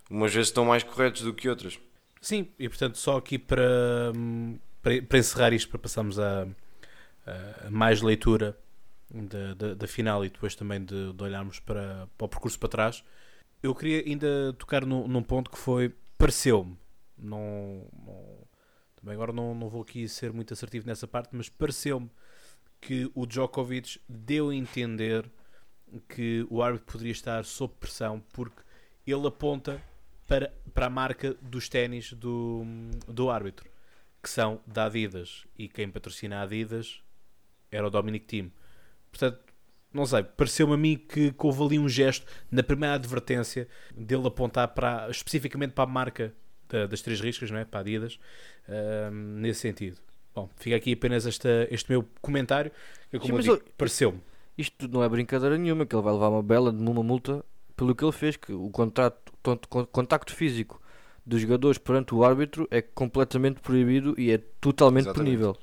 umas 0.09 0.33
vezes 0.33 0.51
estão 0.51 0.65
mais 0.65 0.85
corretos 0.85 1.23
do 1.23 1.35
que 1.35 1.49
outras. 1.49 1.77
Sim, 2.21 2.47
e 2.57 2.69
portanto, 2.69 2.99
só 2.99 3.17
aqui 3.17 3.37
para, 3.37 4.13
hum, 4.15 4.61
para, 4.81 5.03
para 5.03 5.19
encerrar 5.19 5.53
isto, 5.53 5.71
para 5.71 5.81
passarmos 5.81 6.21
a, 6.21 6.47
a 7.67 7.69
mais 7.69 8.01
leitura 8.01 8.57
da, 9.13 9.55
da, 9.55 9.75
da 9.75 9.87
final 9.87 10.25
e 10.25 10.31
depois 10.31 10.55
também 10.55 10.85
de, 10.85 11.13
de 11.13 11.23
olharmos 11.23 11.61
para, 11.61 12.09
para 12.17 12.25
o 12.25 12.29
percurso 12.29 12.59
para 12.59 12.69
trás, 12.69 13.05
eu 13.63 13.75
queria 13.75 14.03
ainda 14.07 14.53
tocar 14.59 14.85
num, 14.87 15.07
num 15.07 15.23
ponto 15.23 15.51
que 15.51 15.59
foi, 15.59 15.95
pareceu-me, 16.19 16.77
não, 17.17 17.87
não- 18.05 18.43
também 18.97 19.15
agora 19.15 19.33
não, 19.33 19.55
não 19.55 19.69
vou 19.69 19.83
aqui 19.83 20.09
ser 20.09 20.33
muito 20.33 20.53
assertivo 20.55 20.87
nessa 20.87 21.07
parte, 21.09 21.31
mas 21.33 21.49
pareceu-me 21.49 22.09
que 22.81 23.11
o 23.15 23.27
Djokovic 23.27 24.01
deu 24.09 24.51
a 24.51 24.55
entender 24.55 25.29
que 26.09 26.47
o 26.51 26.63
árbitro 26.63 26.93
poderia 26.93 27.13
estar 27.13 27.45
sob 27.45 27.75
pressão 27.79 28.21
porque 28.33 28.63
ele 29.07 29.27
aponta 29.27 29.83
para, 30.27 30.53
para 30.73 30.87
a 30.87 30.91
marca 30.91 31.35
dos 31.35 31.69
ténis 31.69 32.13
do, 32.13 32.63
do 33.07 33.29
árbitro, 33.31 33.69
que 34.23 34.29
são 34.31 34.61
da 34.67 34.87
Adidas. 34.87 35.47
E 35.59 35.69
quem 35.69 35.91
patrocina 35.91 36.39
a 36.39 36.43
Adidas 36.43 37.03
era 37.71 37.87
o 37.87 37.91
Dominic 37.91 38.27
Thiem. 38.27 38.53
Portanto, 39.13 39.39
não 39.93 40.05
sei, 40.07 40.23
pareceu-me 40.25 40.73
a 40.75 40.77
mim 40.77 40.97
que, 40.97 41.31
que 41.33 41.47
houve 41.47 41.63
ali 41.63 41.79
um 41.79 41.89
gesto 41.89 42.27
na 42.51 42.63
primeira 42.63 42.95
advertência 42.97 43.69
dele 43.95 44.27
apontar 44.27 44.69
para, 44.69 45.09
especificamente 45.11 45.73
para 45.73 45.85
a 45.85 45.87
marca 45.87 46.35
da- 46.69 46.87
das 46.87 47.03
três 47.03 47.21
riscas, 47.21 47.51
não 47.51 47.59
é? 47.59 47.65
para 47.65 47.81
a 47.81 47.83
Adidas, 47.83 48.19
ahm, 48.69 49.41
nesse 49.41 49.61
sentido. 49.61 49.99
Bom, 50.35 50.49
fica 50.57 50.75
aqui 50.77 50.93
apenas 50.95 51.27
esta, 51.27 51.69
este 51.71 51.91
meu 51.91 52.09
comentário, 52.23 52.73
que 53.11 53.19
como 53.19 53.27
Sim, 53.27 53.33
eu 53.33 53.37
mas 53.37 53.45
digo, 53.45 53.57
eu- 53.57 53.63
pareceu-me. 53.77 54.21
Isto 54.57 54.89
não 54.89 55.03
é 55.05 55.09
brincadeira 55.09 55.57
nenhuma, 55.59 55.85
que 55.85 55.95
ele 55.95 56.03
vai 56.03 56.13
levar 56.13 56.29
uma 56.31 56.43
bela 56.43 56.73
de 56.73 56.83
uma 56.83 57.03
multa 57.03 57.45
pelo 57.77 57.95
que 57.95 58.03
ele 58.05 58.13
fez, 58.13 58.37
que 58.37 58.53
o 58.53 58.71
contrato, 58.71 59.33
tonto- 59.43 59.69
con- 59.69 59.87
contacto 59.87 60.35
físico 60.35 60.81
dos 61.25 61.41
jogadores 61.41 61.79
perante 61.79 62.15
o 62.15 62.25
árbitro 62.25 62.67
é 62.71 62.81
completamente 62.83 63.61
proibido 63.61 64.15
e 64.19 64.31
é 64.31 64.39
totalmente 64.61 65.05
Exatamente. 65.05 65.27
punível. 65.37 65.57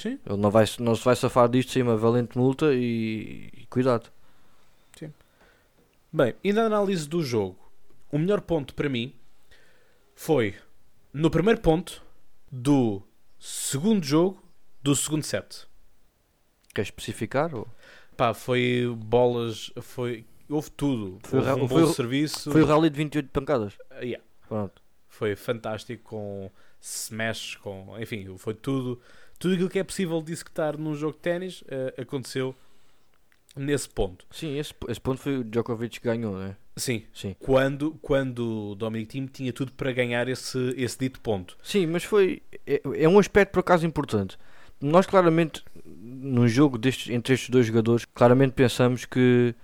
Sim. 0.00 0.18
Ele 0.24 0.36
não, 0.38 0.50
vai, 0.50 0.64
não 0.78 0.94
se 0.94 1.04
vai 1.04 1.14
safar 1.14 1.48
disto 1.48 1.72
sem 1.72 1.82
uma 1.82 1.96
valente 1.96 2.38
multa 2.38 2.72
e, 2.72 3.50
e 3.52 3.66
cuidado. 3.66 4.10
Bem, 6.12 6.34
e 6.42 6.52
na 6.52 6.64
análise 6.64 7.08
do 7.08 7.22
jogo, 7.22 7.56
o 8.10 8.18
melhor 8.18 8.40
ponto 8.40 8.74
para 8.74 8.88
mim 8.88 9.14
foi 10.12 10.56
no 11.12 11.30
primeiro 11.30 11.60
ponto 11.60 12.02
do 12.50 13.00
segundo 13.38 14.04
jogo 14.04 14.42
do 14.82 14.96
segundo 14.96 15.22
set. 15.22 15.68
Quer 16.74 16.82
especificar? 16.82 17.54
Ou? 17.54 17.68
Pá, 18.16 18.34
foi 18.34 18.92
bolas, 18.96 19.72
foi, 19.80 20.26
houve 20.48 20.70
tudo. 20.72 21.20
Foi 21.22 21.38
o 21.38 21.48
houve 21.48 21.62
um 21.62 21.68
foi 21.68 21.82
bom 21.82 21.92
serviço. 21.92 22.50
Foi 22.50 22.62
o 22.62 22.66
rally 22.66 22.90
de 22.90 22.96
28 22.96 23.28
pancadas. 23.30 23.78
Ah, 23.88 24.00
yeah. 24.00 24.24
Pronto. 24.48 24.82
Foi 25.06 25.36
fantástico 25.36 26.02
com 26.02 26.50
smash, 26.80 27.54
com, 27.56 27.96
enfim, 28.00 28.36
foi 28.36 28.54
tudo, 28.54 29.00
tudo 29.40 29.54
aquilo 29.54 29.70
que 29.70 29.78
é 29.78 29.82
possível 29.82 30.20
de 30.22 30.32
executar 30.32 30.76
num 30.76 30.94
jogo 30.94 31.14
de 31.14 31.20
ténis 31.20 31.64
eh, 31.66 31.94
aconteceu 31.98 32.54
nesse 33.56 33.88
ponto. 33.88 34.26
Sim, 34.30 34.58
esse, 34.58 34.72
esse 34.86 35.00
ponto 35.00 35.18
foi 35.18 35.38
o 35.38 35.44
Djokovic 35.44 35.98
que 35.98 36.06
ganhou, 36.06 36.36
né? 36.38 36.56
Sim, 36.76 37.02
Sim. 37.12 37.34
quando, 37.40 37.92
quando 38.02 38.70
o 38.70 38.74
Dominic 38.74 39.10
Thiem 39.10 39.26
tinha 39.26 39.52
tudo 39.52 39.72
para 39.72 39.90
ganhar 39.92 40.28
esse, 40.28 40.74
esse 40.76 40.98
dito 40.98 41.20
ponto. 41.20 41.56
Sim, 41.62 41.86
mas 41.86 42.04
foi. 42.04 42.42
É, 42.66 42.80
é 42.94 43.08
um 43.08 43.18
aspecto 43.18 43.52
por 43.52 43.60
acaso 43.60 43.86
importante. 43.86 44.38
Nós 44.78 45.06
claramente, 45.06 45.64
num 45.84 46.46
jogo 46.46 46.76
destes, 46.78 47.10
entre 47.10 47.34
estes 47.34 47.48
dois 47.48 47.66
jogadores, 47.66 48.04
claramente 48.04 48.52
pensamos 48.52 49.06
que 49.06 49.54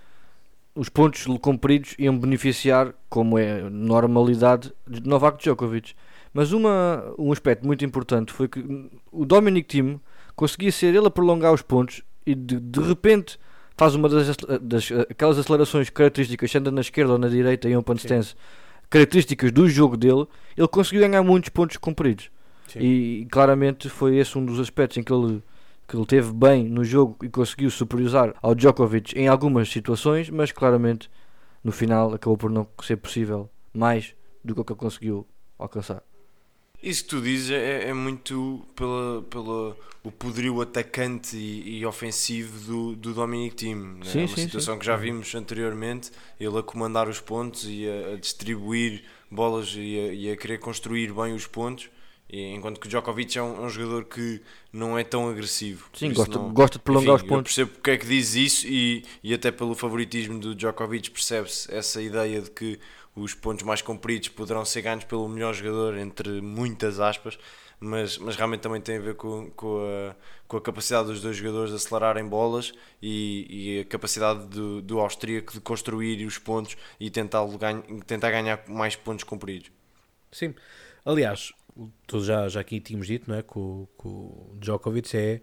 os 0.75 0.89
pontos 0.89 1.25
compridos 1.41 1.95
iam 1.99 2.19
beneficiar, 2.19 2.95
como 3.09 3.39
é 3.39 3.63
normalidade, 3.69 4.73
de 4.87 5.07
Novak 5.07 5.43
Djokovic. 5.43 5.95
Mas 6.37 6.53
uma, 6.53 7.15
um 7.19 7.33
aspecto 7.33 7.67
muito 7.67 7.83
importante 7.83 8.31
foi 8.31 8.47
que 8.47 8.63
o 9.11 9.25
Dominic 9.25 9.67
Thiem 9.69 9.99
conseguia 10.35 10.71
ser 10.71 10.95
ele 10.95 11.07
a 11.07 11.11
prolongar 11.11 11.51
os 11.51 11.63
pontos 11.63 12.03
e 12.27 12.35
de, 12.35 12.61
de 12.61 12.81
repente 12.81 13.39
faz 13.75 13.95
uma 13.95 14.07
das, 14.07 14.37
das- 14.61 14.93
aquelas 15.09 15.39
acelerações 15.39 15.89
características, 15.89 16.51
sendo 16.51 16.71
na 16.71 16.83
esquerda 16.83 17.13
ou 17.15 17.19
na 17.19 17.31
direita 17.31 17.71
em 17.71 17.75
open 17.75 17.97
Sim. 17.97 18.07
stance, 18.09 18.35
características 18.91 19.51
do 19.51 19.67
jogo 19.67 19.97
dele, 19.97 20.27
ele 20.55 20.69
conseguiu 20.69 21.09
ganhar 21.09 21.23
muitos 21.23 21.49
pontos 21.49 21.79
compridos. 21.79 22.31
Sim. 22.69 22.81
E 22.81 23.27
claramente 23.33 23.89
foi 23.89 24.19
esse 24.19 24.37
um 24.37 24.45
dos 24.45 24.61
aspectos 24.61 24.99
em 24.99 25.03
que 25.03 25.11
ele, 25.15 25.43
que 25.89 25.97
ele 25.97 26.05
teve 26.05 26.35
bem 26.35 26.65
no 26.69 26.85
jogo 26.85 27.17
e 27.23 27.31
conseguiu 27.31 27.71
superiorizar 27.71 28.35
ao 28.43 28.55
Djokovic 28.55 29.19
em 29.19 29.27
algumas 29.27 29.71
situações, 29.71 30.29
mas 30.29 30.53
claramente 30.53 31.09
no 31.65 31.73
final 31.73 32.13
acabou 32.13 32.37
por 32.37 32.51
não 32.51 32.67
ser 32.83 32.97
possível 32.99 33.49
mais 33.73 34.15
do 34.45 34.55
que 34.55 34.61
o 34.61 34.65
que 34.67 34.73
ele 34.75 34.79
conseguiu 34.79 35.27
alcançar. 35.59 36.03
Isso 36.87 37.03
que 37.03 37.11
tu 37.11 37.21
dizes 37.21 37.51
é, 37.51 37.89
é 37.89 37.93
muito 37.93 38.65
pela, 38.77 39.21
pela 39.23 39.77
o 40.05 40.13
poderio 40.13 40.61
atacante 40.61 41.37
e, 41.37 41.79
e 41.79 41.87
ofensivo 41.87 42.61
do, 42.61 42.95
do 42.95 43.13
Dominic 43.13 43.57
Thiem. 43.57 43.75
né? 43.75 44.05
Sim, 44.05 44.19
é 44.21 44.23
uma 44.23 44.29
sim, 44.29 44.43
situação 44.43 44.79
que 44.79 44.87
já 44.87 44.95
vimos 44.95 45.35
anteriormente, 45.35 46.13
ele 46.39 46.57
a 46.57 46.63
comandar 46.63 47.09
os 47.09 47.21
pontos 47.21 47.65
e 47.67 47.89
a, 47.89 48.13
a 48.13 48.17
distribuir 48.17 49.03
bolas 49.29 49.75
e 49.75 49.99
a, 49.99 50.13
e 50.13 50.31
a 50.31 50.37
querer 50.37 50.59
construir 50.59 51.13
bem 51.13 51.35
os 51.35 51.45
pontos. 51.45 51.91
E, 52.31 52.55
enquanto 52.55 52.79
que 52.79 52.87
o 52.87 52.89
Djokovic 52.89 53.37
é 53.37 53.43
um, 53.43 53.57
é 53.57 53.61
um, 53.67 53.69
jogador 53.69 54.05
que 54.05 54.41
não 54.73 54.97
é 54.97 55.03
tão 55.03 55.29
agressivo. 55.29 55.89
Sim, 55.93 56.13
gosta, 56.13 56.39
não, 56.39 56.53
gosta 56.53 56.79
de 56.79 56.85
prolongar 56.85 57.17
enfim, 57.17 57.25
os 57.25 57.29
pontos. 57.29 57.59
Eu 57.59 57.67
percebo 57.67 57.71
porque 57.73 57.91
é 57.91 57.97
que 57.97 58.07
diz 58.07 58.37
isso 58.37 58.65
e, 58.69 59.05
e 59.25 59.35
até 59.35 59.51
pelo 59.51 59.75
favoritismo 59.75 60.39
do 60.39 60.55
Djokovic 60.55 61.11
percebe-se 61.11 61.73
essa 61.75 62.01
ideia 62.01 62.41
de 62.41 62.51
que 62.51 62.79
os 63.17 63.35
pontos 63.35 63.65
mais 63.65 63.81
compridos 63.81 64.29
poderão 64.29 64.65
ser 64.65 64.83
ganhos 64.83 65.05
pelo 65.05 65.27
melhor 65.29 65.55
jogador, 65.55 65.97
entre 65.97 66.43
muitas 66.43 67.01
aspas, 67.01 67.39
mas, 67.81 68.19
mas 68.19 68.37
realmente 68.37 68.61
também 68.61 68.81
tem 68.81 68.99
a 68.99 69.01
ver 69.01 69.15
com, 69.15 69.51
com, 69.51 69.79
a, 69.79 70.15
com 70.47 70.57
a 70.59 70.61
capacidade 70.61 71.09
dos 71.09 71.21
dois 71.21 71.37
jogadores 71.37 71.71
de 71.71 71.77
acelerarem 71.77 72.27
bolas 72.27 72.73
e, 73.03 73.47
e 73.49 73.81
a 73.81 73.85
capacidade 73.85 74.47
do, 74.47 74.83
do 74.83 75.01
austríaco 75.01 75.53
de 75.53 75.61
construir 75.61 76.25
os 76.27 76.39
pontos 76.39 76.77
e 77.01 77.11
tentar, 77.11 77.45
tentar 78.07 78.31
ganhar 78.31 78.63
mais 78.69 78.95
pontos 78.97 79.25
compridos. 79.25 79.71
Sim, 80.31 80.55
aliás, 81.05 81.53
todos 82.07 82.27
já, 82.27 82.49
já 82.49 82.61
aqui 82.61 82.81
tínhamos 82.81 83.07
dito 83.07 83.31
não 83.31 83.37
é, 83.37 83.43
que, 83.43 83.59
o, 83.59 83.89
que 83.99 84.09
o 84.09 84.57
Djokovic 84.59 85.17
é 85.17 85.41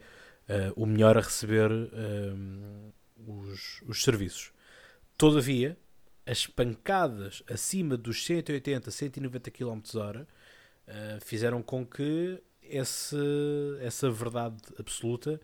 uh, 0.50 0.74
o 0.76 0.86
melhor 0.86 1.18
a 1.18 1.22
receber 1.22 1.72
um, 1.72 2.92
os, 3.28 3.82
os 3.88 4.04
serviços. 4.04 4.52
Todavia, 5.18 5.78
as 6.26 6.48
pancadas 6.48 7.44
acima 7.50 7.98
dos 7.98 8.26
180, 8.26 8.90
190 8.90 9.52
km 9.52 9.82
hora 9.96 10.28
uh, 10.88 11.22
fizeram 11.22 11.62
com 11.62 11.86
que 11.86 12.42
esse, 12.62 13.18
essa 13.82 14.10
verdade 14.10 14.58
absoluta 14.80 15.40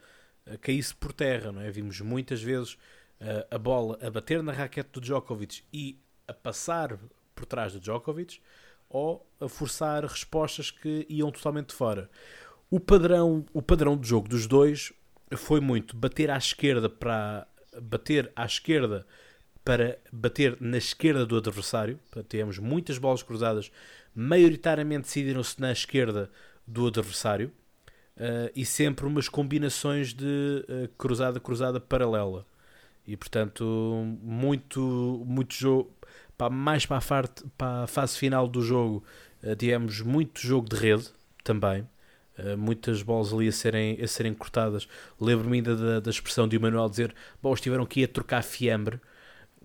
uh, 0.48 0.58
caísse 0.60 0.96
por 0.96 1.12
terra. 1.12 1.52
Não 1.52 1.62
é? 1.62 1.70
Vimos 1.70 2.00
muitas 2.02 2.42
vezes 2.42 2.74
uh, 2.74 3.46
a 3.52 3.58
bola 3.58 3.98
a 4.02 4.10
bater 4.10 4.42
na 4.42 4.52
raquete 4.52 4.90
do 4.94 5.02
Djokovic 5.02 5.64
e 5.74 6.00
a 6.28 6.34
passar 6.34 6.98
por 7.36 7.46
trás 7.46 7.74
do 7.74 7.80
Djokovic 7.80 8.40
ou 8.90 9.26
a 9.40 9.48
forçar 9.48 10.04
respostas 10.04 10.72
que 10.72 11.06
iam 11.10 11.32
totalmente 11.32 11.74
fora. 11.74 12.10
O 12.72 12.80
padrão, 12.80 13.46
o 13.54 13.62
padrão 13.62 13.98
de 13.98 14.08
jogo 14.08 14.28
dos 14.28 14.48
dois 14.48 14.94
foi 15.36 15.60
muito 15.60 15.96
bater 15.96 16.30
à 16.30 16.38
esquerda 16.38 16.90
para 16.90 17.48
bater 17.82 18.32
à 18.36 18.46
esquerda 18.46 19.06
para 19.64 19.98
bater 20.12 20.58
na 20.60 20.78
esquerda 20.78 21.26
do 21.26 21.38
adversário. 21.38 22.00
Tivemos 22.28 22.58
muitas 22.58 22.98
bolas 22.98 23.22
cruzadas, 23.22 23.72
maioritariamente 24.16 25.04
decidiram-se 25.04 25.60
na 25.60 25.72
esquerda 25.72 26.30
do 26.66 26.88
adversário 26.88 27.52
uh, 28.20 28.52
e 28.56 28.66
sempre 28.66 29.06
umas 29.06 29.28
combinações 29.28 30.14
de 30.14 30.66
uh, 30.68 31.80
paralela. 31.82 32.46
E 33.08 33.18
portanto, 33.18 33.64
muito, 34.22 35.24
muito 35.26 35.56
jogo, 35.56 35.92
para, 36.38 36.50
mais 36.50 36.86
para 36.86 36.98
a, 36.98 37.24
para 37.58 37.84
a 37.84 37.88
fase 37.88 38.18
final 38.18 38.48
do 38.48 38.62
jogo, 38.62 39.04
uh, 39.44 39.56
tivemos 39.56 40.02
muito 40.02 40.40
jogo 40.40 40.70
de 40.70 40.76
rede 40.76 41.10
também. 41.44 41.88
Muitas 42.58 43.02
bolas 43.02 43.34
ali 43.34 43.50
a 43.50 43.52
serem, 43.52 44.02
a 44.02 44.08
serem 44.08 44.34
cortadas. 44.34 44.88
Lembro-me 45.20 45.58
ainda 45.58 45.76
da, 45.76 46.00
da 46.00 46.10
expressão 46.10 46.48
de 46.48 46.56
Emanuel 46.56 46.88
dizer: 46.88 47.14
Bom, 47.44 47.54
estiveram 47.54 47.84
aqui 47.84 48.02
a 48.02 48.08
trocar 48.08 48.42
fiambre. 48.42 48.98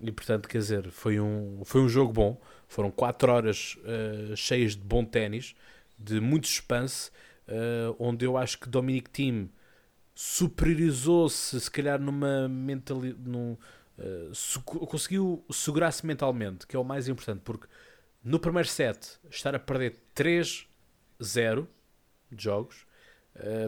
E 0.01 0.11
portanto, 0.11 0.47
quer 0.47 0.57
dizer, 0.57 0.91
foi 0.91 1.19
um, 1.19 1.61
foi 1.63 1.81
um 1.81 1.89
jogo 1.89 2.11
bom. 2.11 2.41
Foram 2.67 2.91
4 2.91 3.31
horas 3.31 3.77
uh, 3.77 4.35
cheias 4.35 4.75
de 4.75 4.83
bom 4.83 5.05
ténis, 5.05 5.55
de 5.97 6.19
muito 6.19 6.47
suspense, 6.47 7.09
uh, 7.47 7.95
onde 7.97 8.25
eu 8.25 8.37
acho 8.37 8.59
que 8.59 8.67
Dominic 8.67 9.09
Thiem 9.09 9.49
superiorizou-se, 10.13 11.59
se 11.59 11.71
calhar, 11.71 11.99
numa 11.99 12.47
mentalidade. 12.49 13.29
Num, 13.29 13.57
uh, 13.97 14.61
conseguiu 14.63 15.43
segurar-se 15.49 16.05
mentalmente, 16.05 16.67
que 16.67 16.75
é 16.75 16.79
o 16.79 16.83
mais 16.83 17.07
importante, 17.07 17.41
porque 17.43 17.67
no 18.23 18.39
primeiro 18.39 18.67
set, 18.67 19.19
estar 19.29 19.55
a 19.55 19.59
perder 19.59 19.95
3-0 20.15 21.67
de 22.31 22.43
jogos, 22.43 22.85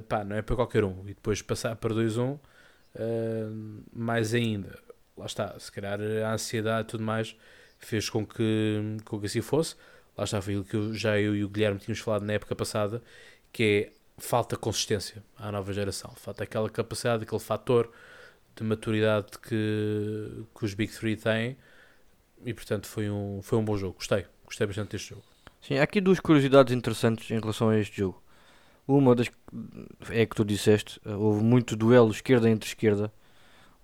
pá, 0.09 0.23
não 0.23 0.35
é 0.35 0.41
para 0.41 0.55
qualquer 0.55 0.83
um. 0.83 1.01
E 1.03 1.13
depois 1.13 1.43
passar 1.43 1.75
para 1.75 1.93
2-1, 1.93 2.33
uh, 2.33 2.39
mais 3.93 4.33
ainda 4.33 4.86
lá 5.17 5.25
está, 5.25 5.57
se 5.59 5.71
calhar 5.71 5.99
a 5.99 6.33
ansiedade 6.33 6.87
e 6.87 6.91
tudo 6.91 7.03
mais 7.03 7.35
fez 7.79 8.09
com 8.09 8.25
que, 8.25 8.97
com 9.05 9.19
que 9.19 9.25
assim 9.25 9.41
fosse. 9.41 9.75
Lá 10.17 10.23
está, 10.23 10.41
foi 10.41 10.57
o 10.57 10.63
que 10.63 10.93
já 10.93 11.19
eu 11.19 11.35
e 11.35 11.43
o 11.43 11.49
Guilherme 11.49 11.79
tínhamos 11.79 11.99
falado 11.99 12.23
na 12.23 12.33
época 12.33 12.55
passada, 12.55 13.01
que 13.51 13.63
é 13.63 13.97
falta 14.17 14.57
consistência 14.57 15.23
à 15.37 15.51
nova 15.51 15.71
geração, 15.73 16.11
falta 16.15 16.43
aquela 16.43 16.69
capacidade, 16.69 17.23
aquele 17.23 17.41
fator 17.41 17.91
de 18.55 18.63
maturidade 18.63 19.27
que, 19.39 20.43
que 20.57 20.65
os 20.65 20.73
Big 20.73 20.91
Three 20.91 21.15
têm 21.15 21.55
e 22.43 22.53
portanto 22.53 22.87
foi 22.87 23.09
um, 23.09 23.41
foi 23.43 23.57
um 23.59 23.63
bom 23.63 23.77
jogo, 23.77 23.95
gostei, 23.95 24.25
gostei 24.43 24.65
bastante 24.65 24.91
deste 24.91 25.09
jogo. 25.09 25.23
Sim, 25.61 25.77
há 25.77 25.83
aqui 25.83 26.01
duas 26.01 26.19
curiosidades 26.19 26.73
interessantes 26.73 27.29
em 27.29 27.39
relação 27.39 27.69
a 27.69 27.77
este 27.77 27.97
jogo. 27.97 28.21
Uma 28.87 29.13
das 29.13 29.29
é 30.09 30.25
que 30.25 30.35
tu 30.35 30.45
disseste, 30.45 30.99
houve 31.05 31.43
muito 31.43 31.75
duelo 31.75 32.09
esquerda 32.09 32.49
entre 32.49 32.69
esquerda, 32.69 33.11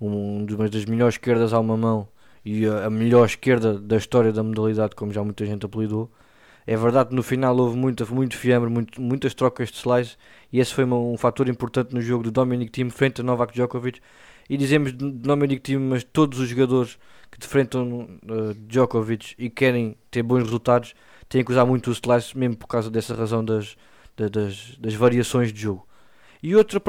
um, 0.08 0.46
uma 0.46 0.70
das 0.70 0.86
melhores 0.86 1.16
esquerdas 1.16 1.54
a 1.54 1.60
uma 1.60 1.78
mão 1.78 2.08
e 2.46 2.66
a, 2.66 2.90
melhor 2.90 3.26
esquerda 3.26 3.80
da 3.80 3.98
história 3.98 4.32
da 4.32 4.44
modalidade, 4.44 4.96
como 4.96 5.12
já 5.12 5.24
muita 5.24 5.46
gente 5.46 5.66
apelidou. 5.66 6.12
É 6.66 6.78
verdade 6.78 7.10
que 7.10 7.16
no 7.16 7.24
final 7.24 7.56
houve 7.58 7.78
muita, 7.78 8.06
muito 8.06 8.38
fiambre, 8.38 8.70
muito, 8.70 9.02
muitas 9.02 9.34
trocas 9.34 9.70
de 9.70 9.78
slice 9.78 10.16
e 10.52 10.60
esse 10.60 10.74
foi 10.74 10.86
um 10.86 11.18
fator 11.18 11.50
importante 11.50 11.94
no 11.94 12.02
jogo 12.02 12.24
do 12.24 12.32
Dominic 12.32 12.72
Thiem 12.72 12.90
frente 12.90 13.22
a 13.22 13.24
Novak 13.24 13.54
Djokovic. 13.54 14.00
E 14.50 14.58
dizemos 14.58 14.92
Dominic 14.94 15.62
Thiem, 15.62 15.80
mas 15.80 16.04
todos 16.04 16.40
os 16.40 16.50
jogadores 16.50 16.98
que 17.32 17.40
defrontam 17.40 18.08
uh, 18.24 18.54
Djokovic 18.68 19.36
e 19.38 19.50
querem 19.50 19.98
ter 20.12 20.24
bons 20.24 20.44
resultados 20.44 20.94
têm 21.28 21.44
que 21.44 21.52
usar 21.52 21.66
muito 21.66 21.90
o 21.90 21.94
slice, 21.94 22.38
mesmo 22.38 22.56
por 22.58 22.68
causa 22.68 22.92
dessa 22.92 23.16
razão 23.16 23.44
das, 23.44 23.76
das, 24.16 24.78
das 24.78 24.94
variações 24.94 25.52
de 25.52 25.62
jogo. 25.62 25.88
E 26.42 26.56
outra 26.56 26.80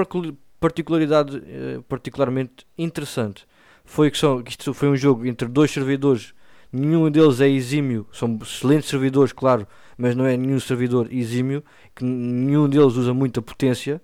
particularidade 0.61 1.43
eh, 1.47 1.81
particularmente 1.88 2.67
interessante. 2.77 3.47
Foi 3.85 4.11
que, 4.11 4.19
são, 4.19 4.43
que 4.43 4.51
isto 4.51 4.73
foi 4.73 4.88
um 4.88 4.97
jogo 4.97 5.27
entre 5.27 5.47
dois 5.47 5.71
servidores, 5.71 6.33
nenhum 6.73 7.11
deles 7.11 7.40
é 7.40 7.49
exímio, 7.49 8.07
são 8.12 8.38
excelentes 8.43 8.88
servidores, 8.88 9.33
claro, 9.33 9.67
mas 9.97 10.17
não 10.17 10.27
é 10.27 10.37
nenhum 10.37 10.59
servidor 10.59 11.09
exímio, 11.12 11.62
que 11.95 12.05
nenhum 12.05 12.69
deles 12.69 12.95
usa 12.95 13.12
muita 13.12 13.43
potência, 13.43 14.01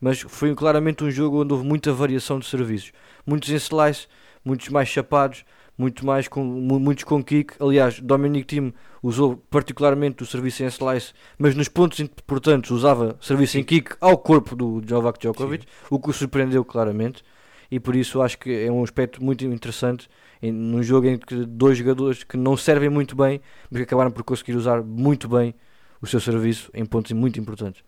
mas 0.00 0.20
foi 0.20 0.54
claramente 0.54 1.02
um 1.02 1.10
jogo 1.10 1.42
onde 1.42 1.52
houve 1.52 1.66
muita 1.66 1.92
variação 1.92 2.38
de 2.38 2.46
serviços, 2.46 2.92
muitos 3.26 3.48
em 3.48 3.56
slice, 3.56 4.06
muitos 4.44 4.68
mais 4.68 4.88
chapados, 4.88 5.44
muito 5.76 6.06
mais 6.06 6.28
com, 6.28 6.44
muitos 6.44 7.04
com 7.04 7.22
kick. 7.22 7.54
Aliás, 7.60 8.00
Dominic 8.00 8.46
Thiem 8.46 8.72
usou 9.02 9.36
particularmente 9.50 10.22
o 10.22 10.26
serviço 10.26 10.62
em 10.62 10.66
slice, 10.66 11.12
mas 11.38 11.54
nos 11.54 11.68
pontos 11.68 12.00
importantes 12.00 12.70
usava 12.70 13.16
serviço 13.20 13.58
em 13.58 13.64
kick 13.64 13.96
ao 14.00 14.16
corpo 14.16 14.54
do 14.54 14.80
Novak 14.88 15.18
Djokovic, 15.18 15.64
Sim. 15.64 15.70
o 15.90 15.98
que 15.98 16.10
o 16.10 16.12
surpreendeu 16.12 16.64
claramente. 16.64 17.22
E 17.70 17.80
por 17.80 17.96
isso 17.96 18.22
acho 18.22 18.38
que 18.38 18.50
é 18.50 18.70
um 18.70 18.84
aspecto 18.84 19.22
muito 19.24 19.44
interessante 19.44 20.08
num 20.42 20.82
jogo 20.82 21.06
em 21.06 21.18
que 21.18 21.34
dois 21.46 21.78
jogadores 21.78 22.22
que 22.22 22.36
não 22.36 22.56
servem 22.56 22.88
muito 22.88 23.16
bem, 23.16 23.40
mas 23.70 23.78
que 23.78 23.84
acabaram 23.84 24.10
por 24.10 24.22
conseguir 24.22 24.54
usar 24.54 24.82
muito 24.82 25.28
bem 25.28 25.54
o 26.00 26.06
seu 26.06 26.20
serviço 26.20 26.70
em 26.74 26.84
pontos 26.84 27.12
muito 27.12 27.40
importantes. 27.40 27.82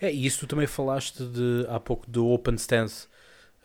É, 0.00 0.12
e 0.12 0.26
isso 0.26 0.40
tu 0.40 0.46
também 0.48 0.66
falaste 0.66 1.22
de, 1.24 1.66
há 1.68 1.78
pouco 1.78 2.10
do 2.10 2.26
open 2.28 2.54
stance 2.54 3.06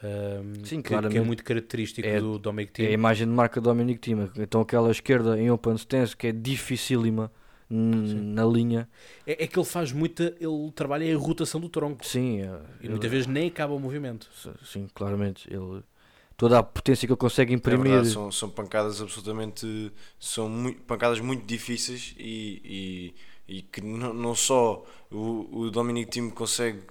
um, 0.03 0.63
Sim, 0.63 0.81
que, 0.81 0.89
que, 1.09 1.17
é 1.17 1.21
muito 1.21 1.43
característico 1.43 2.07
é, 2.07 2.19
do 2.19 2.37
Dominic 2.37 2.73
Thiem. 2.73 2.87
É 2.87 2.91
a 2.91 2.93
imagem 2.93 3.27
de 3.27 3.33
marca 3.33 3.59
do 3.59 3.63
Dominic 3.69 3.99
Thiem. 3.99 4.29
Então 4.37 4.61
aquela 4.61 4.91
esquerda 4.91 5.39
em 5.39 5.49
open 5.49 5.75
stance 5.75 6.15
que 6.15 6.27
é 6.27 6.31
dificílima 6.31 7.31
na 7.69 8.45
linha. 8.45 8.87
É, 9.25 9.43
é, 9.43 9.47
que 9.47 9.57
ele 9.57 9.65
faz 9.65 9.91
muita, 9.91 10.35
ele 10.39 10.71
trabalha 10.73 11.03
em 11.03 11.15
rotação 11.15 11.59
do 11.59 11.67
tronco. 11.67 12.05
Sim. 12.05 12.41
É, 12.41 12.59
e 12.81 12.89
muitas 12.89 13.09
vezes 13.09 13.27
nem 13.27 13.47
acaba 13.47 13.73
o 13.73 13.79
movimento. 13.79 14.29
Sim, 14.63 14.87
claramente. 14.93 15.51
Ele, 15.51 15.83
toda 16.37 16.59
a 16.59 16.63
potência 16.63 17.07
que 17.07 17.11
ele 17.11 17.19
consegue 17.19 17.53
imprimir. 17.53 17.87
É 17.87 17.89
verdade, 17.89 18.09
são, 18.09 18.31
são 18.31 18.49
pancadas 18.49 19.01
absolutamente. 19.01 19.91
São 20.19 20.47
muito, 20.47 20.81
pancadas 20.83 21.19
muito 21.19 21.45
difíceis 21.45 22.15
e, 22.17 23.13
e, 23.47 23.57
e 23.57 23.61
que 23.63 23.81
não, 23.81 24.13
não 24.13 24.35
só 24.35 24.85
o, 25.11 25.61
o 25.61 25.71
Dominic 25.71 26.11
Thiem 26.11 26.29
consegue 26.29 26.81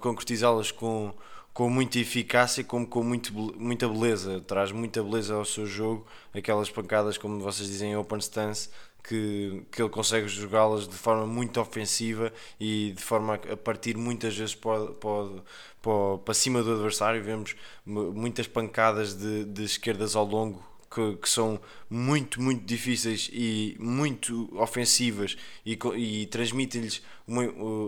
concretizá-las 0.00 0.72
com 0.72 1.12
com 1.58 1.68
muita 1.68 1.98
eficácia 1.98 2.62
como 2.62 2.86
com 2.86 3.02
muito, 3.02 3.32
muita 3.34 3.88
beleza, 3.88 4.40
traz 4.46 4.70
muita 4.70 5.02
beleza 5.02 5.34
ao 5.34 5.44
seu 5.44 5.66
jogo, 5.66 6.06
aquelas 6.32 6.70
pancadas 6.70 7.18
como 7.18 7.40
vocês 7.40 7.68
dizem 7.68 7.90
em 7.90 7.96
open 7.96 8.20
stance 8.20 8.70
que, 9.02 9.64
que 9.72 9.82
ele 9.82 9.88
consegue 9.88 10.28
jogá-las 10.28 10.86
de 10.86 10.94
forma 10.94 11.26
muito 11.26 11.60
ofensiva 11.60 12.32
e 12.60 12.92
de 12.96 13.02
forma 13.02 13.34
a 13.34 13.56
partir 13.56 13.96
muitas 13.96 14.36
vezes 14.36 14.54
para, 14.54 14.86
para, 14.92 16.18
para 16.24 16.32
cima 16.34 16.62
do 16.62 16.74
adversário, 16.74 17.24
vemos 17.24 17.56
muitas 17.84 18.46
pancadas 18.46 19.14
de, 19.14 19.44
de 19.46 19.64
esquerdas 19.64 20.14
ao 20.14 20.24
longo 20.24 20.67
que, 20.90 21.16
que 21.16 21.28
são 21.28 21.60
muito, 21.88 22.40
muito 22.40 22.64
difíceis 22.64 23.30
e 23.32 23.76
muito 23.78 24.48
ofensivas 24.58 25.36
e, 25.64 25.78
e 25.96 26.26
transmitem-lhes 26.26 27.02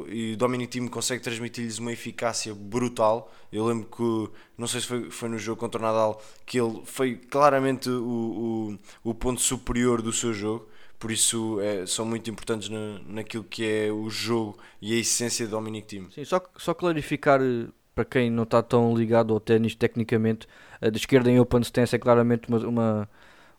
e 0.08 0.34
o 0.34 0.36
Dominic 0.36 0.70
Team 0.70 0.88
consegue 0.88 1.22
transmitir-lhes 1.22 1.78
uma 1.78 1.92
eficácia 1.92 2.54
brutal. 2.54 3.32
Eu 3.50 3.64
lembro 3.64 3.88
que, 3.88 4.36
não 4.56 4.66
sei 4.66 4.80
se 4.80 4.86
foi, 4.86 5.10
foi 5.10 5.28
no 5.30 5.38
jogo 5.38 5.58
contra 5.58 5.80
o 5.80 5.82
Nadal, 5.82 6.22
que 6.44 6.60
ele 6.60 6.82
foi 6.84 7.16
claramente 7.16 7.88
o, 7.88 8.78
o, 9.02 9.10
o 9.10 9.14
ponto 9.14 9.40
superior 9.40 10.02
do 10.02 10.12
seu 10.12 10.34
jogo. 10.34 10.68
Por 10.98 11.10
isso 11.10 11.58
é, 11.62 11.86
são 11.86 12.04
muito 12.04 12.30
importantes 12.30 12.68
na, 12.68 13.00
naquilo 13.06 13.44
que 13.44 13.64
é 13.64 13.90
o 13.90 14.10
jogo 14.10 14.58
e 14.82 14.92
a 14.92 14.96
essência 14.96 15.46
do 15.46 15.52
Dominic 15.52 15.86
Team. 15.88 16.10
Sim, 16.10 16.24
só, 16.26 16.42
só 16.58 16.74
clarificar 16.74 17.40
eh, 17.40 17.68
para 17.94 18.04
quem 18.04 18.30
não 18.30 18.42
está 18.42 18.62
tão 18.62 18.94
ligado 18.94 19.32
ao 19.32 19.40
ténis 19.40 19.74
tecnicamente, 19.74 20.46
de 20.88 20.96
esquerda 20.98 21.30
em 21.30 21.40
open 21.40 21.60
stance 21.62 21.94
é 21.94 21.98
claramente 21.98 22.48
uma, 22.48 22.58
uma, 22.66 23.08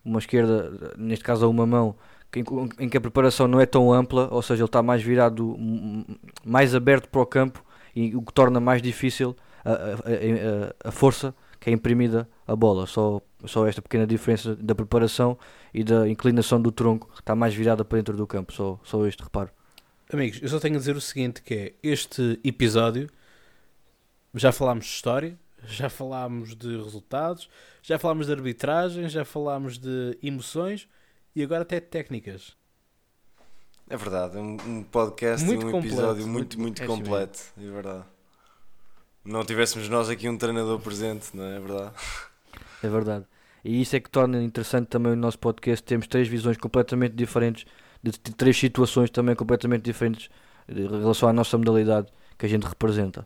uma 0.04 0.18
esquerda, 0.18 0.94
neste 0.96 1.24
caso 1.24 1.44
a 1.44 1.48
uma 1.48 1.66
mão, 1.66 1.94
em, 2.80 2.88
que 2.88 2.96
a 2.96 3.00
preparação 3.00 3.46
não 3.46 3.60
é 3.60 3.66
tão 3.66 3.92
ampla, 3.92 4.28
ou 4.32 4.40
seja, 4.42 4.62
ele 4.62 4.66
está 4.66 4.82
mais 4.82 5.02
virado, 5.02 5.56
mais 6.44 6.74
aberto 6.74 7.08
para 7.08 7.20
o 7.20 7.26
campo 7.26 7.62
e 7.94 8.16
o 8.16 8.22
que 8.22 8.32
torna 8.32 8.58
mais 8.60 8.80
difícil 8.80 9.36
a, 9.64 9.70
a, 9.72 9.74
a- 9.74 10.88
a 10.88 10.90
força 10.90 11.34
que 11.60 11.70
é 11.70 11.72
imprimida 11.72 12.28
a 12.46 12.56
bola. 12.56 12.86
Só, 12.86 13.20
só 13.44 13.66
esta 13.66 13.80
pequena 13.82 14.06
diferença 14.06 14.56
da 14.56 14.74
preparação 14.74 15.38
e 15.72 15.84
da 15.84 16.08
inclinação 16.08 16.60
do 16.60 16.72
tronco 16.72 17.08
que 17.14 17.20
está 17.20 17.34
mais 17.36 17.54
virada 17.54 17.84
para 17.84 17.98
dentro 17.98 18.16
do 18.16 18.26
campo. 18.26 18.52
Só, 18.52 18.80
só 18.82 19.06
este 19.06 19.22
reparo. 19.22 19.50
Amigos, 20.12 20.40
eu 20.42 20.48
só 20.48 20.58
tenho 20.58 20.74
a 20.74 20.78
dizer 20.78 20.96
o 20.96 21.00
seguinte: 21.00 21.42
que 21.42 21.54
é 21.54 21.72
este 21.82 22.40
episódio 22.44 23.08
já 24.34 24.50
falámos 24.52 24.84
de 24.86 24.90
história, 24.92 25.38
já 25.66 25.88
falámos 25.88 26.54
de 26.56 26.76
resultados, 26.76 27.48
já 27.82 27.98
falámos 27.98 28.26
de 28.26 28.32
arbitragem, 28.32 29.08
já 29.08 29.24
falámos 29.24 29.78
de 29.78 30.18
emoções 30.22 30.88
e 31.34 31.42
agora 31.42 31.62
até 31.62 31.80
de 31.80 31.86
técnicas. 31.86 32.56
É 33.88 33.96
verdade, 33.96 34.38
é 34.38 34.40
um, 34.40 34.56
um 34.66 34.82
podcast 34.84 35.44
Muito 35.46 35.62
e 35.62 35.64
um 35.66 35.70
completo, 35.72 35.94
episódio 35.96 36.26
muito- 36.26 36.58
muito, 36.58 36.60
muito 36.60 36.82
é 36.82 36.84
assim 36.84 36.94
completo. 36.96 37.38
É 37.58 37.70
verdade. 37.70 38.04
Não 39.24 39.44
tivéssemos 39.44 39.88
nós 39.88 40.08
aqui 40.08 40.28
um 40.28 40.36
treinador 40.36 40.80
presente, 40.80 41.36
não 41.36 41.44
é, 41.44 41.56
É 41.56 41.60
verdade? 41.60 41.92
É 42.82 42.88
verdade. 42.88 43.26
E 43.64 43.80
isso 43.80 43.94
é 43.94 44.00
que 44.00 44.10
torna 44.10 44.42
interessante 44.42 44.88
também 44.88 45.12
o 45.12 45.16
nosso 45.16 45.38
podcast. 45.38 45.84
Temos 45.84 46.08
três 46.08 46.26
visões 46.26 46.56
completamente 46.56 47.14
diferentes, 47.14 47.64
de 48.02 48.10
três 48.12 48.56
situações 48.56 49.10
também 49.10 49.36
completamente 49.36 49.82
diferentes 49.84 50.28
em 50.68 50.88
relação 50.88 51.28
à 51.28 51.32
nossa 51.32 51.56
modalidade 51.56 52.08
que 52.36 52.46
a 52.46 52.48
gente 52.48 52.64
representa. 52.66 53.24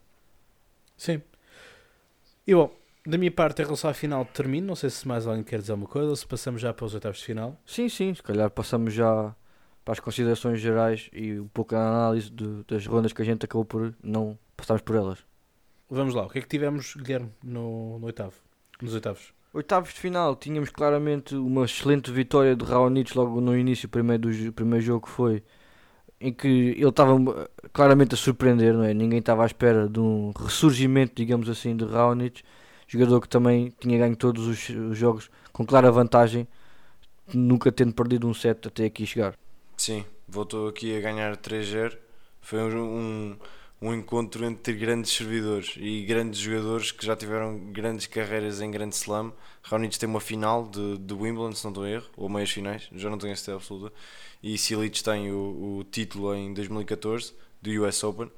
Sim. 0.97 1.23
E 2.47 2.55
bom, 2.55 2.71
da 3.07 3.19
minha 3.19 3.31
parte, 3.31 3.61
em 3.63 3.65
relação 3.65 3.91
à 3.91 3.95
final, 3.95 4.25
termino. 4.25 4.67
Não 4.69 4.77
sei 4.77 4.91
se 4.91 5.07
mais 5.07 5.27
alguém 5.27 5.43
quer 5.43 5.61
dizer 5.61 5.73
alguma 5.73 5.89
coisa 5.89 6.11
ou 6.11 6.17
se 6.17 6.27
passamos 6.27 6.61
já 6.61 6.73
para 6.73 6.87
os 6.87 6.95
oitavos 6.95 7.19
de 7.19 7.25
final. 7.25 7.61
Sim, 7.67 7.89
sim, 7.89 8.15
se 8.15 8.23
calhar 8.23 8.51
passamos 8.51 8.93
já 8.95 9.35
para 9.85 9.93
as 9.93 10.01
considerações 10.01 10.61
gerais 10.61 11.09
e 11.13 11.39
um 11.39 11.49
pouco 11.49 11.75
a 11.77 11.79
análise 11.89 12.31
de- 12.31 12.65
das 12.65 12.87
rondas 12.87 13.13
que 13.13 13.23
a 13.23 13.25
gente 13.25 13.45
acabou 13.45 13.65
por 13.65 13.95
não 14.03 14.39
passarmos 14.57 14.83
por 14.83 14.97
elas. 14.97 15.19
Vamos 15.89 16.15
lá, 16.15 16.25
o 16.27 16.29
que 16.29 16.39
é 16.39 16.43
que 16.43 16.49
tivemos, 16.49 16.95
Guilherme, 16.97 17.31
no, 17.45 17.99
no 18.01 18.07
oitavo? 18.07 18.35
Nos 18.83 18.95
oitavos? 18.95 19.33
Oitavos 19.53 19.95
de 19.95 20.01
final, 20.01 20.35
tínhamos 20.35 20.71
claramente 20.71 21.37
uma 21.37 21.65
excelente 21.65 22.11
vitória 22.11 22.57
de 22.57 22.65
Raonic 22.65 23.17
logo 23.17 23.41
no 23.41 23.57
início, 23.57 23.89
primeiro 23.89 24.29
do 24.29 24.53
primeiro 24.53 24.85
jogo 24.85 25.07
que 25.07 25.13
foi, 25.13 25.43
em 26.21 26.33
que 26.33 26.49
ele 26.49 26.89
estava 26.89 27.15
eh, 27.15 27.69
claramente 27.73 28.15
a 28.15 28.17
surpreender, 28.17 28.75
não 28.75 28.85
é? 28.85 28.95
Ninguém 28.95 29.19
estava 29.19 29.43
à 29.43 29.47
espera 29.47 29.89
de 29.89 30.01
um 30.01 30.33
ressurgimento, 30.37 31.13
digamos 31.15 31.49
assim, 31.49 31.77
de 31.77 31.85
Raonic, 31.85 32.43
jogador 32.89 33.21
que 33.21 33.29
também 33.29 33.73
tinha 33.81 33.99
ganho 33.99 34.17
todos 34.17 34.47
os, 34.47 34.69
os 34.69 34.97
jogos 34.97 35.31
com 35.53 35.65
clara 35.65 35.91
vantagem, 35.91 36.47
nunca 37.33 37.71
tendo 37.71 37.93
perdido 37.93 38.29
um 38.29 38.35
set 38.35 38.67
até 38.67 38.87
aqui 38.87 39.07
chegar. 39.07 39.35
Sim, 39.77 40.05
voltou 40.27 40.69
aqui 40.69 40.97
a 40.97 41.01
ganhar 41.01 41.37
3-0. 41.37 41.97
Foi 42.41 42.61
um, 42.61 42.79
um, 42.79 43.37
um 43.81 43.93
encontro 43.95 44.45
entre 44.45 44.73
grandes 44.75 45.13
servidores 45.13 45.75
e 45.77 46.03
grandes 46.05 46.41
jogadores 46.41 46.91
que 46.93 47.05
já 47.05 47.15
tiveram 47.15 47.59
grandes 47.73 48.07
carreiras 48.07 48.61
em 48.61 48.71
grande 48.71 48.95
slam. 48.95 49.33
Raonic 49.63 49.99
tem 49.99 50.09
uma 50.09 50.21
final 50.21 50.67
de, 50.67 50.99
de 50.99 51.13
Wimbledon, 51.15 51.53
se 51.53 51.65
não 51.65 51.71
estou 51.73 51.87
em 51.87 51.93
erro, 51.93 52.07
ou 52.17 52.29
meias 52.29 52.51
finais, 52.51 52.89
já 52.93 53.11
não 53.11 53.19
tenho 53.19 53.33
a 53.33 53.37
certeza 53.37 53.57
absoluta. 53.57 53.93
E 54.43 54.57
Silic 54.57 55.03
tem 55.03 55.31
o, 55.31 55.79
o 55.81 55.85
título 55.85 56.35
em 56.35 56.55
2014 56.55 57.35
do 57.61 57.71
US 57.85 58.03
Open. 58.05 58.31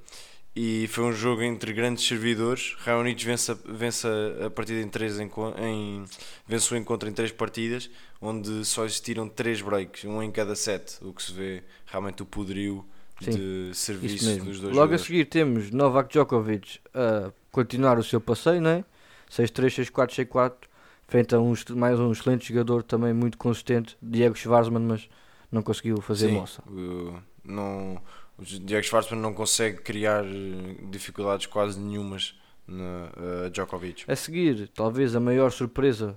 E 0.56 0.88
foi 0.88 1.04
um 1.04 1.12
jogo 1.12 1.42
entre 1.42 1.72
grandes 1.72 2.04
servidores. 2.04 2.74
Raonic 2.78 3.24
vence, 3.24 3.52
a- 3.52 3.58
vence 3.66 4.08
a- 4.44 4.50
partida 4.50 4.80
em 4.80 4.88
três 4.88 5.20
enco- 5.20 5.54
em, 5.56 6.04
vence 6.48 6.74
o 6.74 6.76
encontro 6.76 7.08
em 7.08 7.12
três 7.12 7.30
partidas, 7.30 7.88
onde 8.20 8.64
só 8.64 8.84
existiram 8.84 9.28
três 9.28 9.60
breaks, 9.62 10.04
um 10.04 10.20
em 10.20 10.32
cada 10.32 10.56
set, 10.56 10.98
o 11.02 11.12
que 11.12 11.22
se 11.22 11.32
vê 11.32 11.62
realmente 11.86 12.22
o 12.22 12.26
poderio 12.26 12.84
Sim, 13.20 13.30
de 13.32 13.70
serviço 13.74 14.38
dos 14.44 14.60
dois 14.60 14.62
Logo 14.62 14.70
a 14.70 14.74
jogadores. 14.74 15.02
seguir 15.02 15.24
temos 15.26 15.70
Novak 15.70 16.08
Djokovic 16.10 16.78
a 16.94 17.32
continuar 17.50 17.98
o 17.98 18.04
seu 18.04 18.20
passeio, 18.20 18.60
não 18.60 18.70
é? 18.70 18.84
6-3, 19.30 19.74
6-4, 19.74 20.14
6-4, 20.14 20.54
frente 21.06 21.34
a 21.34 21.40
um, 21.40 21.52
mais 21.76 21.98
um 21.98 22.12
excelente 22.12 22.48
jogador 22.48 22.82
também 22.82 23.12
muito 23.12 23.36
consistente, 23.36 23.96
Diego 24.00 24.36
Schwartzman, 24.36 24.82
mas 24.82 25.08
não 25.50 25.62
conseguiu 25.62 26.00
fazer 26.00 26.28
Sim, 26.28 26.34
moça. 26.34 26.62
o- 26.66 27.18
não, 27.44 28.00
o 28.38 28.42
Diego 28.44 28.84
Schwartzman 28.84 29.20
não 29.20 29.34
consegue 29.34 29.78
criar 29.78 30.24
eh, 30.24 30.76
dificuldades 30.90 31.46
quase 31.46 31.78
nenhumas 31.78 32.38
na 32.66 33.10
a 33.46 33.48
Djokovic. 33.48 34.04
A 34.10 34.14
seguir, 34.14 34.68
talvez 34.68 35.14
a 35.16 35.20
maior 35.20 35.50
surpresa. 35.50 36.16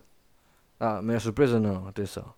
Ah, 0.80 0.98
a 0.98 1.02
maior 1.02 1.20
surpresa 1.20 1.60
não, 1.60 1.88
atenção. 1.88 2.34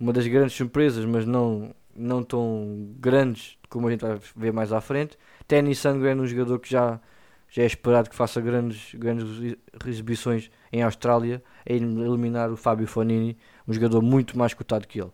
Uma 0.00 0.12
das 0.12 0.26
grandes 0.26 0.56
surpresas, 0.56 1.04
mas 1.04 1.26
não, 1.26 1.74
não 1.94 2.22
tão 2.22 2.94
grandes 2.98 3.58
como 3.68 3.88
a 3.88 3.90
gente 3.90 4.00
vai 4.02 4.18
ver 4.36 4.52
mais 4.52 4.72
à 4.72 4.80
frente. 4.80 5.16
Tenny 5.48 5.74
Sandgren, 5.74 6.20
um 6.20 6.26
jogador 6.26 6.58
que 6.58 6.70
já, 6.70 7.00
já 7.48 7.62
é 7.62 7.66
esperado 7.66 8.10
que 8.10 8.16
faça 8.16 8.40
grandes, 8.40 8.94
grandes 8.94 9.24
exi- 9.24 9.58
exibições 9.86 10.50
em 10.72 10.82
Austrália, 10.82 11.42
a 11.68 11.72
eliminar 11.72 12.50
o 12.50 12.56
Fábio 12.56 12.86
Fonini, 12.86 13.36
um 13.66 13.72
jogador 13.72 14.02
muito 14.02 14.36
mais 14.38 14.54
cotado 14.54 14.86
que 14.86 15.00
ele. 15.00 15.10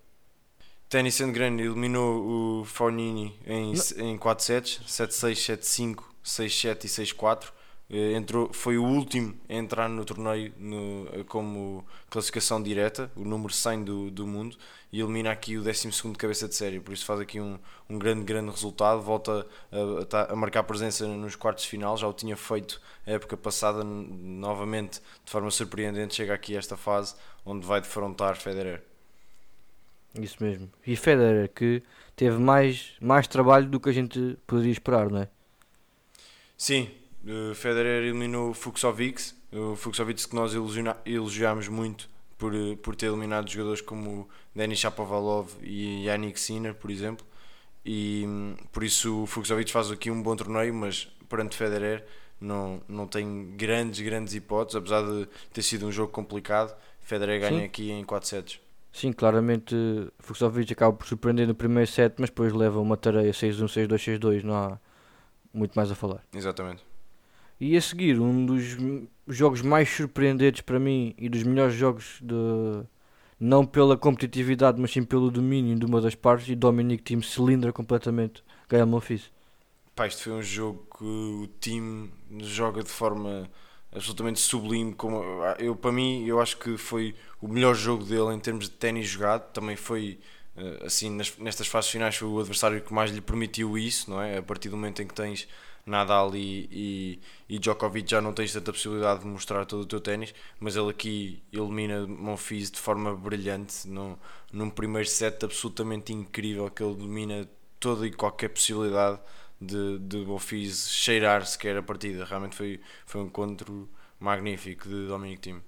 Tennis 0.88 1.16
Sandgren 1.16 1.60
eliminou 1.60 2.60
o 2.60 2.64
Fognini 2.64 3.38
em, 3.46 3.74
em 3.98 4.16
4 4.16 4.44
sets, 4.44 4.80
7-6, 4.86 5.58
7-5, 5.58 6.02
6-7 6.24 6.84
e 6.84 6.88
6-4. 6.88 7.52
Eh, 7.90 8.12
Entrou, 8.12 8.53
foi 8.53 8.77
o 8.77 8.85
último 8.85 9.35
a 9.48 9.55
entrar 9.55 9.88
no 9.88 10.05
torneio 10.05 10.53
no, 10.59 11.09
eh, 11.12 11.24
como 11.24 11.85
classificação 12.11 12.62
direta, 12.62 13.11
o 13.16 13.24
número 13.24 13.53
100 13.53 13.83
do, 13.83 14.11
do 14.11 14.27
mundo, 14.27 14.57
e 14.92 15.01
elimina 15.01 15.31
aqui 15.33 15.57
o 15.57 15.62
12 15.62 16.14
cabeça 16.18 16.46
de 16.48 16.55
série. 16.55 16.81
Por 16.81 16.92
isso 16.92 17.05
faz 17.07 17.20
aqui 17.20 17.40
um, 17.40 17.59
um 17.88 17.98
grande, 17.98 18.24
grande 18.24 18.51
resultado. 18.51 19.01
Volta 19.03 19.46
a, 19.72 20.03
a 20.03 20.05
ta- 20.05 20.29
a 20.31 20.37
marcar 20.37 20.62
presença 20.64 21.07
nos 21.07 21.35
quartos 21.37 21.64
de 21.64 21.70
final, 21.70 21.96
já 21.96 22.07
o 22.07 22.12
tinha 22.12 22.37
feito 22.37 22.81
a 23.07 23.12
época 23.12 23.37
passada, 23.37 23.83
novamente 23.85 25.01
de 25.24 25.31
forma 25.31 25.51
surpreendente. 25.51 26.14
Chega 26.14 26.35
aqui 26.35 26.57
a 26.57 26.59
esta 26.59 26.77
fase 26.77 27.14
onde 27.44 27.66
vai 27.66 27.81
defrontar 27.81 28.37
Federer. 28.37 28.83
Isso 30.14 30.42
mesmo. 30.42 30.70
E 30.87 30.96
Federer, 30.96 31.51
que 31.53 31.83
teve 32.16 32.38
mais, 32.38 32.92
mais 33.01 33.27
trabalho 33.27 33.68
do 33.68 33.81
que 33.81 33.88
a 33.88 33.92
gente 33.92 34.37
poderia 34.46 34.72
esperar, 34.72 35.11
não 35.11 35.20
é? 35.22 35.29
Sim, 36.57 36.88
o 37.24 37.54
Federer 37.54 38.04
eliminou 38.04 38.50
o 38.50 38.54
Fuxovics, 38.54 39.35
o 39.52 39.74
Fuxovics 39.74 40.26
que 40.26 40.35
nós 40.35 40.52
elogiámos 41.04 41.68
muito 41.68 42.09
por, 42.37 42.54
eh, 42.54 42.76
por 42.76 42.94
ter 42.94 43.07
eliminado 43.07 43.50
jogadores 43.50 43.81
como 43.81 44.28
Denis 44.54 44.78
Shapovalov 44.78 45.50
e 45.62 46.04
Yannick 46.07 46.38
Sinner, 46.38 46.74
por 46.74 46.90
exemplo, 46.90 47.26
e 47.85 48.24
hum, 48.26 48.54
por 48.72 48.85
isso 48.85 49.22
o 49.22 49.26
Fuxovics 49.26 49.72
faz 49.72 49.90
aqui 49.90 50.11
um 50.11 50.22
bom 50.22 50.37
torneio, 50.37 50.72
mas 50.72 51.07
perante 51.28 51.57
Federer 51.57 52.04
não, 52.40 52.81
não 52.88 53.07
tem 53.07 53.57
grandes, 53.57 54.00
grandes 54.00 54.35
hipóteses, 54.35 54.76
apesar 54.76 55.02
de 55.02 55.28
ter 55.52 55.62
sido 55.62 55.87
um 55.87 55.92
jogo 55.92 56.12
complicado, 56.12 56.76
Federer 57.00 57.40
ganha 57.40 57.61
Sim. 57.61 57.64
aqui 57.64 57.90
em 57.90 58.04
4 58.04 58.28
sets. 58.28 58.61
Sim, 58.92 59.12
claramente 59.12 59.74
Fuxovic 60.18 60.72
acaba 60.72 60.96
por 60.96 61.07
surpreender 61.07 61.46
no 61.46 61.54
primeiro 61.54 61.90
set, 61.90 62.14
mas 62.18 62.31
depois 62.31 62.52
leva 62.52 62.81
uma 62.81 62.96
tareia 62.96 63.33
6-1, 63.33 63.64
6-2, 63.66 64.18
6-2, 64.18 64.42
não 64.42 64.54
há 64.54 64.78
muito 65.52 65.74
mais 65.74 65.90
a 65.90 65.94
falar. 65.94 66.22
Exatamente. 66.35 66.88
E 67.61 67.77
a 67.77 67.81
seguir, 67.81 68.21
um 68.21 68.47
dos 68.47 68.77
jogos 69.27 69.62
mais 69.62 69.88
surpreendentes 69.88 70.61
para 70.61 70.79
mim 70.79 71.14
e 71.18 71.29
dos 71.29 71.42
melhores 71.42 71.75
jogos 71.75 72.18
de 72.23 72.85
não 73.38 73.64
pela 73.64 73.97
competitividade, 73.97 74.81
mas 74.81 74.90
sim 74.90 75.05
pelo 75.05 75.31
domínio 75.31 75.79
de 75.79 75.85
uma 75.85 76.01
das 76.01 76.14
partes 76.14 76.49
e 76.49 76.55
Dominic 76.55 77.03
Team 77.03 77.23
cilindra 77.23 77.73
completamente 77.73 78.42
ganha 78.68 78.85
Monfils. 78.85 79.31
Pá, 79.94 80.07
isto 80.07 80.25
foi 80.25 80.33
um 80.33 80.42
jogo 80.42 80.87
que 80.97 81.05
o 81.05 81.49
time 81.61 82.11
joga 82.40 82.83
de 82.83 82.90
forma 82.90 83.51
absolutamente 83.92 84.38
sublime. 84.40 84.94
Como, 84.94 85.23
eu, 85.59 85.75
para 85.75 85.90
mim, 85.90 86.25
eu 86.25 86.40
acho 86.40 86.57
que 86.59 86.77
foi 86.77 87.14
o 87.40 87.49
melhor 87.49 87.75
jogo 87.75 88.05
dele 88.05 88.35
em 88.35 88.38
termos 88.38 88.66
de 88.66 88.73
ténis 88.73 89.09
jogado. 89.09 89.51
Também 89.53 89.75
foi, 89.75 90.21
eh, 90.57 90.85
assim, 90.85 91.11
nestas 91.11 91.66
fases 91.66 91.90
finais, 91.90 92.16
foi 92.16 92.29
o 92.29 92.38
adversário 92.38 92.81
que 92.81 92.92
mais 92.92 93.11
lhe 93.11 93.21
permitiu 93.21 93.77
isso, 93.77 94.11
não 94.11 94.21
é? 94.21 94.38
A 94.38 94.42
partir 94.42 94.68
do 94.68 94.77
momento 94.77 95.03
em 95.03 95.07
que 95.07 95.14
tens 95.14 95.49
Nadal 95.88 96.35
e, 96.37 96.68
e, 96.70 97.20
e 97.48 97.59
Djokovic 97.59 98.11
já 98.11 98.20
não 98.20 98.33
tens 98.33 98.53
tanta 98.53 98.72
possibilidade 98.72 99.20
de 99.20 99.27
mostrar 99.27 99.64
todo 99.64 99.83
o 99.83 99.87
teu 99.87 100.01
ténis, 100.01 100.35
mas 100.61 100.77
ele 100.77 100.90
aqui 100.90 101.42
elimina 101.53 102.07
Monfils 102.07 102.70
de 102.70 102.79
forma 102.79 103.14
brilhante, 103.16 103.88
num, 103.88 104.16
num 104.53 104.70
primeiro 104.70 105.09
set 105.09 105.44
absolutamente 105.44 106.12
incrível, 106.12 106.70
que 106.70 106.83
ele 106.83 106.94
domina 106.94 107.48
toda 107.81 108.07
e 108.07 108.12
qualquer 108.12 108.48
possibilidade 108.48 109.18
de, 109.61 109.98
de 109.98 110.18
Monfils 110.18 110.90
cheirar 110.90 111.46
sequer 111.46 111.77
a 111.77 111.83
partida. 111.83 112.24
Realmente 112.24 112.55
foi, 112.55 112.81
foi 113.07 113.22
um 113.22 113.24
encontro 113.24 113.88
magnífico 114.20 114.88
de 114.88 115.07
Dominic 115.07 115.40
Thiem. 115.40 115.62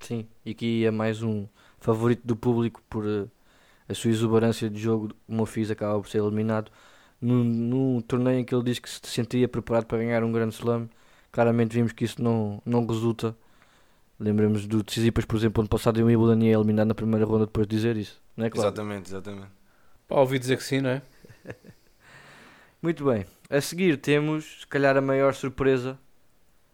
Sim, 0.00 0.26
e 0.44 0.50
aqui 0.50 0.84
é 0.84 0.90
mais 0.90 1.22
um 1.22 1.46
favorito 1.78 2.22
do 2.24 2.36
público 2.36 2.82
por 2.88 3.04
uh, 3.04 3.30
a 3.88 3.94
sua 3.94 4.10
exuberância 4.10 4.68
de 4.68 4.80
jogo. 4.80 5.14
O 5.28 5.34
Monfils 5.34 5.70
acaba 5.70 6.00
por 6.00 6.08
ser 6.08 6.18
eliminado 6.18 6.70
num, 7.22 7.44
num 7.44 8.00
torneio 8.00 8.40
em 8.40 8.44
que 8.44 8.52
ele 8.52 8.64
diz 8.64 8.80
que 8.80 8.90
se 8.90 9.00
sentia 9.04 9.48
preparado 9.48 9.86
para 9.86 9.98
ganhar 9.98 10.24
um 10.24 10.32
grande 10.32 10.54
slam. 10.54 10.88
Claramente 11.30 11.74
vimos 11.74 11.92
que 11.92 12.04
isso 12.04 12.20
não, 12.20 12.60
não 12.66 12.84
resulta. 12.84 13.34
Lembramos 14.18 14.66
do 14.66 14.82
Tsitsipas, 14.82 15.24
por 15.24 15.36
exemplo, 15.36 15.62
ano 15.62 15.68
passado 15.68 15.98
em 16.00 16.04
Wimbledon 16.04 16.42
e 16.44 16.48
é 16.48 16.52
eliminado 16.52 16.88
na 16.88 16.94
primeira 16.94 17.24
ronda 17.24 17.46
depois 17.46 17.66
de 17.66 17.76
dizer 17.76 17.96
isso. 17.96 18.20
Não 18.36 18.44
é 18.44 18.50
claro? 18.50 18.68
Exatamente, 18.68 19.08
exatamente. 19.08 19.50
Pá, 20.08 20.16
ouvi 20.16 20.38
dizer 20.38 20.56
que 20.56 20.64
sim, 20.64 20.80
não 20.80 20.90
é? 20.90 21.02
Muito 22.82 23.04
bem. 23.04 23.24
A 23.48 23.60
seguir 23.60 23.96
temos, 23.96 24.60
se 24.60 24.66
calhar, 24.66 24.96
a 24.96 25.00
maior 25.00 25.34
surpresa. 25.34 25.98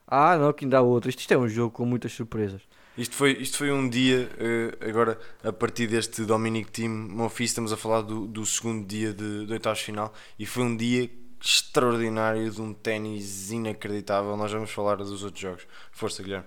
Ah, 0.06 0.36
não, 0.38 0.52
que 0.52 0.64
ainda 0.64 0.78
há 0.78 0.82
outra. 0.82 1.10
Isto, 1.10 1.20
isto 1.20 1.34
é 1.34 1.38
um 1.38 1.48
jogo 1.48 1.70
com 1.70 1.84
muitas 1.84 2.12
surpresas. 2.12 2.62
Isto 2.98 3.14
foi, 3.14 3.30
isto 3.34 3.56
foi 3.58 3.70
um 3.70 3.88
dia, 3.88 4.28
uh, 4.34 4.88
agora 4.88 5.16
a 5.44 5.52
partir 5.52 5.86
deste 5.86 6.24
Dominic 6.24 6.72
Team 6.72 6.90
Monfils, 6.90 7.50
estamos 7.50 7.72
a 7.72 7.76
falar 7.76 8.00
do, 8.00 8.26
do 8.26 8.44
segundo 8.44 8.84
dia 8.84 9.12
de, 9.12 9.46
de 9.46 9.52
oitavos 9.52 9.80
final 9.80 10.12
e 10.36 10.44
foi 10.44 10.64
um 10.64 10.76
dia 10.76 11.08
extraordinário 11.40 12.50
de 12.50 12.60
um 12.60 12.74
ténis 12.74 13.52
inacreditável. 13.52 14.36
Nós 14.36 14.50
vamos 14.50 14.72
falar 14.72 14.96
dos 14.96 15.22
outros 15.22 15.40
jogos. 15.40 15.64
Força, 15.92 16.24
Guilherme. 16.24 16.46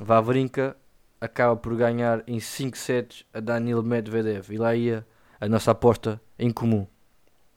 Vavrinka 0.00 0.76
acaba 1.20 1.56
por 1.56 1.74
ganhar 1.74 2.22
em 2.28 2.38
5 2.38 2.78
sets 2.78 3.24
a 3.34 3.40
Daniel 3.40 3.82
Medvedev 3.82 4.52
e 4.52 4.58
lá 4.58 4.76
ia 4.76 5.04
a 5.40 5.48
nossa 5.48 5.72
aposta 5.72 6.20
em 6.38 6.52
comum. 6.52 6.86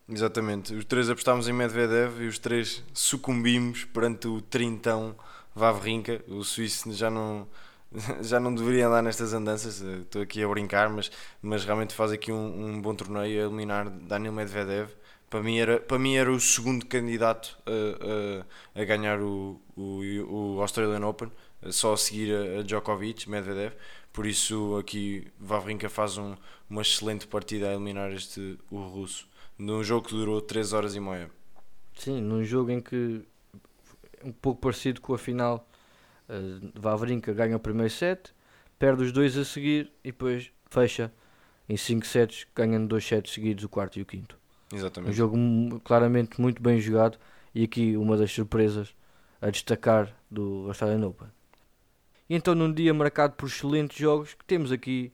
Exatamente, 0.08 0.74
os 0.74 0.84
três 0.84 1.08
apostámos 1.08 1.46
em 1.46 1.52
Medvedev 1.52 2.20
e 2.22 2.26
os 2.26 2.40
três 2.40 2.82
sucumbimos 2.92 3.84
perante 3.84 4.26
o 4.26 4.40
trintão 4.40 5.14
Vavrinka. 5.54 6.20
O 6.26 6.42
suíço 6.42 6.92
já 6.92 7.08
não, 7.08 7.46
já 8.22 8.38
não 8.38 8.54
deveria 8.54 8.86
andar 8.86 9.02
nestas 9.02 9.32
andanças, 9.32 9.80
estou 9.80 10.22
aqui 10.22 10.42
a 10.42 10.48
brincar, 10.48 10.88
mas, 10.88 11.10
mas 11.42 11.64
realmente 11.64 11.94
faz 11.94 12.12
aqui 12.12 12.30
um, 12.30 12.66
um 12.66 12.82
bom 12.82 12.94
torneio 12.94 13.42
a 13.42 13.46
eliminar 13.46 13.88
Daniel 13.90 14.32
Medvedev. 14.32 14.90
Para 15.28 15.42
mim 15.42 15.58
era, 15.58 15.78
para 15.78 15.98
mim 15.98 16.16
era 16.16 16.30
o 16.30 16.40
segundo 16.40 16.86
candidato 16.86 17.56
a, 17.64 18.78
a, 18.78 18.82
a 18.82 18.84
ganhar 18.84 19.20
o, 19.20 19.60
o, 19.76 20.56
o 20.56 20.60
Australian 20.60 21.06
Open, 21.06 21.30
só 21.70 21.92
a 21.92 21.96
seguir 21.96 22.34
a, 22.34 22.60
a 22.60 22.62
Djokovic, 22.62 23.28
Medvedev. 23.28 23.74
Por 24.12 24.26
isso 24.26 24.76
aqui 24.76 25.28
Vavrinka 25.38 25.88
faz 25.88 26.18
um, 26.18 26.34
uma 26.68 26.82
excelente 26.82 27.28
partida 27.28 27.68
a 27.68 27.72
eliminar 27.72 28.10
este 28.12 28.58
o 28.70 28.80
russo 28.80 29.30
num 29.60 29.84
jogo 29.84 30.08
que 30.08 30.14
durou 30.14 30.40
3 30.40 30.72
horas 30.72 30.96
e 30.96 31.00
meia. 31.00 31.30
Sim, 31.94 32.20
num 32.22 32.42
jogo 32.42 32.70
em 32.70 32.80
que 32.80 33.22
um 34.24 34.32
pouco 34.32 34.60
parecido 34.60 35.00
com 35.02 35.12
a 35.12 35.18
final, 35.18 35.68
uh, 36.30 36.72
Vavrinka 36.74 37.32
ganha 37.32 37.56
o 37.56 37.60
primeiro 37.60 37.92
set, 37.92 38.32
perde 38.78 39.02
os 39.02 39.12
dois 39.12 39.36
a 39.36 39.44
seguir 39.44 39.92
e 40.04 40.12
depois 40.12 40.52
fecha 40.70 41.12
em 41.68 41.76
5 41.76 42.06
sets, 42.06 42.46
ganhando 42.54 42.88
dois 42.88 43.04
sets 43.04 43.32
seguidos, 43.32 43.64
o 43.64 43.68
quarto 43.68 43.98
e 43.98 44.02
o 44.02 44.06
quinto. 44.06 44.38
Exatamente. 44.72 45.10
Um 45.10 45.12
jogo 45.12 45.80
claramente 45.80 46.40
muito 46.40 46.62
bem 46.62 46.80
jogado 46.80 47.18
e 47.54 47.64
aqui 47.64 47.96
uma 47.96 48.16
das 48.16 48.32
surpresas 48.32 48.94
a 49.40 49.50
destacar 49.50 50.14
do 50.30 50.66
Australian 50.68 51.06
Open. 51.06 51.28
E 52.28 52.34
então 52.34 52.54
num 52.54 52.72
dia 52.72 52.94
marcado 52.94 53.34
por 53.34 53.48
excelentes 53.48 53.98
jogos, 53.98 54.34
que 54.34 54.44
temos 54.44 54.70
aqui 54.70 55.12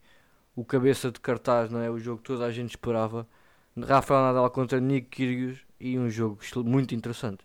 o 0.54 0.64
cabeça 0.64 1.10
de 1.10 1.20
cartaz, 1.20 1.70
não 1.70 1.80
é? 1.80 1.90
O 1.90 1.98
jogo 1.98 2.18
que 2.18 2.24
toda 2.24 2.44
a 2.44 2.52
gente 2.52 2.70
esperava, 2.70 3.26
Rafael 3.76 4.22
Nadal 4.22 4.50
contra 4.50 4.80
Nick 4.80 5.08
Kyrgios 5.08 5.58
e 5.78 5.98
um 5.98 6.08
jogo 6.08 6.38
muito 6.64 6.94
interessante. 6.94 7.44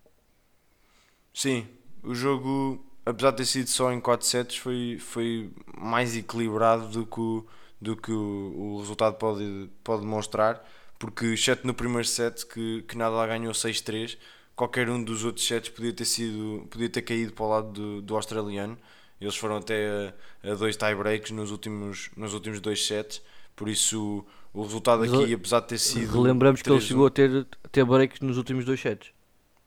Sim, 1.34 1.68
o 2.04 2.14
jogo, 2.14 2.86
apesar 3.06 3.32
de 3.32 3.38
ter 3.38 3.46
sido 3.46 3.68
só 3.68 3.92
em 3.92 4.00
4 4.00 4.26
sets, 4.26 4.58
foi, 4.58 4.98
foi 5.00 5.50
mais 5.78 6.16
equilibrado 6.16 6.88
do 6.88 7.06
que 7.06 7.20
o, 7.20 7.46
do 7.80 7.96
que 7.96 8.12
o, 8.12 8.76
o 8.76 8.80
resultado 8.80 9.16
pode, 9.16 9.70
pode 9.84 10.06
mostrar, 10.06 10.66
porque 11.00 11.26
exceto 11.26 11.66
no 11.66 11.74
primeiro 11.74 12.08
set 12.08 12.46
que, 12.46 12.84
que 12.84 12.98
Nadal 12.98 13.28
ganhou 13.28 13.54
6-3, 13.54 14.18
qualquer 14.56 14.90
um 14.90 15.04
dos 15.04 15.24
outros 15.24 15.46
sets 15.46 15.70
podia 15.70 15.94
ter 15.94 16.06
sido 16.06 16.68
podia 16.70 16.90
ter 16.90 17.02
caído 17.02 17.34
para 17.34 17.46
o 17.46 17.50
lado 17.50 17.72
do, 17.72 18.02
do 18.02 18.16
australiano. 18.16 18.78
Eles 19.20 19.36
foram 19.36 19.58
até 19.58 20.14
a, 20.44 20.52
a 20.52 20.56
dois 20.56 20.76
tie-breaks 20.76 21.32
nos 21.32 21.52
últimos, 21.52 22.10
nos 22.16 22.34
últimos 22.34 22.60
dois 22.60 22.86
sets, 22.86 23.22
por 23.56 23.70
isso 23.70 24.26
o 24.54 24.64
resultado 24.64 25.04
aqui, 25.04 25.34
apesar 25.34 25.62
de 25.62 25.68
ter 25.68 25.78
sido. 25.78 26.12
Relembramos 26.12 26.62
que 26.62 26.70
ele 26.70 26.82
chegou 26.82 27.08
a 27.08 27.10
ter, 27.10 27.48
ter 27.72 27.86
breaks 27.86 28.20
nos 28.20 28.38
últimos 28.38 28.66
dois 28.66 28.80
sets. 28.80 29.12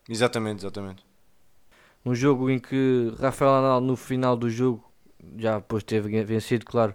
Exatamente, 0.09 0.61
exatamente. 0.61 1.05
Um 2.05 2.14
jogo 2.14 2.51
em 2.51 2.59
que 2.59 3.12
Rafael 3.19 3.53
Nadal, 3.53 3.81
no 3.81 3.97
final 3.97 4.37
do 4.37 4.51
jogo, 4.51 4.85
já 5.38 5.57
depois 5.57 5.83
de 5.83 5.87
ter 5.87 6.01
vencido, 6.25 6.64
claro, 6.67 6.95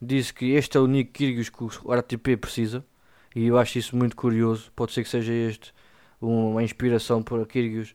disse 0.00 0.32
que 0.32 0.52
este 0.52 0.76
é 0.76 0.80
o 0.80 0.86
Nick 0.86 1.12
Kyrgios 1.12 1.48
que 1.50 1.62
o 1.62 1.92
RTP 1.92 2.36
precisa. 2.40 2.84
E 3.34 3.46
eu 3.46 3.58
acho 3.58 3.78
isso 3.78 3.94
muito 3.94 4.16
curioso. 4.16 4.72
Pode 4.74 4.92
ser 4.92 5.02
que 5.02 5.10
seja 5.10 5.32
este 5.32 5.74
uma 6.20 6.62
inspiração 6.62 7.22
para 7.22 7.44
Kyrgios, 7.44 7.94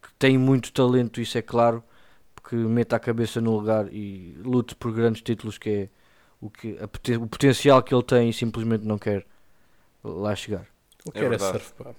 que 0.00 0.12
tem 0.18 0.38
muito 0.38 0.72
talento, 0.72 1.20
isso 1.20 1.36
é 1.36 1.42
claro, 1.42 1.84
que 2.48 2.56
meta 2.56 2.96
a 2.96 2.98
cabeça 2.98 3.40
no 3.40 3.52
lugar 3.56 3.92
e 3.92 4.34
lute 4.42 4.74
por 4.74 4.92
grandes 4.92 5.22
títulos, 5.22 5.58
que 5.58 5.70
é 5.70 5.88
o, 6.40 6.50
que, 6.50 6.78
a, 6.78 6.84
o 7.16 7.28
potencial 7.28 7.82
que 7.82 7.94
ele 7.94 8.02
tem 8.02 8.30
e 8.30 8.32
simplesmente 8.32 8.84
não 8.84 8.98
quer 8.98 9.26
lá 10.02 10.34
chegar. 10.34 10.66
O 11.04 11.12
que 11.12 11.18
é 11.18 11.24
era 11.24 11.38
surf, 11.38 11.72
pá. 11.74 11.94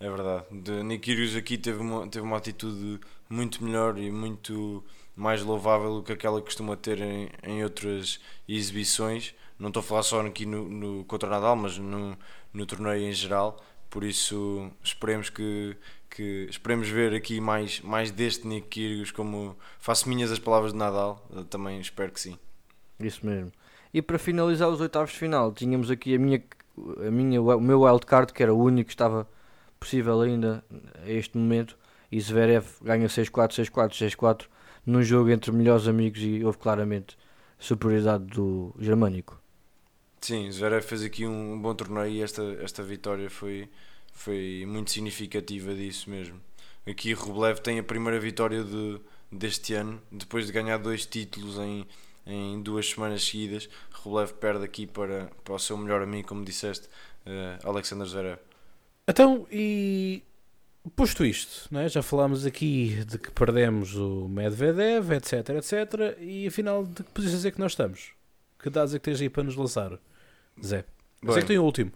É 0.00 0.08
verdade. 0.08 0.44
De 0.50 0.82
Nick 0.82 1.04
Kyrgios 1.10 1.36
aqui 1.36 1.56
teve 1.56 1.80
uma, 1.80 2.06
teve 2.08 2.24
uma 2.24 2.36
atitude 2.36 3.00
muito 3.28 3.62
melhor 3.62 3.98
e 3.98 4.10
muito 4.10 4.84
mais 5.14 5.42
louvável 5.42 5.96
do 5.96 6.02
que 6.02 6.12
aquela 6.12 6.38
que 6.38 6.46
costuma 6.46 6.76
ter 6.76 7.00
em, 7.00 7.28
em 7.42 7.62
outras 7.64 8.20
exibições. 8.48 9.34
Não 9.58 9.68
estou 9.68 9.80
a 9.80 9.82
falar 9.82 10.02
só 10.02 10.20
aqui 10.20 10.46
no, 10.46 10.68
no 10.68 11.04
contra 11.04 11.28
Nadal, 11.28 11.56
mas 11.56 11.76
no, 11.76 12.16
no 12.52 12.66
torneio 12.66 13.08
em 13.08 13.12
geral. 13.12 13.60
Por 13.90 14.04
isso 14.04 14.70
esperemos 14.82 15.30
que, 15.30 15.76
que 16.08 16.46
esperemos 16.48 16.88
ver 16.88 17.14
aqui 17.14 17.40
mais, 17.40 17.80
mais 17.80 18.10
deste 18.10 18.46
Nick 18.46 18.68
Kyrgios 18.68 19.10
como 19.10 19.56
faço 19.80 20.08
minhas 20.08 20.30
as 20.30 20.38
palavras 20.38 20.72
de 20.72 20.78
Nadal. 20.78 21.26
Eu 21.34 21.44
também 21.44 21.80
espero 21.80 22.12
que 22.12 22.20
sim. 22.20 22.38
Isso 23.00 23.24
mesmo. 23.26 23.50
E 23.92 24.02
para 24.02 24.18
finalizar 24.18 24.68
os 24.68 24.80
oitavos 24.80 25.10
de 25.10 25.16
final, 25.16 25.52
tínhamos 25.52 25.90
aqui 25.90 26.14
a 26.14 26.18
minha, 26.18 26.42
a 27.06 27.10
minha, 27.10 27.40
o 27.40 27.60
meu 27.60 27.80
wildcard, 27.80 28.32
que 28.32 28.42
era 28.42 28.52
o 28.52 28.62
único 28.62 28.88
que 28.88 28.94
estava 28.94 29.26
possível 29.80 30.20
ainda 30.20 30.64
a 31.02 31.10
este 31.10 31.36
momento. 31.38 31.76
E 32.10 32.20
Zverev 32.20 32.66
ganha 32.82 33.06
6-4, 33.06 33.70
6-4, 33.70 34.16
6-4 34.16 34.46
num 34.86 35.02
jogo 35.02 35.30
entre 35.30 35.52
melhores 35.52 35.86
amigos 35.86 36.20
e 36.22 36.44
houve 36.44 36.58
claramente 36.58 37.16
superioridade 37.58 38.24
do 38.24 38.74
germânico. 38.78 39.40
Sim, 40.20 40.50
Zverev 40.50 40.82
fez 40.82 41.02
aqui 41.02 41.26
um 41.26 41.60
bom 41.60 41.74
torneio 41.74 42.10
e 42.10 42.22
esta, 42.22 42.42
esta 42.62 42.82
vitória 42.82 43.28
foi, 43.28 43.68
foi 44.12 44.64
muito 44.66 44.90
significativa 44.90 45.74
disso 45.74 46.10
mesmo. 46.10 46.40
Aqui 46.86 47.12
Rublev 47.12 47.58
tem 47.60 47.78
a 47.78 47.82
primeira 47.82 48.18
vitória 48.18 48.64
de, 48.64 48.98
deste 49.30 49.74
ano, 49.74 50.00
depois 50.10 50.46
de 50.46 50.52
ganhar 50.52 50.78
dois 50.78 51.04
títulos 51.04 51.58
em, 51.58 51.86
em 52.26 52.62
duas 52.62 52.88
semanas 52.88 53.22
seguidas. 53.22 53.68
Rublev 53.92 54.32
perde 54.34 54.64
aqui 54.64 54.86
para, 54.86 55.30
para 55.44 55.54
o 55.54 55.58
seu 55.58 55.76
melhor 55.76 56.02
amigo, 56.02 56.26
como 56.26 56.44
disseste, 56.44 56.88
uh, 57.26 57.68
Alexander 57.68 58.06
Zverev. 58.06 58.38
Então, 59.06 59.46
e 59.52 60.22
posto 60.96 61.24
isto, 61.24 61.68
é? 61.76 61.88
já 61.88 62.02
falámos 62.02 62.46
aqui 62.46 63.04
de 63.04 63.18
que 63.18 63.30
perdemos 63.30 63.94
o 63.94 64.28
Medvedev, 64.28 65.12
etc, 65.12 65.50
etc, 65.50 66.18
e 66.20 66.46
afinal, 66.46 66.84
de 66.84 67.02
que 67.02 67.10
posições 67.10 67.44
é 67.44 67.50
que 67.50 67.58
nós 67.58 67.72
estamos? 67.72 68.12
Que 68.58 68.70
dados 68.70 68.94
é 68.94 68.98
que 68.98 69.04
tens 69.04 69.20
aí 69.20 69.28
para 69.28 69.42
nos 69.42 69.56
lançar, 69.56 69.98
Zé? 70.64 70.84
Bem, 71.22 71.32
sei 71.32 71.42
que 71.42 71.48
tem 71.48 71.58
o 71.58 71.64
último 71.64 71.92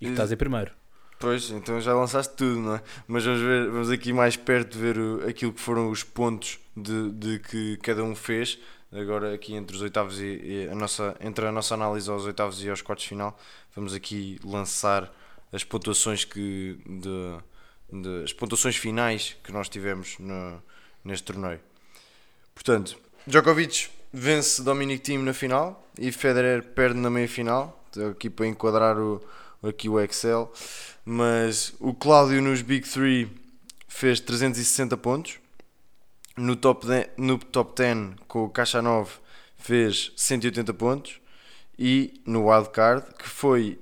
e 0.00 0.06
que 0.06 0.10
estás 0.12 0.32
em 0.32 0.36
primeiro. 0.36 0.72
Pois, 1.18 1.50
então 1.50 1.78
já 1.80 1.94
lançaste 1.94 2.34
tudo, 2.34 2.58
não 2.60 2.76
é? 2.76 2.82
Mas 3.06 3.24
vamos, 3.24 3.40
ver, 3.42 3.70
vamos 3.70 3.90
aqui 3.90 4.10
mais 4.10 4.36
perto 4.36 4.78
ver 4.78 4.98
o, 4.98 5.28
aquilo 5.28 5.52
que 5.52 5.60
foram 5.60 5.90
os 5.90 6.02
pontos 6.02 6.58
de, 6.74 7.10
de 7.12 7.38
que 7.40 7.76
cada 7.78 8.02
um 8.02 8.14
fez 8.14 8.58
agora 8.90 9.34
aqui 9.34 9.54
entre 9.54 9.76
os 9.76 9.82
oitavos 9.82 10.18
e, 10.18 10.24
e, 10.24 10.68
a 10.70 10.74
nossa 10.74 11.14
entre 11.20 11.46
a 11.46 11.52
nossa 11.52 11.74
análise 11.74 12.10
aos 12.10 12.24
oitavos 12.24 12.64
e 12.64 12.70
aos 12.70 12.82
quartos 12.82 13.04
final 13.04 13.38
vamos 13.74 13.94
aqui 13.94 14.38
lançar 14.42 15.12
as 15.52 15.62
pontuações 15.62 16.24
que 16.24 16.78
de, 16.86 17.38
de, 17.92 18.24
as 18.24 18.32
pontuações 18.32 18.76
finais 18.76 19.36
que 19.42 19.52
nós 19.52 19.68
tivemos 19.68 20.16
no, 20.18 20.62
neste 21.04 21.24
torneio 21.24 21.60
portanto 22.54 22.98
Djokovic 23.26 23.88
vence 24.12 24.62
Dominic 24.62 25.02
Thiem 25.02 25.18
na 25.18 25.32
final 25.32 25.86
e 25.98 26.10
Federer 26.12 26.62
perde 26.62 26.98
na 26.98 27.10
meia 27.10 27.28
final 27.28 27.76
Estou 27.86 28.10
aqui 28.10 28.30
para 28.30 28.46
enquadrar 28.46 28.98
o, 28.98 29.20
aqui 29.62 29.88
o 29.88 30.00
Excel 30.00 30.52
mas 31.04 31.74
o 31.80 31.92
Cláudio 31.92 32.40
nos 32.40 32.62
Big 32.62 32.88
Three 32.88 33.28
fez 33.88 34.20
360 34.20 34.96
pontos. 34.96 35.38
No 36.36 36.56
top, 36.56 36.86
de, 36.86 37.10
no 37.18 37.36
top 37.36 37.74
10 37.76 38.14
com 38.26 38.44
o 38.44 38.48
Kachanov 38.48 39.10
fez 39.56 40.12
180 40.16 40.72
pontos. 40.72 41.20
E 41.78 42.22
no 42.24 42.48
wildcard, 42.48 43.14
que 43.18 43.28
foi. 43.28 43.78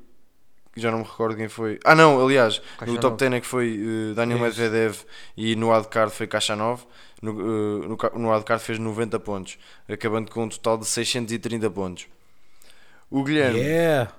Já 0.80 0.90
não 0.90 0.98
me 0.98 1.04
recordo 1.04 1.36
quem 1.36 1.48
foi. 1.48 1.78
Ah, 1.84 1.94
não, 1.94 2.22
aliás, 2.24 2.58
no 2.58 2.76
Kachanov. 2.78 3.00
top 3.00 3.16
10 3.18 3.32
é 3.32 3.40
que 3.40 3.46
foi 3.46 3.78
uh, 3.78 4.14
Daniel 4.14 4.44
É 4.44 4.48
isso. 4.48 4.60
Medvedev 4.60 4.96
e 5.36 5.56
no 5.56 5.70
wildcard 5.72 6.12
foi 6.14 6.26
Kachanov. 6.26 6.82
No, 7.20 7.32
uh, 7.32 7.88
no, 7.88 7.96
no 8.20 8.30
wildcard 8.32 8.62
fez 8.62 8.78
90 8.78 9.18
pontos, 9.20 9.58
acabando 9.88 10.30
com 10.30 10.44
um 10.44 10.48
total 10.48 10.78
de 10.78 10.86
630 10.86 11.68
pontos. 11.70 12.06
O 13.10 13.24
Guilherme, 13.24 13.58
Yeah! 13.58 14.12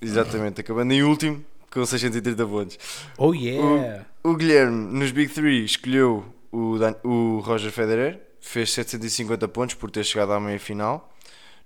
exatamente, 0.00 0.60
acabando 0.60 0.92
em 0.92 1.02
último 1.02 1.44
com 1.70 1.84
630 1.84 2.46
pontos. 2.46 2.78
Oh 3.18 3.32
yeah! 3.34 4.04
O 4.22 4.34
Guilherme, 4.36 4.76
nos 4.98 5.10
Big 5.10 5.32
3, 5.32 5.64
escolheu 5.70 6.24
o, 6.52 6.78
Dan- 6.78 6.96
o 7.02 7.40
Roger 7.40 7.70
Federer, 7.72 8.20
fez 8.40 8.72
750 8.72 9.48
pontos 9.48 9.74
por 9.74 9.90
ter 9.90 10.04
chegado 10.04 10.32
à 10.32 10.38
meia 10.40 10.60
final. 10.60 11.12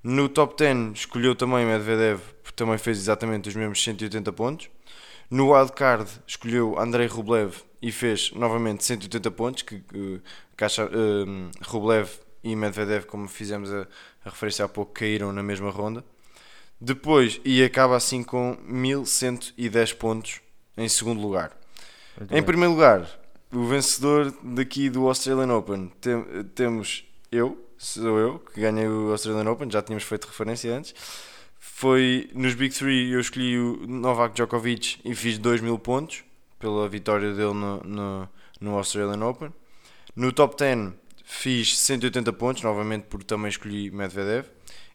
No 0.02 0.28
top 0.28 0.56
10, 0.56 0.92
escolheu 0.94 1.34
também 1.34 1.66
Medvedev, 1.66 2.20
que 2.44 2.52
também 2.52 2.78
fez 2.78 2.98
exatamente 2.98 3.48
os 3.48 3.54
mesmos 3.54 3.82
180 3.82 4.32
pontos. 4.32 4.68
No 5.30 5.52
wildcard, 5.52 6.10
escolheu 6.26 6.78
Andrei 6.78 7.06
Rublev 7.06 7.54
e 7.82 7.92
fez 7.92 8.32
novamente 8.32 8.84
180 8.84 9.30
pontos, 9.30 9.62
que, 9.62 9.80
que 9.80 10.20
Caixa, 10.56 10.88
hum, 10.92 11.50
Rublev 11.62 12.08
e 12.42 12.56
Medvedev, 12.56 13.04
como 13.04 13.28
fizemos 13.28 13.72
a, 13.72 13.82
a 14.24 14.30
referência 14.30 14.64
há 14.64 14.68
pouco, 14.68 14.92
caíram 14.92 15.32
na 15.32 15.42
mesma 15.42 15.70
ronda. 15.70 16.04
Depois, 16.80 17.40
e 17.44 17.62
acaba 17.62 17.96
assim 17.96 18.22
com 18.22 18.56
1110 18.64 19.92
pontos 19.92 20.40
em 20.76 20.88
segundo 20.88 21.20
lugar. 21.20 21.56
Muito 22.16 22.30
Em 22.30 22.42
bem. 22.42 22.42
primeiro 22.42 22.72
lugar, 22.74 23.08
o 23.52 23.64
vencedor 23.66 24.32
daqui 24.42 24.88
do 24.90 25.06
Australian 25.08 25.54
Open, 25.56 25.88
tem- 26.00 26.44
temos 26.54 27.04
eu, 27.32 27.58
sou 27.80 28.18
eu, 28.18 28.38
que 28.38 28.60
ganhei 28.60 28.86
o 28.86 29.10
Australian 29.10 29.50
Open, 29.50 29.70
já 29.70 29.80
tínhamos 29.80 30.04
feito 30.04 30.26
referência 30.26 30.76
antes. 30.76 30.94
Foi 31.58 32.30
nos 32.34 32.54
Big 32.54 32.74
Three, 32.74 33.10
eu 33.10 33.20
escolhi 33.20 33.58
o 33.58 33.86
Novak 33.86 34.34
Djokovic 34.34 35.00
e 35.02 35.14
fiz 35.14 35.38
2 35.38 35.62
mil 35.62 35.78
pontos 35.78 36.22
pela 36.58 36.86
vitória 36.88 37.32
dele 37.32 37.54
no, 37.54 37.82
no, 37.82 38.28
no 38.60 38.74
Australian 38.76 39.24
Open. 39.26 39.50
No 40.14 40.30
top 40.30 40.56
10 40.58 40.92
fiz 41.24 41.78
180 41.78 42.32
pontos, 42.34 42.62
novamente 42.62 43.04
porque 43.08 43.24
também 43.24 43.48
escolhi 43.48 43.90
Medvedev. 43.90 44.46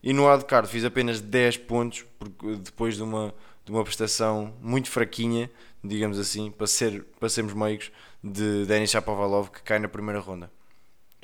E 0.04 0.14
no 0.14 0.30
wildcard 0.30 0.70
fiz 0.70 0.86
apenas 0.86 1.20
10 1.20 1.58
pontos, 1.58 2.06
porque 2.20 2.56
depois 2.58 2.96
de 2.96 3.02
uma, 3.02 3.34
de 3.66 3.72
uma 3.72 3.84
prestação 3.84 4.54
muito 4.62 4.92
fraquinha, 4.92 5.50
digamos 5.84 6.20
assim, 6.20 6.52
para, 6.52 6.68
ser, 6.68 7.04
para 7.20 7.30
sermos 7.30 7.54
meigos, 7.54 7.92
de 8.24 8.66
Denis 8.66 8.92
Shapovalov, 8.92 9.50
que 9.50 9.64
cai 9.64 9.80
na 9.80 9.88
primeira 9.88 10.20
ronda. 10.20 10.52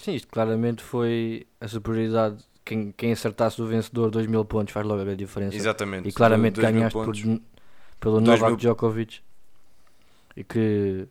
Sim, 0.02 0.14
isto 0.16 0.28
claramente 0.28 0.82
foi 0.84 1.46
a 1.60 1.68
superioridade. 1.68 2.44
Quem, 2.66 2.92
quem 2.92 3.12
acertasse 3.12 3.62
o 3.62 3.66
vencedor 3.68 4.10
2 4.12 4.28
mil 4.28 4.44
pontos 4.46 4.74
faz 4.74 4.86
logo 4.86 5.02
a 5.10 5.16
diferença. 5.16 5.56
Exatamente. 5.56 6.08
E 6.10 6.12
claramente 6.12 6.60
mil 6.60 6.72
ganhaste 6.72 6.94
por, 6.94 7.14
pelo 8.00 8.22
Novak 8.22 8.48
mil- 8.52 8.56
Djokovic. 8.58 9.20
E 10.36 10.44
que, 10.44 11.08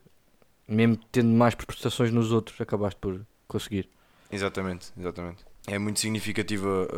mesmo 0.67 0.97
tendo 1.13 1.29
mais 1.29 1.55
prestações 1.55 2.11
nos 2.11 2.33
outros, 2.33 2.61
acabaste 2.61 2.99
por 3.01 3.21
conseguir. 3.47 3.89
Exatamente, 4.31 4.93
exatamente. 4.99 5.45
É 5.67 5.79
muito 5.79 6.01
significativa 6.01 6.89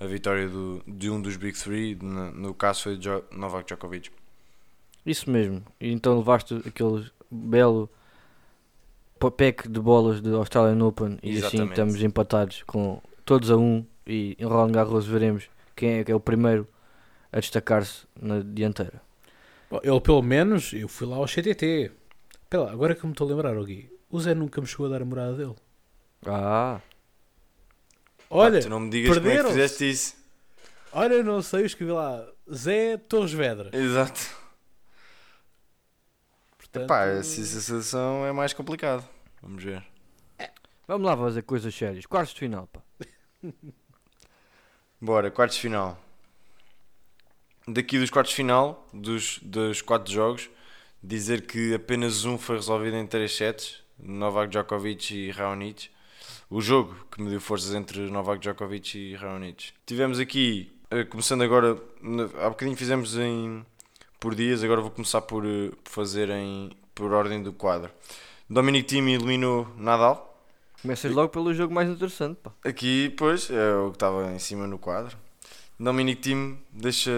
a, 0.00 0.04
a 0.04 0.06
vitória 0.06 0.48
do, 0.48 0.82
de 0.86 1.08
um 1.10 1.20
dos 1.20 1.36
Big 1.36 1.56
Three, 1.58 1.94
no, 2.02 2.32
no 2.32 2.54
caso 2.54 2.82
foi 2.84 2.96
Jo- 2.96 3.24
Novak 3.30 3.66
Djokovic. 3.66 4.10
Isso 5.06 5.30
mesmo. 5.30 5.62
E 5.80 5.92
então 5.92 6.16
levaste 6.18 6.54
aquele 6.66 7.06
belo 7.30 7.88
pack 9.30 9.68
de 9.68 9.80
bolas 9.80 10.20
do 10.20 10.36
Australian 10.36 10.84
Open 10.84 11.18
e 11.22 11.30
assim 11.30 11.38
Exatamente. 11.38 11.70
estamos 11.70 12.02
empatados 12.02 12.62
com 12.66 13.00
todos 13.24 13.50
a 13.50 13.56
um 13.56 13.84
e 14.06 14.36
em 14.38 14.44
Roland 14.44 14.72
Garros 14.72 15.06
veremos 15.06 15.44
quem 15.76 15.98
é 15.98 16.04
que 16.04 16.12
é 16.12 16.14
o 16.14 16.20
primeiro 16.20 16.66
a 17.32 17.40
destacar-se 17.40 18.06
na 18.20 18.40
dianteira. 18.40 19.00
Bom, 19.70 19.80
Ele 19.82 20.00
pelo 20.00 20.22
menos, 20.22 20.72
eu 20.72 20.88
fui 20.88 21.06
lá 21.06 21.16
ao 21.16 21.26
CTT. 21.26 21.90
Lá, 22.52 22.70
agora 22.70 22.94
que 22.94 23.04
me 23.04 23.12
estou 23.12 23.26
a 23.26 23.30
lembrar, 23.30 23.54
Gui, 23.64 23.90
o 24.08 24.20
Zé 24.20 24.32
nunca 24.34 24.60
me 24.60 24.66
chegou 24.66 24.86
a 24.86 24.88
dar 24.90 25.02
a 25.02 25.04
morada 25.04 25.34
dele. 25.34 25.56
Ah, 26.26 26.80
Olha, 28.30 28.58
Pá, 28.58 28.62
tu 28.64 28.70
não 28.70 28.80
me 28.80 28.90
digas 28.90 29.16
como 29.18 29.28
é 29.28 29.36
que 29.42 29.48
fizeste 29.48 29.90
isso. 29.90 30.16
olha, 30.92 31.22
não 31.22 31.42
sei, 31.42 31.62
eu 31.62 31.66
escrevi 31.66 31.90
lá 31.92 32.24
Zé 32.52 32.96
Torres 32.96 33.32
Vedra. 33.32 33.70
Exato. 33.72 34.20
Portanto, 36.58 36.86
Pá, 36.88 37.04
essa 37.06 37.44
sensação 37.44 38.24
é 38.26 38.32
mais 38.32 38.52
complicado. 38.52 39.04
Vamos 39.44 39.62
ver. 39.62 39.84
vamos 40.88 41.06
lá 41.06 41.14
fazer 41.14 41.42
coisas 41.42 41.74
sérias. 41.74 42.06
Quartos 42.06 42.32
de 42.32 42.40
final, 42.40 42.66
pá. 42.66 42.80
Bora, 44.98 45.30
quartos 45.30 45.56
de 45.56 45.62
final. 45.62 46.02
Daqui 47.68 47.98
dos 47.98 48.08
quartos 48.08 48.30
de 48.30 48.36
final, 48.36 48.88
dos, 48.92 49.38
dos 49.42 49.82
quatro 49.82 50.10
jogos, 50.10 50.48
dizer 51.02 51.46
que 51.46 51.74
apenas 51.74 52.24
um 52.24 52.38
foi 52.38 52.56
resolvido 52.56 52.96
em 52.96 53.06
3 53.06 53.30
sets, 53.30 53.82
Novak 53.98 54.48
Djokovic 54.48 55.14
e 55.14 55.30
Raonic. 55.30 55.90
O 56.48 56.62
jogo 56.62 57.06
que 57.10 57.20
me 57.20 57.28
deu 57.28 57.40
forças 57.40 57.74
entre 57.74 58.00
Novak 58.10 58.40
Djokovic 58.40 58.96
e 58.96 59.14
Raonic. 59.14 59.72
Tivemos 59.84 60.18
aqui, 60.18 60.72
eh, 60.90 61.04
começando 61.04 61.42
agora, 61.42 61.76
há 62.42 62.48
bocadinho 62.48 62.76
fizemos 62.76 63.14
em, 63.18 63.64
por 64.18 64.34
dias, 64.34 64.64
agora 64.64 64.80
vou 64.80 64.90
começar 64.90 65.20
por, 65.20 65.44
eh, 65.44 65.70
por 65.82 65.90
fazer 65.90 66.30
em, 66.30 66.70
por 66.94 67.12
ordem 67.12 67.42
do 67.42 67.52
quadro. 67.52 67.90
Dominic 68.54 68.86
Thiem 68.86 69.14
eliminou 69.14 69.66
Nadal, 69.76 70.30
Começas 70.80 71.10
logo 71.10 71.28
pelo 71.30 71.52
jogo 71.52 71.74
mais 71.74 71.88
interessante, 71.88 72.38
pá. 72.40 72.52
Aqui, 72.64 73.12
pois, 73.16 73.50
é 73.50 73.74
o 73.74 73.90
que 73.90 73.96
estava 73.96 74.30
em 74.32 74.38
cima 74.38 74.64
no 74.64 74.78
quadro. 74.78 75.16
Dominic 75.80 76.20
Thiem 76.22 76.62
deixa, 76.70 77.10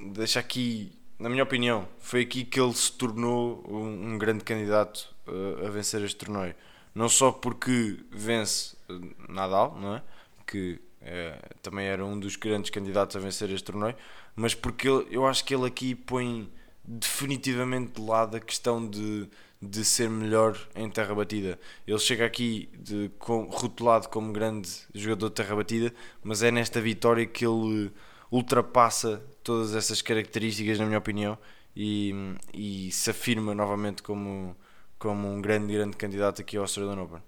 deixa 0.00 0.40
aqui, 0.40 0.90
na 1.16 1.28
minha 1.28 1.44
opinião, 1.44 1.86
foi 2.00 2.22
aqui 2.22 2.44
que 2.44 2.58
ele 2.58 2.72
se 2.74 2.90
tornou 2.90 3.62
um, 3.68 4.14
um 4.14 4.18
grande 4.18 4.42
candidato 4.42 5.14
uh, 5.28 5.64
a 5.64 5.70
vencer 5.70 6.02
este 6.02 6.16
torneio. 6.16 6.56
Não 6.92 7.08
só 7.08 7.30
porque 7.30 8.00
vence 8.10 8.74
uh, 8.90 9.32
Nadal, 9.32 9.78
não 9.80 9.94
é? 9.94 10.02
Que 10.44 10.80
eh, 11.02 11.38
também 11.62 11.86
era 11.86 12.04
um 12.04 12.18
dos 12.18 12.34
grandes 12.34 12.70
candidatos 12.70 13.14
a 13.14 13.20
vencer 13.20 13.48
este 13.50 13.64
torneio, 13.64 13.94
mas 14.34 14.56
porque 14.56 14.88
ele- 14.88 15.06
eu 15.08 15.24
acho 15.24 15.44
que 15.44 15.54
ele 15.54 15.66
aqui 15.66 15.94
põe 15.94 16.50
definitivamente 16.84 18.00
de 18.00 18.06
lado 18.06 18.36
a 18.36 18.40
questão 18.40 18.84
de, 18.86 19.28
de 19.60 19.84
ser 19.84 20.10
melhor 20.10 20.58
em 20.74 20.88
terra 20.90 21.14
batida. 21.14 21.58
Ele 21.86 21.98
chega 21.98 22.26
aqui 22.26 22.68
de, 22.78 23.10
com, 23.18 23.44
rotulado 23.44 24.08
como 24.08 24.32
grande 24.32 24.68
jogador 24.94 25.28
de 25.30 25.34
terra 25.36 25.56
batida, 25.56 25.94
mas 26.22 26.42
é 26.42 26.50
nesta 26.50 26.80
vitória 26.80 27.26
que 27.26 27.46
ele 27.46 27.90
ultrapassa 28.30 29.22
todas 29.42 29.74
essas 29.74 30.02
características, 30.02 30.78
na 30.78 30.86
minha 30.86 30.98
opinião, 30.98 31.38
e, 31.76 32.12
e 32.52 32.90
se 32.92 33.10
afirma 33.10 33.54
novamente 33.54 34.02
como, 34.02 34.56
como 34.98 35.28
um 35.28 35.40
grande, 35.40 35.72
grande 35.72 35.96
candidato 35.96 36.40
aqui 36.42 36.56
ao 36.56 36.64
Australian 36.64 37.02
Open. 37.02 37.22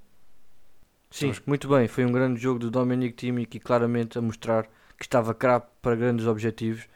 Sim, 1.11 1.31
Estamos- 1.31 1.43
muito 1.47 1.69
bem. 1.69 1.89
Foi 1.89 2.05
um 2.05 2.13
grande 2.13 2.41
jogo 2.41 2.59
do 2.59 2.71
Dominic 2.71 3.17
Thiem 3.17 3.41
e 3.41 3.47
que 3.47 3.59
claramente 3.61 4.19
a 4.19 4.23
mostrar 4.23 4.65
que 4.99 5.05
estava 5.05 5.35
crapo 5.35 5.71
para 5.83 5.97
grandes 5.97 6.27
objetivos 6.27 6.87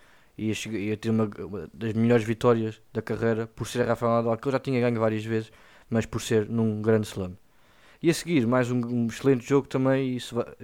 ia, 0.47 0.55
chegar- 0.55 0.78
ia 0.78 0.97
ter 0.97 1.11
uma, 1.11 1.24
uma 1.38 1.68
das 1.72 1.93
melhores 1.93 2.24
vitórias 2.24 2.80
da 2.93 3.03
carreira 3.03 3.47
por 3.47 3.66
ser 3.66 3.84
Rafael 3.86 4.12
Nadal, 4.12 4.36
que 4.38 4.49
eu 4.49 4.53
já 4.53 4.59
tinha 4.59 4.80
ganho 4.80 4.99
várias 5.01 5.24
vezes, 5.24 5.51
mas 5.88 6.07
por 6.07 6.20
ser 6.20 6.49
num 6.49 6.80
grande 6.82 7.07
slam. 7.07 7.36
E 8.03 8.09
a 8.11 8.14
seguir, 8.14 8.47
mais 8.47 8.70
um, 8.70 8.78
um 8.86 9.07
excelente 9.07 9.47
jogo 9.47 9.68
também 9.68 10.16
e 10.16 10.18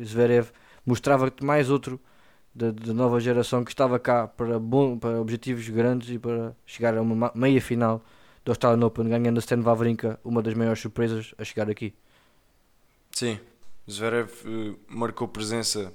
Zverev 0.05 0.51
mostrava 0.87 1.31
mais 1.43 1.69
outro 1.71 2.01
da, 2.55 2.71
da 2.71 2.95
nova 2.95 3.21
geração 3.21 3.63
que 3.65 3.71
estava 3.71 3.99
cá 3.99 4.27
para, 4.27 4.59
bom, 4.59 4.99
para 4.99 5.21
objetivos 5.21 5.69
grandes 5.69 6.09
e 6.11 6.19
para 6.19 6.57
chegar 6.65 6.97
a 6.97 7.03
uma 7.03 7.15
ma- 7.15 7.33
meia 7.35 7.61
final 7.61 8.03
do 8.45 8.51
Australian 8.53 8.87
Open, 8.87 9.09
ganhando 9.09 9.37
a 9.37 9.41
Stan 9.41 9.61
Wawrinka, 9.61 10.19
uma 10.25 10.43
das 10.43 10.55
maiores 10.55 10.81
surpresas 10.81 11.35
a 11.37 11.45
chegar 11.45 11.69
aqui. 11.69 11.93
Sim, 13.11 13.39
Zverev 13.89 14.31
eh, 14.45 14.75
marcou 14.89 15.29
presença, 15.29 15.93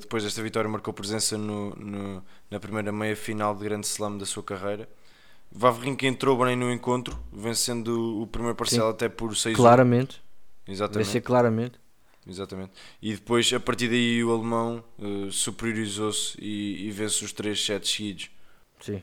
depois 0.00 0.22
desta 0.22 0.42
vitória, 0.42 0.68
marcou 0.70 0.94
presença 0.94 1.36
no, 1.36 1.74
no- 1.74 2.24
na 2.50 2.60
primeira 2.60 2.92
meia 2.92 3.16
final 3.16 3.54
de 3.54 3.64
Grande 3.64 3.86
Slam 3.86 4.16
da 4.16 4.24
sua 4.24 4.42
carreira. 4.42 4.88
Wawrinka 5.52 6.06
entrou 6.06 6.36
bem 6.44 6.54
no 6.56 6.70
encontro, 6.72 7.18
vencendo 7.32 8.20
o 8.22 8.26
primeiro 8.26 8.54
parcial 8.56 8.90
até 8.90 9.08
por 9.08 9.34
6 9.36 9.56
Claramente, 9.56 10.22
Exatamente. 10.66 11.06
vencer 11.06 11.22
claramente. 11.22 11.80
Exatamente. 12.28 12.72
E 13.00 13.14
depois, 13.14 13.52
a 13.52 13.60
partir 13.60 13.88
daí, 13.88 14.22
o 14.22 14.32
alemão 14.32 14.82
eh, 14.98 15.28
superiorizou-se 15.30 16.36
e, 16.40 16.86
e 16.86 16.90
vence 16.90 17.24
os 17.24 17.32
3 17.32 17.64
sets 17.64 17.90
seguidos. 17.90 18.30
Sim, 18.80 19.02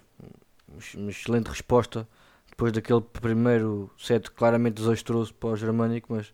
uma 0.96 1.10
excelente 1.10 1.48
resposta 1.48 2.08
depois 2.50 2.72
daquele 2.72 3.02
primeiro 3.02 3.90
set 3.98 4.30
claramente 4.32 4.76
desastroso 4.76 5.34
para 5.34 5.50
o 5.50 5.56
germânico, 5.56 6.14
mas 6.14 6.34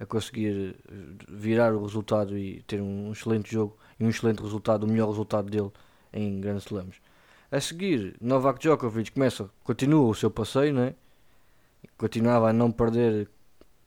a 0.00 0.06
conseguir 0.06 0.76
eh, 0.90 0.94
virar 1.28 1.74
o 1.74 1.82
resultado 1.82 2.36
e 2.36 2.62
ter 2.62 2.80
um 2.80 3.12
excelente 3.12 3.52
jogo 3.52 3.76
e 3.98 4.04
um 4.04 4.08
excelente 4.08 4.42
resultado, 4.42 4.84
o 4.84 4.86
melhor 4.88 5.08
resultado 5.08 5.50
dele 5.50 5.70
em 6.12 6.40
Grand 6.40 6.58
Slams. 6.58 6.96
A 7.50 7.60
seguir, 7.60 8.16
Novak 8.20 8.60
Djokovic 8.60 9.12
começa, 9.12 9.50
continua 9.64 10.06
o 10.06 10.14
seu 10.14 10.30
passeio, 10.30 10.74
né? 10.74 10.94
continuava 11.96 12.50
a 12.50 12.52
não 12.52 12.70
perder 12.70 13.28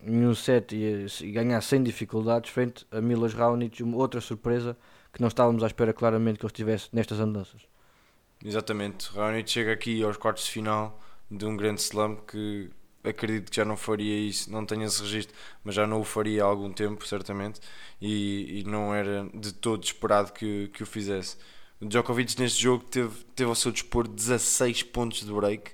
em 0.04 0.26
um 0.26 0.34
set 0.34 0.76
e, 0.76 1.06
e 1.24 1.32
ganhar 1.32 1.62
sem 1.62 1.84
dificuldades 1.84 2.50
frente 2.50 2.86
a 2.92 3.00
Milos 3.00 3.34
Raonic, 3.34 3.84
uma 3.84 3.98
outra 3.98 4.20
surpresa 4.20 4.76
que 5.14 5.22
não 5.22 5.28
estávamos 5.28 5.64
à 5.64 5.68
espera 5.68 5.94
claramente 5.94 6.40
que 6.40 6.46
ele 6.46 6.52
estivesse 6.52 6.90
nestas 6.92 7.20
andanças. 7.20 7.62
Exatamente, 8.44 9.12
Raonic 9.12 9.50
chega 9.50 9.72
aqui 9.72 10.02
aos 10.04 10.18
quartos 10.18 10.46
de 10.46 10.52
final 10.52 11.00
de 11.30 11.46
um 11.46 11.56
grande 11.56 11.82
slam 11.82 12.16
que 12.16 12.72
acredito 13.04 13.50
que 13.50 13.58
já 13.58 13.66
não 13.66 13.78
faria 13.78 14.18
isso, 14.18 14.52
não 14.52 14.66
tenho 14.66 14.84
esse 14.84 15.02
registro, 15.02 15.36
mas 15.64 15.76
já 15.76 15.88
não 15.88 16.02
o 16.02 16.04
faria 16.04 16.44
há 16.44 16.48
algum 16.48 16.72
tempo, 16.72 17.06
certamente, 17.08 17.60
e, 18.02 18.60
e 18.60 18.64
não 18.64 18.94
era 18.94 19.28
de 19.34 19.54
todo 19.54 19.84
esperado 19.84 20.32
que, 20.34 20.70
que 20.70 20.84
o 20.84 20.86
fizesse. 20.86 21.38
O 21.80 21.86
Djokovic 21.86 22.40
neste 22.40 22.62
jogo 22.62 22.84
teve, 22.86 23.24
teve 23.36 23.50
ao 23.50 23.56
seu 23.56 23.72
dispor 23.72 24.08
16 24.08 24.84
pontos 24.84 25.26
de 25.26 25.32
break, 25.34 25.72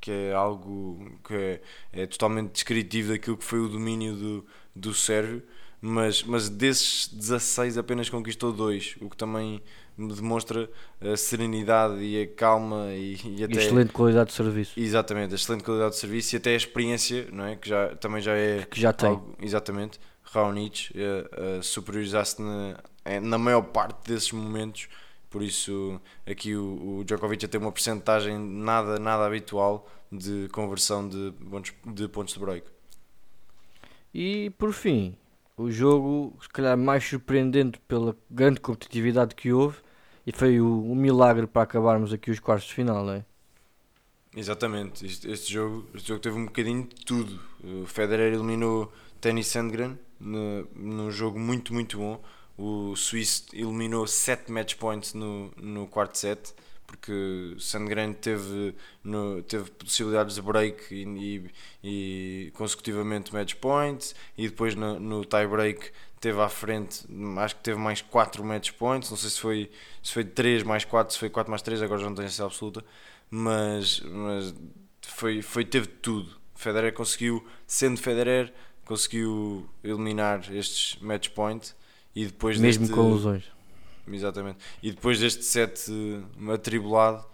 que 0.00 0.10
é 0.10 0.32
algo 0.34 1.18
que 1.26 1.34
é, 1.34 1.62
é 1.92 2.06
totalmente 2.06 2.52
descritivo 2.52 3.12
daquilo 3.12 3.36
que 3.36 3.44
foi 3.44 3.60
o 3.60 3.68
domínio 3.68 4.14
do, 4.14 4.46
do 4.74 4.94
Sérvio, 4.94 5.42
mas, 5.80 6.22
mas 6.22 6.48
desses 6.48 7.08
16 7.08 7.78
apenas 7.78 8.08
conquistou 8.10 8.52
dois, 8.52 8.96
o 9.00 9.08
que 9.08 9.16
também 9.16 9.62
demonstra 9.98 10.68
a 11.00 11.16
serenidade 11.16 12.02
e 12.02 12.22
a 12.22 12.26
calma 12.26 12.88
e, 12.92 13.16
e 13.24 13.44
até 13.44 13.54
excelente 13.54 13.92
qualidade 13.92 14.30
de 14.30 14.36
serviço. 14.36 14.78
Exatamente, 14.78 15.32
a 15.32 15.34
excelente 15.36 15.64
qualidade 15.64 15.94
de 15.94 16.00
serviço 16.00 16.34
e 16.34 16.36
até 16.36 16.50
a 16.52 16.56
experiência, 16.56 17.28
não 17.32 17.44
é? 17.44 17.56
Que 17.56 17.68
já, 17.68 17.94
também 17.96 18.20
já 18.20 18.36
é 18.36 18.66
que 18.70 18.80
já 18.80 18.92
tem. 18.92 19.08
Algo, 19.08 19.34
exatamente. 19.40 19.98
Raonic 20.22 20.92
uh, 20.92 21.58
uh, 21.58 21.62
superiorizar-se 21.62 22.42
na, 22.42 22.76
na 23.22 23.38
maior 23.38 23.62
parte 23.62 24.08
desses 24.08 24.32
momentos, 24.32 24.88
por 25.30 25.42
isso 25.42 26.00
aqui 26.26 26.54
o, 26.54 26.98
o 26.98 27.04
Djokovic 27.04 27.44
a 27.44 27.48
ter 27.48 27.58
uma 27.58 27.72
percentagem 27.72 28.38
nada, 28.38 28.98
nada 28.98 29.24
habitual 29.24 29.88
de 30.10 30.48
conversão 30.52 31.08
de 31.08 31.32
pontos 31.50 31.72
de, 31.84 32.08
pontos 32.08 32.34
de 32.34 32.40
break. 32.40 32.66
E 34.12 34.50
por 34.58 34.72
fim, 34.72 35.16
o 35.56 35.70
jogo, 35.70 36.36
se 36.40 36.48
calhar 36.48 36.76
mais 36.76 37.04
surpreendente 37.04 37.78
pela 37.86 38.16
grande 38.30 38.60
competitividade 38.60 39.34
que 39.34 39.52
houve, 39.52 39.78
e 40.26 40.32
foi 40.32 40.60
o, 40.60 40.90
o 40.90 40.94
milagre 40.94 41.46
para 41.46 41.62
acabarmos 41.62 42.12
aqui 42.12 42.30
os 42.30 42.40
quartos 42.40 42.66
de 42.68 42.74
final, 42.74 43.04
não 43.04 43.12
é? 43.12 43.24
Exatamente, 44.36 45.06
este, 45.06 45.30
este, 45.30 45.52
jogo, 45.52 45.88
este 45.94 46.08
jogo 46.08 46.20
teve 46.20 46.36
um 46.36 46.44
bocadinho 46.44 46.82
de 46.82 47.04
tudo. 47.06 47.40
O 47.62 47.86
Federer 47.86 48.34
eliminou 48.34 48.92
Tennis 49.20 49.46
Sandgren 49.46 49.98
no, 50.20 50.68
num 50.74 51.10
jogo 51.10 51.38
muito, 51.38 51.72
muito 51.72 51.96
bom. 51.96 52.22
O 52.58 52.94
Suíço 52.96 53.46
eliminou 53.54 54.06
7 54.06 54.50
match 54.50 54.74
points 54.76 55.14
no, 55.14 55.50
no 55.56 55.86
quarto 55.86 56.18
set 56.18 56.54
porque 56.86 57.56
Sandgren 57.58 58.12
teve, 58.12 58.74
no, 59.02 59.42
teve 59.42 59.70
possibilidades 59.72 60.36
de 60.36 60.42
break 60.42 60.94
e, 60.94 61.04
e, 61.04 61.50
e 61.82 62.50
consecutivamente 62.52 63.34
match 63.34 63.54
points 63.54 64.14
e 64.38 64.48
depois 64.48 64.74
no, 64.74 64.98
no 65.00 65.24
tie 65.24 65.46
break 65.46 65.90
teve 66.20 66.40
à 66.40 66.48
frente, 66.48 67.06
acho 67.38 67.56
que 67.56 67.62
teve 67.62 67.78
mais 67.78 68.00
4 68.00 68.44
match 68.44 68.72
points, 68.72 69.10
não 69.10 69.16
sei 69.16 69.30
se 69.30 69.40
foi, 69.40 69.70
se 70.02 70.12
foi 70.12 70.24
3 70.24 70.62
mais 70.62 70.84
4, 70.84 71.12
se 71.12 71.18
foi 71.18 71.30
4 71.30 71.50
mais 71.50 71.62
3, 71.62 71.82
agora 71.82 72.00
já 72.00 72.08
não 72.08 72.14
tenho 72.14 72.28
certeza 72.28 72.46
absoluta, 72.46 72.84
mas, 73.30 74.00
mas 74.00 74.54
foi, 75.02 75.42
foi, 75.42 75.64
teve 75.64 75.86
tudo. 75.86 76.36
Federer 76.54 76.92
conseguiu, 76.94 77.46
sendo 77.66 78.00
Federer, 78.00 78.52
conseguiu 78.84 79.68
eliminar 79.84 80.50
estes 80.52 81.00
match 81.00 81.28
points 81.30 81.76
e 82.14 82.24
depois 82.24 82.58
mesmo 82.58 82.86
deste, 82.86 82.94
com 82.94 83.12
lesões 83.12 83.44
Exatamente. 84.08 84.58
E 84.82 84.90
depois 84.90 85.18
deste 85.18 85.44
set 85.44 85.90
atribulado, 86.52 87.24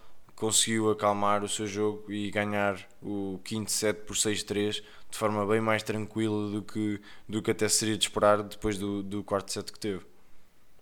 conseguiu 0.43 0.90
acalmar 0.90 1.45
o 1.45 1.49
seu 1.49 1.68
jogo 1.68 2.11
e 2.11 2.28
ganhar 2.28 2.76
o 3.01 3.38
quinto 3.45 3.70
set 3.70 4.01
por 4.01 4.16
6-3 4.16 4.82
de 5.09 5.16
forma 5.16 5.47
bem 5.47 5.61
mais 5.61 5.84
tranquila 5.84 6.51
do 6.51 6.61
que, 6.61 7.01
do 7.28 7.40
que 7.40 7.53
até 7.53 7.68
seria 7.68 7.97
de 7.97 8.09
esperar 8.09 8.43
depois 8.43 8.76
do, 8.76 9.05
do 9.05 9.22
quarto 9.22 9.53
set 9.53 9.72
que 9.72 9.78
teve. 9.78 10.05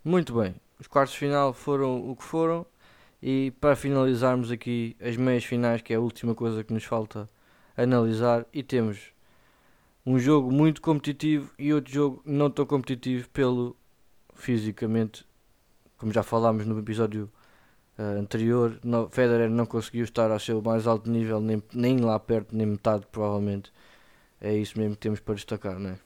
Muito 0.03 0.33
bem. 0.33 0.55
Os 0.79 0.87
quartos 0.87 1.13
de 1.13 1.19
final 1.19 1.53
foram 1.53 2.11
o 2.11 2.17
que 2.17 2.25
foram. 2.25 2.65
E 3.23 3.53
para 3.61 3.77
finalizarmos 3.77 4.51
aqui 4.51 4.97
as 4.99 5.15
meias 5.19 5.45
finais, 5.45 5.83
que 5.83 5.93
é 5.93 5.97
a 5.97 6.01
última 6.01 6.35
coisa 6.35 6.65
que 6.65 6.73
nos 6.73 6.85
falta 6.85 7.29
analisar, 7.77 8.47
e 8.55 8.63
temos 8.63 9.13
um 10.07 10.19
jogo 10.19 10.51
muito 10.51 10.81
competitivo 10.81 11.53
e 11.59 11.75
outro 11.75 11.93
jogo 11.93 12.23
não 12.25 12.49
tão 12.49 12.65
competitivo 12.65 13.29
pelo 13.29 13.77
fisicamente 14.35 15.29
como 15.99 16.15
já 16.15 16.23
falámos 16.23 16.65
no 16.65 16.79
episódio 16.79 17.31
uh, 18.01 18.19
anterior, 18.19 18.79
no, 18.83 19.09
Federer 19.09 19.51
não 19.51 19.67
conseguiu 19.67 20.05
estar 20.05 20.31
ao 20.31 20.41
seu 20.41 20.63
mais 20.63 20.87
alto 20.87 21.11
nível, 21.11 21.41
nem, 21.41 21.63
nem 21.75 21.99
lá 21.99 22.19
perto, 22.19 22.57
nem 22.57 22.67
metade, 22.67 23.07
provavelmente. 23.13 23.71
É 24.41 24.55
isso 24.55 24.79
mesmo 24.79 24.95
que 24.95 25.03
temos 25.03 25.21
para 25.21 25.35
destacar, 25.35 25.79
não 25.79 25.91
é? 25.91 25.99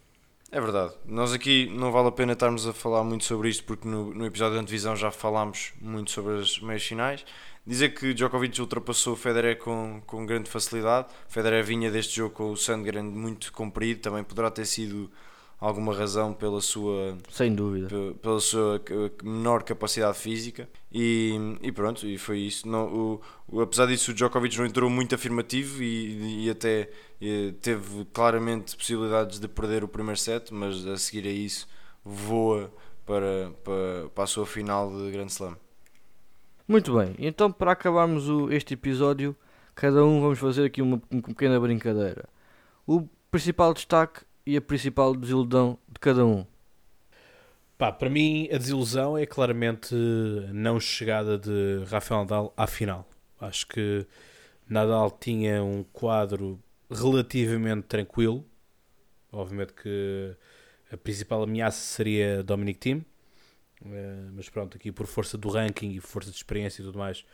É 0.51 0.61
verdade. 0.61 0.95
Nós 1.05 1.33
aqui 1.33 1.69
não 1.75 1.91
vale 1.91 2.09
a 2.09 2.13
pena 2.13 2.33
estarmos 2.33 2.67
a 2.67 2.73
falar 2.73 3.03
muito 3.03 3.25
sobre 3.25 3.49
isto, 3.49 3.65
porque 3.65 3.89
no, 3.89 4.13
no 4.15 4.27
episódio 4.27 4.55
da 4.55 4.61
antevisão 4.61 4.95
já 4.95 5.11
falámos 5.11 5.73
muito 5.81 6.11
sobre 6.11 6.39
as 6.39 6.61
meias 6.61 6.85
finais. 6.85 7.25
Dizer 7.67 7.91
que 7.91 8.13
Djokovic 8.13 8.61
ultrapassou 8.61 9.17
Federer 9.17 9.59
com, 9.59 10.03
com 10.07 10.27
grande 10.27 10.51
facilidade. 10.51 11.09
Federer 11.29 11.65
vinha 11.65 11.91
deste 11.91 12.17
jogo 12.17 12.35
com 12.35 12.51
o 12.53 12.57
Sandgren 12.57 13.03
muito 13.03 13.53
comprido, 13.53 14.01
também 14.01 14.23
poderá 14.23 14.51
ter 14.51 14.67
sido 14.67 15.11
alguma 15.61 15.95
razão 15.95 16.33
pela 16.33 16.61
sua 16.61 17.17
sem 17.31 17.55
dúvida. 17.55 17.89
pela 18.21 18.41
sua 18.41 18.81
menor 19.23 19.63
capacidade 19.63 20.19
física. 20.19 20.69
E, 20.93 21.57
e 21.63 21.73
pronto 21.73 22.07
e 22.07 22.19
foi 22.19 22.39
isso. 22.39 22.69
Não, 22.69 23.21
o, 23.49 23.61
apesar 23.61 23.87
disso 23.87 24.11
o 24.11 24.15
Djokovic 24.15 24.57
não 24.59 24.67
entrou 24.67 24.91
muito 24.91 25.15
afirmativo 25.15 25.83
e, 25.83 26.47
e 26.47 26.51
até 26.51 26.91
e 27.21 27.55
teve 27.61 28.05
claramente 28.13 28.77
possibilidades 28.77 29.41
de 29.41 29.49
perder 29.49 29.83
o 29.83 29.89
primeiro 29.89 30.21
set 30.21 30.53
mas 30.53 30.87
a 30.87 30.97
seguir 30.97 31.27
a 31.27 31.31
isso 31.31 31.67
voa 32.05 32.71
para, 33.07 33.51
para, 33.65 34.09
para 34.15 34.25
a 34.25 34.27
sua 34.27 34.47
final 34.47 34.91
de 34.91 35.11
Grand 35.11 35.27
Slam. 35.27 35.57
Muito 36.69 36.97
bem. 36.97 37.15
Então 37.19 37.51
para 37.51 37.73
acabarmos 37.73 38.29
o, 38.29 38.53
este 38.53 38.75
episódio 38.75 39.35
cada 39.75 40.05
um 40.05 40.21
vamos 40.21 40.39
fazer 40.39 40.65
aqui 40.67 40.81
uma, 40.81 41.01
uma 41.11 41.23
pequena 41.23 41.59
brincadeira. 41.59 42.29
O 42.87 43.09
principal 43.31 43.73
destaque 43.73 44.21
e 44.47 44.57
a 44.57 44.61
principal 44.61 45.15
desilusão 45.15 45.79
de 45.89 45.99
cada 45.99 46.25
um? 46.25 46.47
Pá, 47.77 47.91
para 47.91 48.09
mim 48.09 48.49
a 48.53 48.59
desilusão 48.59 49.19
é 49.19 49.27
claramente 49.27 49.95
não 50.53 50.79
chegada 50.79 51.37
de 51.37 51.85
Rafael 51.87 52.21
Nadal 52.21 52.55
à 52.57 52.67
final. 52.67 53.09
Acho 53.41 53.67
que 53.67 54.07
Nadal 54.69 55.11
tinha 55.11 55.63
um 55.63 55.83
quadro 55.83 56.61
relativamente 56.91 57.87
tranquilo. 57.87 58.45
Obviamente 59.33 59.73
que 59.73 60.37
a 60.93 60.97
principal 60.97 61.43
ameaça 61.43 61.79
seria 61.79 62.43
Dominic 62.43 62.79
Thiem, 62.79 63.05
eh, 63.85 64.29
mas 64.33 64.49
pronto, 64.49 64.77
aqui 64.77 64.93
por 64.93 65.07
força 65.07 65.37
do 65.37 65.49
ranking 65.49 65.91
e 65.91 66.01
força 66.01 66.31
de 66.31 66.37
experiência 66.37 66.83
e 66.83 66.85
tudo 66.85 66.99
mais, 66.99 67.25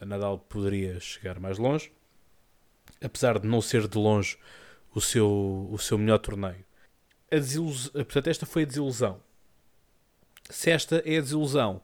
Nadal 0.00 0.38
poderia 0.38 1.00
chegar 1.00 1.40
mais 1.40 1.58
longe. 1.58 1.92
Apesar 3.02 3.38
de 3.38 3.48
não 3.48 3.60
ser 3.60 3.88
de 3.88 3.98
longe 3.98 4.38
o 4.94 5.00
seu, 5.00 5.68
o 5.70 5.78
seu 5.78 5.98
melhor 5.98 6.18
torneio. 6.18 6.64
A 7.30 7.36
desilusão, 7.36 7.92
portanto, 7.92 8.26
esta 8.28 8.46
foi 8.46 8.62
a 8.62 8.66
desilusão. 8.66 9.20
Se 10.48 10.70
esta 10.70 11.02
é 11.04 11.18
a 11.18 11.20
desilusão, 11.20 11.80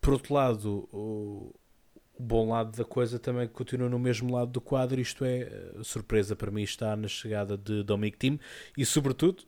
por 0.00 0.12
outro 0.12 0.34
lado, 0.34 0.88
o, 0.92 1.54
bom 2.18 2.48
lado 2.48 2.76
da 2.76 2.84
coisa 2.84 3.18
também 3.18 3.46
continua 3.46 3.88
no 3.88 3.98
mesmo 3.98 4.34
lado 4.34 4.50
do 4.50 4.60
quadro. 4.60 5.00
Isto 5.00 5.24
é, 5.24 5.50
surpresa 5.82 6.34
para 6.34 6.50
mim 6.50 6.62
está 6.62 6.96
na 6.96 7.08
chegada 7.08 7.56
de 7.56 7.82
Dominic 7.82 8.18
Thiem 8.18 8.40
e, 8.76 8.84
sobretudo, 8.84 9.44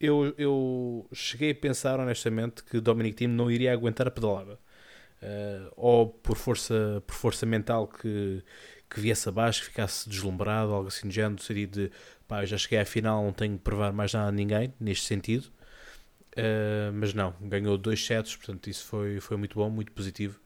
eu, 0.00 0.34
eu 0.36 1.06
cheguei 1.12 1.52
a 1.52 1.54
pensar 1.54 2.00
honestamente 2.00 2.62
que 2.64 2.80
Dominic 2.80 3.16
Thiem 3.16 3.30
não 3.30 3.50
iria 3.50 3.72
aguentar 3.72 4.06
a 4.06 4.10
pedalada. 4.10 4.58
Uh, 5.22 5.72
ou 5.76 6.08
por 6.08 6.36
força, 6.36 7.00
por 7.06 7.14
força 7.14 7.46
mental 7.46 7.86
que, 7.86 8.42
que 8.92 9.00
viesse 9.00 9.28
abaixo, 9.28 9.60
que 9.60 9.66
ficasse 9.68 10.08
deslumbrado, 10.08 10.72
algo 10.72 10.88
assim 10.88 11.08
de 11.08 11.14
género, 11.14 11.42
seria 11.42 11.66
de 11.66 11.90
pá, 12.28 12.44
já 12.44 12.58
cheguei 12.58 12.78
à 12.78 12.84
final, 12.84 13.24
não 13.24 13.32
tenho 13.32 13.56
que 13.56 13.64
provar 13.64 13.92
mais 13.92 14.12
nada 14.12 14.28
a 14.28 14.32
ninguém, 14.32 14.74
neste 14.78 15.06
sentido. 15.06 15.46
Uh, 16.32 16.92
mas 16.94 17.12
não, 17.12 17.34
ganhou 17.42 17.76
dois 17.76 18.04
sets, 18.04 18.36
portanto 18.36 18.68
isso 18.68 18.86
foi, 18.86 19.20
foi 19.20 19.36
muito 19.36 19.54
bom, 19.54 19.68
muito 19.68 19.92
positivo 19.92 20.40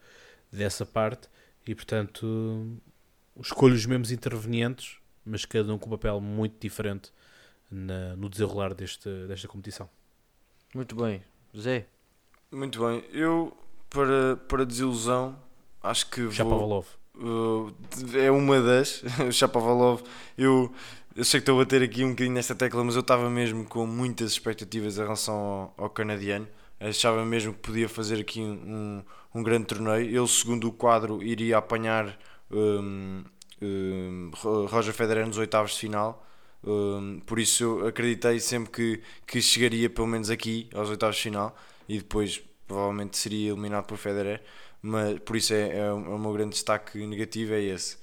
dessa 0.50 0.84
parte 0.84 1.28
e 1.64 1.76
portanto 1.76 2.80
escolho 3.40 3.74
os 3.74 3.86
mesmos 3.86 4.10
intervenientes, 4.10 4.98
mas 5.24 5.44
cada 5.44 5.72
um 5.72 5.78
com 5.78 5.86
um 5.86 5.90
papel 5.90 6.20
muito 6.20 6.58
diferente 6.60 7.12
na, 7.70 8.16
no 8.16 8.28
desenrolar 8.28 8.74
deste, 8.74 9.08
desta 9.28 9.46
competição. 9.46 9.88
Muito 10.74 10.96
bem, 10.96 11.22
Zé. 11.56 11.86
Muito 12.50 12.84
bem, 12.84 13.04
eu 13.12 13.56
para, 13.88 14.36
para 14.48 14.66
desilusão 14.66 15.40
acho 15.80 16.10
que 16.10 16.22
vou... 16.22 16.84
Uh, 17.16 17.72
é 18.14 18.30
uma 18.30 18.60
das, 18.60 19.02
o 19.26 19.32
Chapovalov. 19.32 20.02
Eu, 20.36 20.72
eu 21.14 21.24
sei 21.24 21.40
que 21.40 21.42
estou 21.42 21.60
a 21.60 21.64
bater 21.64 21.82
aqui 21.82 22.04
um 22.04 22.10
bocadinho 22.10 22.34
nesta 22.34 22.54
tecla, 22.54 22.84
mas 22.84 22.94
eu 22.94 23.00
estava 23.00 23.30
mesmo 23.30 23.64
com 23.64 23.86
muitas 23.86 24.32
expectativas 24.32 24.98
em 24.98 25.02
relação 25.02 25.34
ao, 25.34 25.74
ao 25.84 25.90
canadiano. 25.90 26.46
Achava 26.78 27.24
mesmo 27.24 27.54
que 27.54 27.60
podia 27.60 27.88
fazer 27.88 28.20
aqui 28.20 28.40
um, 28.40 29.02
um 29.34 29.42
grande 29.42 29.66
torneio. 29.66 30.18
Ele, 30.18 30.28
segundo 30.28 30.68
o 30.68 30.72
quadro, 30.72 31.22
iria 31.22 31.56
apanhar 31.56 32.18
um, 32.50 33.24
um, 33.62 34.30
Roger 34.68 34.92
Federer 34.92 35.26
nos 35.26 35.38
oitavos 35.38 35.72
de 35.72 35.78
final. 35.78 36.22
Um, 36.62 37.20
por 37.24 37.38
isso 37.38 37.64
eu 37.64 37.86
acreditei 37.86 38.40
sempre 38.40 38.70
que, 38.70 39.02
que 39.26 39.40
chegaria 39.40 39.88
pelo 39.88 40.06
menos 40.06 40.30
aqui 40.30 40.68
aos 40.74 40.90
oitavos 40.90 41.16
de 41.16 41.22
final 41.22 41.56
e 41.88 41.98
depois 41.98 42.42
provavelmente 42.66 43.16
seria 43.16 43.50
eliminado 43.50 43.86
por 43.86 43.96
Federer, 43.96 44.42
mas 44.86 45.18
por 45.20 45.36
isso 45.36 45.52
é, 45.52 45.68
é, 45.70 45.78
é 45.78 45.92
o 45.92 46.18
meu 46.18 46.32
grande 46.32 46.50
destaque 46.50 47.04
negativo 47.06 47.54
é 47.54 47.62
esse. 47.62 47.98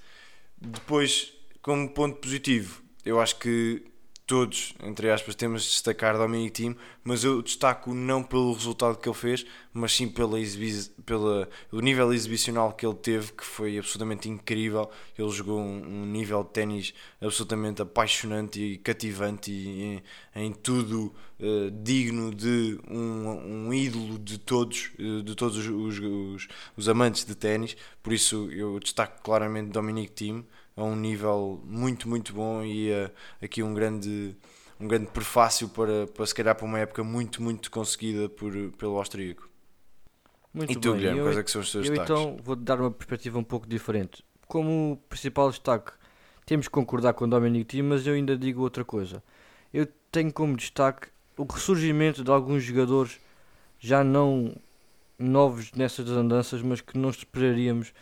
Depois, 0.59 1.33
como 1.61 1.89
ponto 1.89 2.17
positivo, 2.17 2.83
eu 3.05 3.19
acho 3.21 3.39
que 3.39 3.83
todos, 4.25 4.73
entre 4.81 5.11
aspas, 5.11 5.35
temos 5.35 5.63
de 5.63 5.69
destacar 5.69 6.17
Dominic 6.17 6.51
Team, 6.51 6.75
mas 7.03 7.23
eu 7.23 7.41
destaco 7.41 7.93
não 7.93 8.23
pelo 8.23 8.53
resultado 8.53 8.97
que 8.97 9.07
ele 9.07 9.15
fez, 9.15 9.45
mas 9.73 9.93
sim 9.93 10.07
pela 10.07 10.39
pela, 11.05 11.49
o 11.71 11.81
nível 11.81 12.13
exibicional 12.13 12.71
que 12.71 12.85
ele 12.85 12.95
teve, 12.95 13.33
que 13.33 13.43
foi 13.43 13.77
absolutamente 13.77 14.29
incrível. 14.29 14.89
Ele 15.17 15.29
jogou 15.29 15.59
um, 15.59 16.03
um 16.03 16.05
nível 16.05 16.43
de 16.43 16.51
ténis 16.51 16.93
absolutamente 17.21 17.81
apaixonante 17.81 18.61
e 18.61 18.77
cativante 18.77 19.51
e 19.51 19.83
em, 19.83 20.03
em 20.35 20.53
tudo 20.53 21.13
uh, 21.39 21.71
digno 21.83 22.33
de 22.33 22.79
um, 22.89 23.67
um, 23.67 23.73
ídolo 23.73 24.17
de 24.17 24.37
todos, 24.37 24.91
uh, 24.99 25.21
de 25.21 25.35
todos 25.35 25.57
os, 25.57 25.67
os, 25.67 25.99
os, 25.99 26.47
os 26.77 26.89
amantes 26.89 27.25
de 27.25 27.35
ténis. 27.35 27.75
Por 28.01 28.13
isso 28.13 28.49
eu 28.51 28.79
destaco 28.79 29.21
claramente 29.21 29.69
Dominic 29.69 30.11
Team 30.11 30.45
a 30.75 30.83
um 30.83 30.95
nível 30.95 31.61
muito, 31.65 32.07
muito 32.07 32.33
bom 32.33 32.63
e 32.63 32.91
uh, 32.91 33.11
aqui 33.41 33.61
um 33.61 33.73
grande, 33.73 34.35
um 34.79 34.87
grande 34.87 35.07
prefácio 35.07 35.69
para, 35.69 36.07
para 36.07 36.25
se 36.25 36.33
calhar 36.33 36.55
para 36.55 36.65
uma 36.65 36.79
época 36.79 37.03
muito, 37.03 37.41
muito 37.41 37.69
conseguida 37.69 38.27
por, 38.29 38.53
pelo 38.77 38.97
austríaco. 38.97 39.47
Muito 40.53 40.71
e 40.71 40.75
tu, 40.75 40.91
bem. 40.91 40.99
Guilherme, 40.99 41.19
eu, 41.19 41.25
quais 41.25 41.37
é 41.37 41.43
que 41.43 41.51
são 41.51 41.61
os 41.61 41.71
teus 41.71 41.87
eu 41.87 41.93
destaques? 41.93 42.21
então 42.21 42.37
vou 42.43 42.55
dar 42.55 42.79
uma 42.79 42.91
perspectiva 42.91 43.39
um 43.39 43.43
pouco 43.43 43.67
diferente. 43.67 44.23
Como 44.47 45.01
principal 45.09 45.49
destaque, 45.49 45.91
temos 46.45 46.67
que 46.67 46.71
concordar 46.71 47.13
com 47.13 47.25
o 47.25 47.27
Dominic 47.27 47.65
Thiem, 47.65 47.83
mas 47.83 48.05
eu 48.05 48.13
ainda 48.13 48.37
digo 48.37 48.61
outra 48.61 48.83
coisa. 48.83 49.23
Eu 49.73 49.87
tenho 50.11 50.31
como 50.31 50.55
destaque 50.55 51.07
o 51.37 51.43
ressurgimento 51.43 52.23
de 52.23 52.29
alguns 52.29 52.63
jogadores 52.63 53.19
já 53.79 54.03
não 54.03 54.55
novos 55.17 55.71
nessas 55.73 56.09
andanças, 56.09 56.61
mas 56.61 56.81
que 56.81 56.97
não 56.97 57.09
esperaríamos 57.09 57.93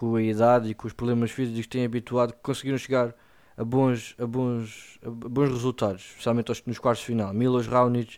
com 0.00 0.16
a 0.16 0.22
idade 0.22 0.70
e 0.70 0.74
com 0.74 0.86
os 0.86 0.94
problemas 0.94 1.30
físicos 1.30 1.60
que 1.60 1.68
têm 1.68 1.84
habituado, 1.84 2.32
que 2.32 2.38
conseguiram 2.42 2.78
chegar 2.78 3.14
a 3.54 3.62
bons, 3.62 4.14
a 4.18 4.26
bons, 4.26 4.98
a 5.04 5.10
bons 5.10 5.50
resultados, 5.50 6.00
especialmente 6.00 6.50
nos 6.64 6.78
quartos 6.78 7.02
de 7.02 7.08
final. 7.08 7.34
Milos 7.34 7.66
Raonic 7.66 8.16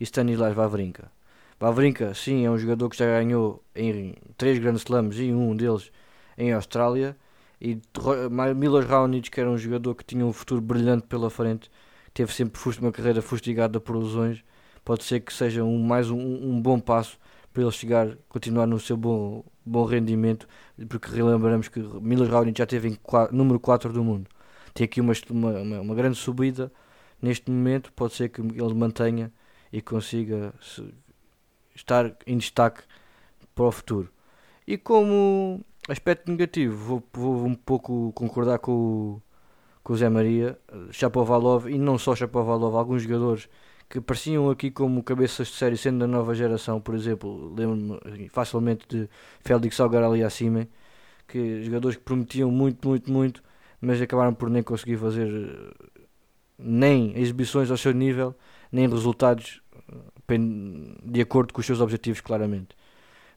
e 0.00 0.04
Stanislas 0.04 0.54
Wawrinka. 0.54 1.12
Wawrinka, 1.60 2.14
sim, 2.14 2.46
é 2.46 2.50
um 2.50 2.56
jogador 2.56 2.88
que 2.88 2.96
já 2.96 3.04
ganhou 3.04 3.62
em 3.76 4.14
três 4.38 4.58
grandes 4.58 4.80
slams 4.84 5.18
e 5.18 5.30
um 5.30 5.54
deles 5.54 5.92
em 6.38 6.50
Austrália. 6.54 7.14
E 7.60 7.78
Milos 8.56 8.86
Raonic, 8.86 9.30
que 9.30 9.38
era 9.38 9.50
um 9.50 9.58
jogador 9.58 9.94
que 9.96 10.04
tinha 10.04 10.24
um 10.24 10.32
futuro 10.32 10.62
brilhante 10.62 11.06
pela 11.08 11.28
frente, 11.28 11.70
teve 12.14 12.32
sempre 12.32 12.58
uma 12.80 12.90
carreira 12.90 13.20
fustigada 13.20 13.78
por 13.78 13.94
lesões. 13.94 14.42
Pode 14.82 15.04
ser 15.04 15.20
que 15.20 15.34
seja 15.34 15.62
um, 15.62 15.78
mais 15.78 16.08
um, 16.08 16.18
um 16.18 16.58
bom 16.58 16.80
passo 16.80 17.18
para 17.52 17.62
ele 17.62 17.72
chegar, 17.72 18.16
continuar 18.30 18.66
no 18.66 18.80
seu 18.80 18.96
bom, 18.96 19.44
bom 19.68 19.84
rendimento, 19.84 20.48
porque 20.88 21.10
relembramos 21.10 21.68
que 21.68 21.80
Milos 21.80 22.28
Raonic 22.28 22.58
já 22.58 22.66
teve 22.66 22.88
em 22.88 22.98
número 23.30 23.60
4 23.60 23.92
do 23.92 24.02
mundo. 24.02 24.28
Tem 24.74 24.84
aqui 24.84 25.00
uma, 25.00 25.12
uma, 25.30 25.80
uma, 25.80 25.94
grande 25.94 26.16
subida 26.16 26.72
neste 27.20 27.50
momento, 27.50 27.92
pode 27.92 28.14
ser 28.14 28.28
que 28.28 28.40
ele 28.40 28.74
mantenha 28.74 29.32
e 29.72 29.80
consiga 29.82 30.54
estar 31.74 32.16
em 32.26 32.36
destaque 32.36 32.82
para 33.54 33.64
o 33.64 33.72
futuro. 33.72 34.10
E 34.66 34.76
como 34.76 35.60
aspecto 35.88 36.30
negativo, 36.30 36.76
vou, 36.76 37.02
vou 37.12 37.46
um 37.46 37.54
pouco 37.54 38.12
concordar 38.12 38.58
com 38.58 38.72
o, 38.72 39.22
com 39.82 39.92
o 39.92 39.96
Zé 39.96 40.08
Maria, 40.08 40.58
Chapovalov 40.92 41.68
e 41.68 41.78
não 41.78 41.98
só 41.98 42.14
Chapovalov, 42.14 42.76
alguns 42.76 43.02
jogadores 43.02 43.48
que 43.88 44.00
pareciam 44.00 44.50
aqui 44.50 44.70
como 44.70 45.02
cabeças 45.02 45.48
de 45.48 45.54
série 45.54 45.76
sendo 45.76 46.00
da 46.00 46.06
nova 46.06 46.34
geração, 46.34 46.80
por 46.80 46.94
exemplo, 46.94 47.54
lembro-me 47.54 48.28
facilmente 48.28 48.86
de 48.88 49.08
Félix 49.40 49.80
Algar 49.80 50.04
acima 50.24 50.68
que 51.26 51.62
jogadores 51.62 51.96
que 51.96 52.02
prometiam 52.02 52.50
muito, 52.50 52.88
muito, 52.88 53.12
muito, 53.12 53.42
mas 53.80 54.00
acabaram 54.00 54.34
por 54.34 54.48
nem 54.50 54.62
conseguir 54.62 54.96
fazer 54.96 55.28
nem 56.58 57.16
exibições 57.18 57.70
ao 57.70 57.76
seu 57.76 57.92
nível, 57.92 58.34
nem 58.72 58.88
resultados 58.88 59.62
de 61.04 61.20
acordo 61.20 61.54
com 61.54 61.60
os 61.60 61.66
seus 61.66 61.80
objetivos, 61.80 62.20
claramente. 62.20 62.76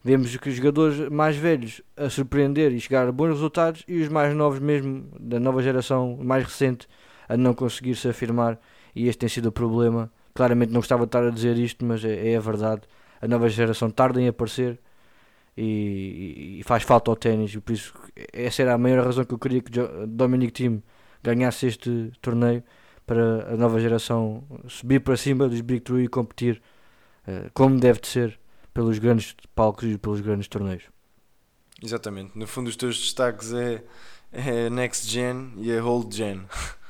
Vemos 0.04 0.36
que 0.36 0.50
os 0.50 0.56
jogadores 0.56 1.10
mais 1.10 1.36
velhos 1.38 1.82
a 1.96 2.10
surpreender 2.10 2.72
e 2.72 2.80
chegar 2.80 3.08
a 3.08 3.12
bons 3.12 3.30
resultados 3.30 3.84
e 3.88 4.02
os 4.02 4.10
mais 4.10 4.36
novos, 4.36 4.60
mesmo 4.60 5.08
da 5.20 5.40
nova 5.40 5.62
geração 5.62 6.18
mais 6.22 6.44
recente, 6.44 6.88
a 7.30 7.38
não 7.38 7.54
conseguir 7.54 7.96
se 7.96 8.10
afirmar. 8.10 8.60
E 8.96 9.08
este 9.08 9.20
tem 9.20 9.30
sido 9.30 9.48
o 9.48 9.52
problema. 9.52 10.12
Claramente 10.34 10.72
não 10.72 10.80
gostava 10.80 11.04
de 11.04 11.10
estar 11.10 11.24
a 11.24 11.30
dizer 11.30 11.58
isto, 11.58 11.86
mas 11.86 12.04
é, 12.04 12.32
é 12.32 12.38
a 12.38 12.40
verdade. 12.40 12.82
A 13.22 13.28
nova 13.28 13.50
geração 13.50 13.90
tarda 13.90 14.22
em 14.22 14.28
aparecer 14.28 14.80
e, 15.56 16.58
e 16.60 16.64
faz 16.64 16.84
falta 16.84 17.12
ao 17.12 17.16
ténis. 17.16 17.56
Por 17.58 17.74
isso, 17.74 17.94
essa 18.34 18.62
era 18.62 18.74
a 18.74 18.78
maior 18.78 19.06
razão 19.06 19.26
que 19.26 19.34
eu 19.34 19.40
queria 19.40 19.62
que 19.62 19.72
Dominic 20.08 20.54
Thiem 20.54 20.84
ganhasse 21.24 21.68
este 21.68 22.12
torneio 22.22 22.64
para 23.06 23.54
a 23.54 23.58
nova 23.58 23.80
geração 23.80 24.44
subir 24.68 25.02
para 25.02 25.18
cima 25.18 25.48
dos 25.48 25.62
Big 25.62 25.82
Three 25.82 26.06
e 26.06 26.08
competir 26.08 26.62
uh, 27.28 27.50
como 27.54 27.80
deve 27.80 28.00
de 28.00 28.08
ser 28.08 28.40
pelos 28.74 29.00
grandes 29.00 29.36
palcos 29.54 29.84
e 29.92 29.98
pelos 29.98 30.22
grandes 30.22 30.48
torneios. 30.48 30.84
Exatamente. 31.84 32.38
No 32.38 32.48
fundo, 32.48 32.68
os 32.68 32.76
teus 32.76 32.98
destaques 33.00 33.54
é, 33.54 33.84
é 34.32 34.70
Next 34.70 35.10
Gen 35.10 35.54
e 35.58 35.72
é 35.72 35.82
Old 35.82 36.16
Gen. 36.16 36.46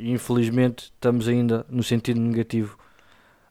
Infelizmente, 0.00 0.84
estamos 0.84 1.28
ainda 1.28 1.64
no 1.68 1.82
sentido 1.82 2.20
negativo 2.20 2.78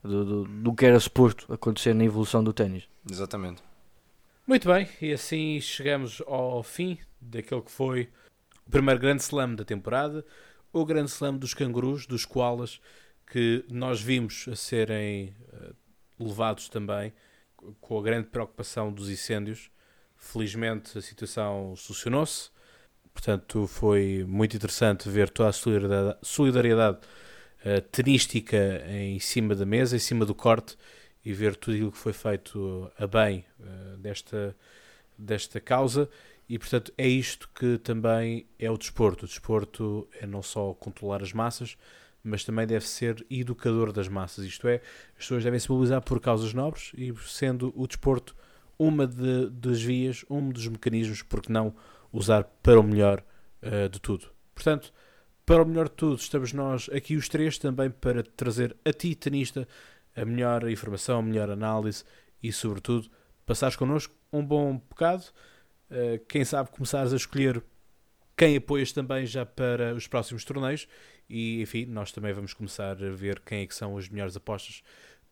do, 0.04 0.26
do, 0.26 0.44
do 0.46 0.76
que 0.76 0.86
era 0.86 1.00
suposto 1.00 1.52
acontecer 1.52 1.94
na 1.94 2.04
evolução 2.04 2.44
do 2.44 2.54
ténis. 2.54 2.84
Exatamente. 3.10 3.64
Muito 4.46 4.68
bem, 4.68 4.88
e 5.02 5.12
assim 5.12 5.60
chegamos 5.60 6.22
ao 6.26 6.64
fim 6.64 6.98
daquele 7.20 7.62
que 7.62 7.72
foi 7.72 8.10
o 8.66 8.72
primeiro 8.72 9.00
grande 9.00 9.22
slam 9.22 9.56
da 9.56 9.66
temporada 9.66 10.26
o 10.72 10.86
Grande 10.86 11.10
Slam 11.10 11.38
dos 11.38 11.54
cangurus, 11.54 12.06
dos 12.06 12.26
koalas, 12.26 12.80
que 13.32 13.66
nós 13.70 14.02
vimos 14.02 14.48
a 14.48 14.56
serem 14.56 15.36
uh, 15.54 15.76
levados 16.20 16.70
também 16.70 17.14
com 17.82 18.00
a 18.00 18.04
grande 18.04 18.28
preocupação 18.28 18.92
dos 18.92 19.10
incêndios. 19.10 19.70
Felizmente 20.16 20.98
a 20.98 21.02
situação 21.02 21.76
solucionou-se, 21.76 22.50
portanto 23.18 23.66
foi 23.66 24.24
muito 24.28 24.56
interessante 24.56 25.10
ver 25.10 25.32
toda 25.32 25.50
a 25.50 25.52
solidariedade, 25.52 26.18
solidariedade 26.22 26.98
uh, 27.66 27.82
tenística 27.92 28.86
em 28.88 29.20
cima 29.20 29.56
da 29.56 29.66
mesa, 29.66 29.96
em 29.96 30.00
cima 30.00 30.24
do 30.24 30.36
corte 30.36 30.78
e 31.26 31.34
ver 31.34 31.56
tudo 31.56 31.74
aquilo 31.74 31.92
que 31.92 31.98
foi 31.98 32.14
feito 32.14 32.92
a 32.96 33.08
bem 33.08 33.44
uh, 33.60 33.98
desta, 33.98 34.56
desta 35.18 35.60
causa 35.60 36.08
e 36.48 36.60
portanto 36.60 36.94
é 36.96 37.08
isto 37.08 37.50
que 37.56 37.80
também 37.80 38.46
é 38.60 38.70
o 38.70 38.78
desporto. 38.78 39.26
O 39.26 39.28
desporto 39.28 40.08
é 40.22 40.28
não 40.28 40.44
só 40.44 40.76
controlar 40.76 41.24
as 41.24 41.34
massas, 41.34 41.76
mas 42.24 42.44
também 42.44 42.68
deve 42.68 42.88
ser 42.88 43.26
educador 43.32 43.92
das 43.92 44.08
massas. 44.08 44.46
Isto 44.46 44.68
é, 44.68 44.76
as 45.14 45.24
pessoas 45.24 45.44
devem 45.44 45.60
se 45.60 45.72
mobilizar 45.72 46.04
por 46.04 46.20
causas 46.20 46.54
nobres 46.54 46.92
e 46.96 47.12
sendo 47.26 47.74
o 47.76 47.88
desporto 47.88 48.36
uma 48.78 49.08
de, 49.08 49.50
das 49.50 49.82
vias, 49.82 50.24
um 50.30 50.52
dos 50.52 50.68
mecanismos, 50.68 51.24
porque 51.24 51.52
não 51.52 51.74
usar 52.18 52.44
para 52.64 52.80
o 52.80 52.84
melhor 52.84 53.24
uh, 53.62 53.90
de 53.90 54.00
tudo. 54.00 54.30
Portanto, 54.54 54.92
para 55.46 55.62
o 55.62 55.66
melhor 55.66 55.88
de 55.88 55.96
tudo, 55.96 56.18
estamos 56.18 56.52
nós 56.52 56.90
aqui 56.90 57.16
os 57.16 57.30
três 57.30 57.58
também 57.58 57.90
para 57.90 58.24
trazer 58.24 58.76
a 58.84 58.92
ti, 58.92 59.16
tenista, 59.16 59.68
a 60.16 60.26
melhor 60.26 60.70
informação, 60.70 61.20
a 61.20 61.22
melhor 61.22 61.50
análise 61.50 62.04
e, 62.42 62.52
sobretudo, 62.52 63.10
passares 63.46 63.76
connosco 63.76 64.14
um 64.34 64.44
bom 64.44 64.78
bocado. 64.78 65.24
Eh, 65.90 66.20
quem 66.28 66.44
sabe 66.44 66.70
começares 66.72 67.14
a 67.14 67.16
escolher 67.16 67.64
quem 68.36 68.58
apoias 68.58 68.92
também 68.92 69.26
já 69.26 69.46
para 69.46 69.96
os 69.96 70.08
próximos 70.08 70.44
torneios. 70.44 70.88
E 71.30 71.62
enfim, 71.62 71.86
nós 71.86 72.12
também 72.12 72.34
vamos 72.34 72.54
começar 72.54 73.02
a 73.02 73.10
ver 73.10 73.40
quem 73.40 73.62
é 73.62 73.68
que 73.68 73.76
são 73.76 73.98
as 73.98 74.10
melhores 74.10 74.36
apostas 74.36 74.84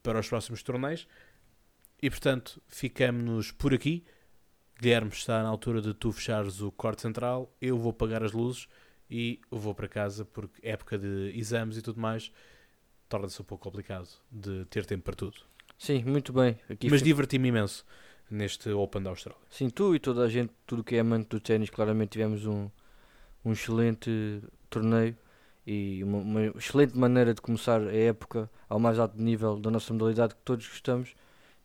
para 0.01 0.19
os 0.19 0.29
próximos 0.29 0.63
torneios. 0.63 1.07
E 2.01 2.09
portanto 2.09 2.61
ficamos 2.67 3.51
por 3.51 3.73
aqui 3.73 4.05
Guilherme 4.79 5.11
está 5.11 5.41
na 5.41 5.49
altura 5.49 5.81
de 5.81 5.93
tu 5.93 6.11
fechares 6.11 6.61
o 6.61 6.71
corte 6.71 7.01
central 7.01 7.53
eu 7.61 7.77
vou 7.77 7.91
apagar 7.91 8.23
as 8.23 8.31
luzes 8.31 8.67
e 9.09 9.39
vou 9.49 9.73
para 9.73 9.87
casa 9.87 10.25
porque 10.25 10.65
época 10.67 10.97
de 10.97 11.31
exames 11.35 11.77
e 11.77 11.81
tudo 11.81 11.99
mais 11.99 12.31
torna-se 13.07 13.41
um 13.41 13.45
pouco 13.45 13.63
complicado 13.63 14.09
de 14.31 14.65
ter 14.65 14.85
tempo 14.85 15.03
para 15.03 15.15
tudo 15.15 15.37
Sim, 15.77 16.03
muito 16.03 16.31
bem. 16.31 16.57
Aqui 16.69 16.89
Mas 16.89 17.01
diverti-me 17.01 17.49
imenso 17.49 17.85
neste 18.29 18.69
Open 18.69 19.03
da 19.03 19.09
Austrália. 19.09 19.41
Sim, 19.49 19.69
tu 19.69 19.95
e 19.95 19.99
toda 19.99 20.23
a 20.23 20.29
gente, 20.29 20.51
tudo 20.65 20.83
que 20.83 20.95
é 20.95 20.99
amante 20.99 21.29
do 21.29 21.39
ténis, 21.39 21.69
claramente 21.69 22.11
tivemos 22.11 22.45
um, 22.45 22.69
um 23.43 23.51
excelente 23.51 24.41
torneio 24.69 25.15
e 25.65 26.03
uma, 26.03 26.17
uma, 26.17 26.45
excelente 26.57 26.97
maneira 26.97 27.33
de 27.33 27.41
começar 27.41 27.81
a 27.81 27.93
época 27.93 28.49
ao 28.69 28.79
mais 28.79 28.99
alto 28.99 29.21
nível 29.21 29.59
da 29.59 29.69
nossa 29.69 29.93
modalidade 29.93 30.35
que 30.35 30.41
todos 30.41 30.67
gostamos. 30.67 31.15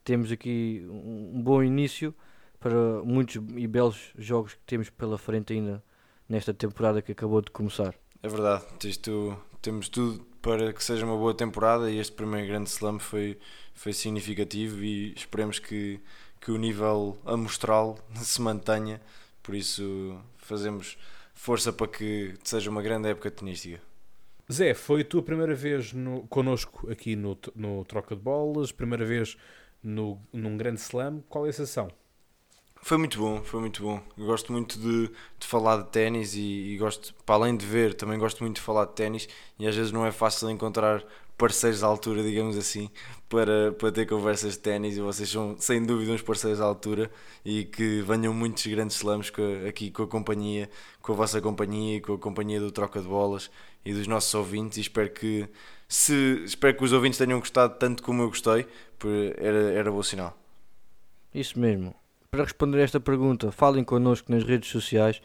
Temos 0.04 0.32
aqui 0.32 0.84
um, 0.88 1.36
um 1.36 1.42
bom 1.42 1.62
início 1.62 2.14
para 2.60 3.02
muitos 3.02 3.36
e 3.56 3.66
belos 3.66 4.12
jogos 4.16 4.52
que 4.54 4.60
temos 4.66 4.90
pela 4.90 5.16
frente 5.16 5.54
ainda 5.54 5.82
nesta 6.28 6.54
temporada 6.54 7.02
que 7.02 7.10
acabou 7.10 7.40
de 7.40 7.50
começar. 7.50 7.94
É 8.22 8.28
verdade, 8.28 8.64
isto, 8.84 9.36
temos 9.62 9.88
tudo 9.88 10.24
para 10.42 10.72
que 10.72 10.84
seja 10.84 11.04
uma 11.04 11.16
boa 11.16 11.34
temporada 11.34 11.90
e 11.90 11.98
este 11.98 12.12
primeiro 12.12 12.46
grande 12.46 12.68
slam 12.68 12.98
foi, 12.98 13.38
foi 13.74 13.92
significativo 13.92 14.84
e 14.84 15.12
esperemos 15.14 15.58
que, 15.58 16.00
que 16.40 16.50
o 16.50 16.58
nível 16.58 17.18
amostral 17.24 17.98
se 18.14 18.40
mantenha, 18.40 19.00
por 19.42 19.54
isso 19.54 20.20
fazemos 20.36 20.98
força 21.34 21.72
para 21.72 21.88
que 21.88 22.34
seja 22.44 22.70
uma 22.70 22.82
grande 22.82 23.08
época 23.08 23.30
tenística. 23.30 23.80
Zé, 24.52 24.74
foi 24.74 25.02
a 25.02 25.04
tua 25.04 25.22
primeira 25.22 25.54
vez 25.54 25.92
no, 25.92 26.26
connosco 26.26 26.90
aqui 26.90 27.16
no, 27.16 27.38
no 27.54 27.84
Troca 27.84 28.14
de 28.14 28.20
Bolas, 28.20 28.72
primeira 28.72 29.04
vez 29.04 29.36
no, 29.82 30.20
num 30.32 30.56
grande 30.56 30.80
slam, 30.80 31.22
qual 31.28 31.46
é 31.46 31.50
a 31.50 31.52
sensação? 31.52 31.88
Foi 32.82 32.96
muito 32.96 33.18
bom, 33.18 33.42
foi 33.42 33.60
muito 33.60 33.82
bom. 33.82 34.00
Eu 34.16 34.26
gosto 34.26 34.52
muito 34.52 34.78
de, 34.78 35.08
de 35.38 35.46
falar 35.46 35.82
de 35.82 35.88
ténis 35.90 36.34
e, 36.34 36.40
e, 36.40 36.76
gosto, 36.78 37.14
para 37.26 37.34
além 37.34 37.56
de 37.56 37.64
ver, 37.66 37.94
também 37.94 38.18
gosto 38.18 38.40
muito 38.42 38.56
de 38.56 38.62
falar 38.62 38.86
de 38.86 38.94
ténis 38.94 39.28
e 39.58 39.66
às 39.66 39.76
vezes 39.76 39.92
não 39.92 40.04
é 40.04 40.10
fácil 40.10 40.50
encontrar 40.50 41.04
parceiros 41.36 41.84
à 41.84 41.86
altura, 41.86 42.22
digamos 42.22 42.56
assim, 42.56 42.90
para, 43.28 43.72
para 43.72 43.92
ter 43.92 44.06
conversas 44.06 44.54
de 44.54 44.58
ténis 44.58 44.96
e 44.96 45.00
vocês 45.00 45.28
são 45.28 45.56
sem 45.58 45.84
dúvida 45.84 46.12
uns 46.12 46.22
parceiros 46.22 46.60
à 46.60 46.64
altura 46.64 47.10
e 47.44 47.64
que 47.64 48.02
venham 48.02 48.32
muitos 48.34 48.66
grandes 48.66 48.96
slams 48.96 49.30
com, 49.30 49.66
aqui 49.68 49.90
com 49.90 50.02
a 50.02 50.06
companhia, 50.06 50.68
com 51.00 51.12
a 51.12 51.16
vossa 51.16 51.40
companhia 51.40 51.96
e 51.96 52.00
com 52.00 52.14
a 52.14 52.18
companhia 52.18 52.60
do 52.60 52.70
Troca 52.72 53.00
de 53.00 53.08
Bolas 53.08 53.50
e 53.84 53.92
dos 53.94 54.06
nossos 54.06 54.34
ouvintes 54.34 54.78
e 54.78 54.80
espero 54.82 55.10
que 55.10 55.48
se 55.88 56.42
espero 56.44 56.76
que 56.76 56.84
os 56.84 56.92
ouvintes 56.92 57.18
tenham 57.18 57.38
gostado 57.38 57.78
tanto 57.78 58.02
como 58.02 58.22
eu 58.22 58.28
gostei, 58.28 58.66
era, 59.38 59.72
era 59.72 59.90
bom 59.90 60.02
sinal. 60.02 60.36
Isso 61.32 61.58
mesmo 61.58 61.99
para 62.30 62.44
responder 62.44 62.80
esta 62.80 63.00
pergunta, 63.00 63.50
falem 63.50 63.82
connosco 63.82 64.30
nas 64.30 64.44
redes 64.44 64.70
sociais. 64.70 65.20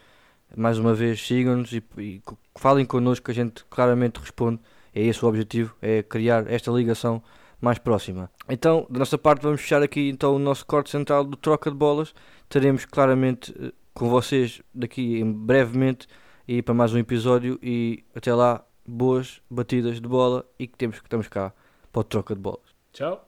Mais 0.56 0.78
uma 0.78 0.94
vez, 0.94 1.24
sigam-nos 1.24 1.72
e, 1.72 1.82
e 1.98 2.22
falem 2.56 2.84
connosco 2.84 3.30
a 3.30 3.34
gente 3.34 3.64
claramente 3.66 4.18
responde. 4.18 4.60
É 4.94 5.02
esse 5.02 5.24
o 5.24 5.28
objetivo, 5.28 5.74
é 5.80 6.02
criar 6.02 6.50
esta 6.50 6.70
ligação 6.70 7.22
mais 7.60 7.78
próxima. 7.78 8.30
Então, 8.48 8.86
da 8.90 8.98
nossa 8.98 9.16
parte, 9.16 9.42
vamos 9.42 9.60
fechar 9.60 9.82
aqui 9.82 10.08
então 10.08 10.34
o 10.34 10.38
nosso 10.38 10.66
corte 10.66 10.90
central 10.90 11.24
do 11.24 11.36
troca 11.36 11.70
de 11.70 11.76
bolas. 11.76 12.14
Teremos 12.48 12.84
claramente 12.84 13.54
eh, 13.58 13.72
com 13.94 14.08
vocês 14.08 14.62
daqui 14.74 15.20
em 15.20 15.30
brevemente 15.30 16.06
e 16.48 16.62
para 16.62 16.74
mais 16.74 16.92
um 16.92 16.98
episódio 16.98 17.58
e 17.62 18.04
até 18.14 18.34
lá 18.34 18.64
boas 18.86 19.40
batidas 19.50 20.00
de 20.00 20.08
bola 20.08 20.44
e 20.58 20.66
que 20.66 20.76
temos 20.76 20.98
que 20.98 21.06
estamos 21.06 21.28
cá 21.28 21.52
para 21.92 22.00
o 22.00 22.04
troca 22.04 22.34
de 22.34 22.40
bolas. 22.40 22.66
Tchau. 22.92 23.25